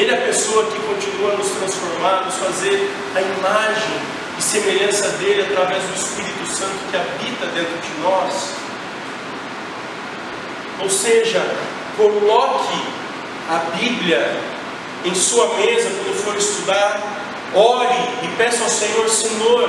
Ele 0.00 0.12
é 0.12 0.14
a 0.14 0.22
pessoa 0.22 0.64
que 0.64 0.78
continua 0.78 1.34
a 1.34 1.36
nos 1.36 1.50
transformar, 1.50 2.24
nos 2.24 2.36
fazer 2.36 2.90
a 3.14 3.20
imagem 3.20 4.00
e 4.38 4.42
semelhança 4.42 5.08
dele 5.18 5.42
através 5.42 5.82
do 5.82 5.94
Espírito 5.94 6.46
Santo 6.46 6.72
que 6.90 6.96
habita 6.96 7.44
dentro 7.48 7.76
de 7.76 8.00
nós. 8.00 8.54
Ou 10.80 10.88
seja, 10.88 11.44
coloque 11.98 12.82
a 13.50 13.58
Bíblia 13.76 14.40
em 15.04 15.14
sua 15.14 15.54
mesa 15.56 15.90
quando 15.90 16.24
for 16.24 16.34
estudar, 16.34 17.02
ore 17.54 18.08
e 18.22 18.28
peça 18.38 18.64
ao 18.64 18.70
Senhor, 18.70 19.06
Senhor, 19.06 19.68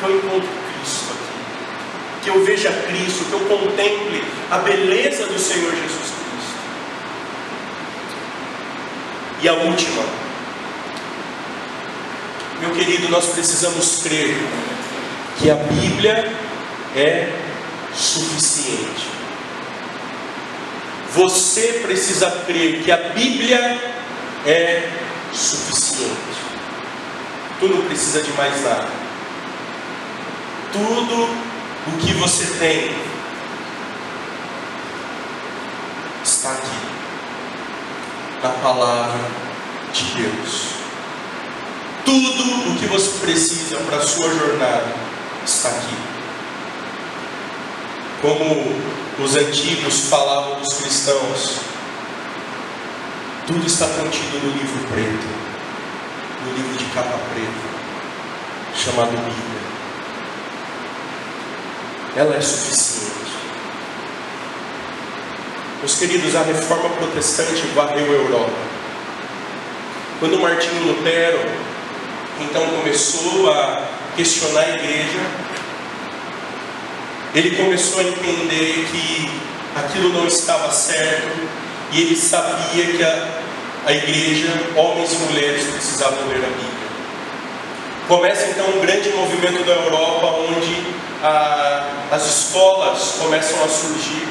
que 0.00 0.04
eu 0.06 0.16
encontre 0.16 0.48
Cristo 0.74 1.12
aqui, 1.12 2.24
que 2.24 2.30
eu 2.30 2.44
veja 2.44 2.72
Cristo, 2.88 3.26
que 3.26 3.32
eu 3.32 3.58
contemple 3.58 4.24
a 4.50 4.58
beleza 4.58 5.24
do 5.26 5.38
Senhor 5.38 5.70
Jesus 5.70 5.92
Cristo. 5.92 6.18
E 9.40 9.48
a 9.48 9.52
última, 9.52 10.02
meu 12.60 12.70
querido, 12.70 13.08
nós 13.08 13.26
precisamos 13.26 14.02
crer 14.02 14.36
que 15.38 15.48
a 15.48 15.54
Bíblia 15.54 16.32
é 16.96 17.32
suficiente. 17.94 19.06
Você 21.14 21.80
precisa 21.84 22.30
crer 22.46 22.82
que 22.82 22.90
a 22.90 22.96
Bíblia 22.96 23.80
é 24.44 24.88
suficiente. 25.32 26.14
Tu 27.60 27.68
não 27.68 27.82
precisa 27.82 28.22
de 28.22 28.32
mais 28.32 28.62
nada. 28.62 28.88
Tudo 30.72 31.28
o 31.86 31.98
que 31.98 32.12
você 32.14 32.46
tem 32.58 32.94
está 36.24 36.52
aqui, 36.52 36.97
na 38.42 38.50
palavra 38.50 39.18
de 39.92 40.04
Deus. 40.14 40.68
Tudo 42.04 42.70
o 42.70 42.78
que 42.78 42.86
você 42.86 43.18
precisa 43.18 43.76
para 43.78 43.98
a 43.98 44.06
sua 44.06 44.28
jornada 44.30 44.94
está 45.44 45.68
aqui. 45.68 45.96
Como 48.22 49.24
os 49.24 49.36
antigos 49.36 50.08
falavam 50.08 50.60
dos 50.60 50.74
cristãos, 50.74 51.60
tudo 53.46 53.66
está 53.66 53.86
contido 53.86 54.44
no 54.44 54.52
livro 54.52 54.86
preto, 54.92 55.26
no 56.44 56.52
livro 56.54 56.76
de 56.76 56.84
capa 56.86 57.18
preta, 57.32 57.78
chamado 58.74 59.10
Bíblia. 59.10 59.58
Ela 62.16 62.36
é 62.36 62.40
suficiente. 62.40 63.17
Meus 65.80 65.94
queridos, 65.96 66.34
a 66.34 66.42
reforma 66.42 66.90
protestante 66.90 67.62
varreu 67.74 68.06
a 68.06 68.14
Europa. 68.14 68.52
Quando 70.20 70.40
Martinho 70.40 70.86
Lutero 70.86 71.68
então 72.40 72.64
começou 72.68 73.50
a 73.50 73.82
questionar 74.16 74.60
a 74.60 74.68
igreja. 74.70 75.18
Ele 77.34 77.56
começou 77.56 78.00
a 78.00 78.04
entender 78.04 78.86
que 78.90 79.30
aquilo 79.76 80.12
não 80.12 80.26
estava 80.26 80.70
certo 80.72 81.48
e 81.92 82.00
ele 82.00 82.16
sabia 82.16 82.86
que 82.86 83.02
a, 83.02 83.28
a 83.86 83.92
igreja, 83.92 84.48
homens 84.76 85.12
e 85.12 85.16
mulheres, 85.16 85.64
precisavam 85.64 86.26
ler 86.28 86.36
a 86.36 86.48
Bíblia. 86.48 86.88
Começa 88.06 88.46
então 88.46 88.66
um 88.68 88.80
grande 88.80 89.10
movimento 89.10 89.64
da 89.64 89.72
Europa 89.72 90.26
onde 90.48 90.82
a, 91.22 91.84
as 92.10 92.26
escolas 92.26 93.16
começam 93.18 93.62
a 93.64 93.68
surgir 93.68 94.26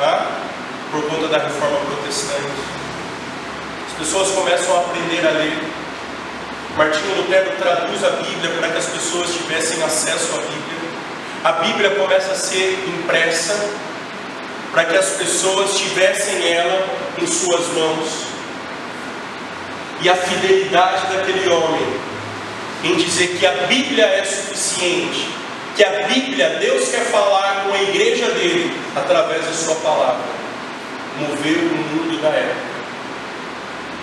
tá? 0.00 0.26
por 0.90 1.02
conta 1.04 1.28
da 1.28 1.38
reforma 1.38 1.78
protestante. 1.86 2.50
As 3.86 3.98
pessoas 3.98 4.30
começam 4.30 4.76
a 4.76 4.80
aprender 4.80 5.26
a 5.26 5.30
ler. 5.30 5.62
Martinho 6.76 7.16
Lutero 7.16 7.52
traduz 7.58 8.02
a 8.04 8.10
Bíblia 8.10 8.50
para 8.58 8.68
que 8.70 8.78
as 8.78 8.86
pessoas 8.86 9.32
tivessem 9.34 9.82
acesso 9.82 10.34
à 10.34 10.38
Bíblia. 10.38 10.90
A 11.44 11.52
Bíblia 11.52 11.90
começa 11.90 12.32
a 12.32 12.34
ser 12.34 12.84
impressa 12.88 13.70
para 14.72 14.84
que 14.84 14.96
as 14.96 15.10
pessoas 15.10 15.76
tivessem 15.78 16.52
ela 16.52 16.86
em 17.20 17.26
suas 17.26 17.68
mãos. 17.68 18.24
E 20.02 20.08
a 20.08 20.16
fidelidade 20.16 21.14
daquele 21.14 21.48
homem 21.50 22.00
em 22.82 22.96
dizer 22.96 23.36
que 23.38 23.46
a 23.46 23.52
Bíblia 23.66 24.06
é 24.06 24.24
suficiente, 24.24 25.28
que 25.80 25.84
a 25.86 26.06
Bíblia, 26.06 26.58
Deus 26.60 26.90
quer 26.90 27.06
falar 27.06 27.64
com 27.64 27.72
a 27.72 27.82
igreja 27.82 28.30
dele 28.32 28.70
através 28.94 29.42
da 29.46 29.52
sua 29.54 29.76
palavra, 29.76 30.26
moveu 31.18 31.58
o 31.58 31.74
mundo 31.74 32.20
da 32.20 32.28
época 32.28 32.60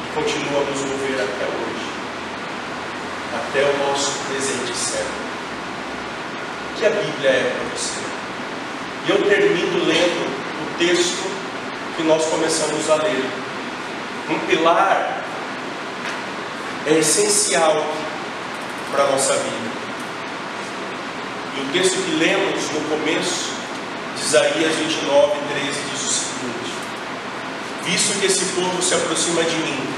e 0.04 0.16
continua 0.16 0.62
a 0.62 0.66
nos 0.72 0.82
mover 0.82 1.14
até 1.14 1.46
hoje 1.46 1.88
até 3.32 3.62
o 3.62 3.88
nosso 3.88 4.18
presente 4.28 4.76
século. 4.76 5.28
O 6.72 6.80
que 6.80 6.86
a 6.88 6.90
Bíblia 6.90 7.30
é 7.30 7.54
para 7.56 7.78
você? 7.78 8.00
E 9.06 9.10
eu 9.12 9.30
termino 9.30 9.86
lendo 9.86 10.26
o 10.64 10.78
texto 10.80 11.30
que 11.96 12.02
nós 12.02 12.26
começamos 12.26 12.90
a 12.90 12.96
ler. 12.96 13.24
Um 14.32 14.40
pilar 14.48 15.22
é 16.88 16.94
essencial 16.94 17.86
para 18.92 19.04
a 19.04 19.12
nossa 19.12 19.34
vida. 19.34 19.77
E 21.58 21.60
o 21.60 21.72
texto 21.72 21.96
que 22.06 22.12
lemos 22.18 22.72
no 22.72 22.82
começo 22.82 23.50
de 24.16 24.22
Isaías 24.22 24.76
29, 24.76 25.40
13 25.54 25.72
diz 25.92 26.04
o 26.04 26.14
seguinte: 26.14 26.72
Visto 27.84 28.20
que 28.20 28.28
esse 28.28 28.46
povo 28.54 28.80
se 28.80 28.94
aproxima 28.94 29.44
de 29.44 29.56
mim, 29.56 29.90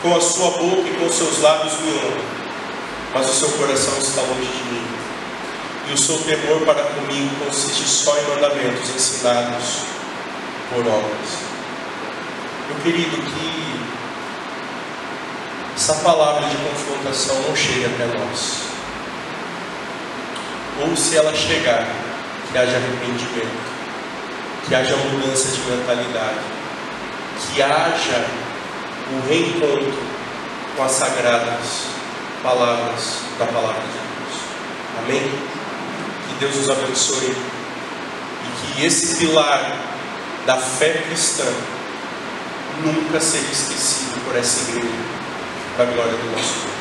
com 0.00 0.16
a 0.16 0.20
sua 0.22 0.52
boca 0.52 0.88
e 0.88 0.96
com 0.98 1.12
seus 1.12 1.42
lábios 1.42 1.78
me 1.80 1.92
honra, 1.92 2.24
mas 3.12 3.28
o 3.28 3.34
seu 3.34 3.50
coração 3.50 3.98
está 3.98 4.22
longe 4.22 4.40
de 4.40 4.64
mim. 4.72 4.86
E 5.90 5.92
o 5.92 5.98
seu 5.98 6.16
temor 6.20 6.62
para 6.64 6.82
comigo 6.82 7.44
consiste 7.44 7.86
só 7.86 8.18
em 8.18 8.22
mandamentos 8.22 8.88
ensinados 8.88 9.82
por 10.70 10.80
obras. 10.80 11.44
Meu 12.68 12.80
querido, 12.82 13.18
que 13.18 13.80
essa 15.76 15.92
palavra 15.96 16.48
de 16.48 16.56
confrontação 16.56 17.42
não 17.42 17.54
chegue 17.54 17.84
até 17.84 18.06
nós. 18.18 18.73
Ou 20.80 20.96
se 20.96 21.16
ela 21.16 21.34
chegar, 21.34 21.86
que 22.50 22.58
haja 22.58 22.76
arrependimento, 22.76 23.74
que 24.66 24.74
haja 24.74 24.96
mudança 24.96 25.48
de 25.48 25.60
mentalidade, 25.70 26.40
que 27.54 27.62
haja 27.62 28.26
o 29.12 29.28
reencontro 29.28 29.94
com 30.76 30.82
as 30.82 30.92
sagradas 30.92 31.94
palavras 32.42 33.20
da 33.38 33.46
palavra 33.46 33.80
de 33.80 33.88
Deus. 33.88 34.40
Amém? 34.98 35.22
Que 36.28 36.34
Deus 36.40 36.56
nos 36.56 36.70
abençoe 36.70 37.34
e 38.44 38.72
que 38.74 38.84
esse 38.84 39.16
pilar 39.16 39.76
da 40.46 40.56
fé 40.56 41.02
cristã 41.06 41.46
nunca 42.82 43.20
seja 43.20 43.50
esquecido 43.50 44.24
por 44.24 44.36
essa 44.36 44.70
igreja, 44.70 44.88
para 45.76 45.84
a 45.84 45.88
glória 45.88 46.12
do 46.12 46.30
nosso 46.32 46.54
Deus. 46.60 46.73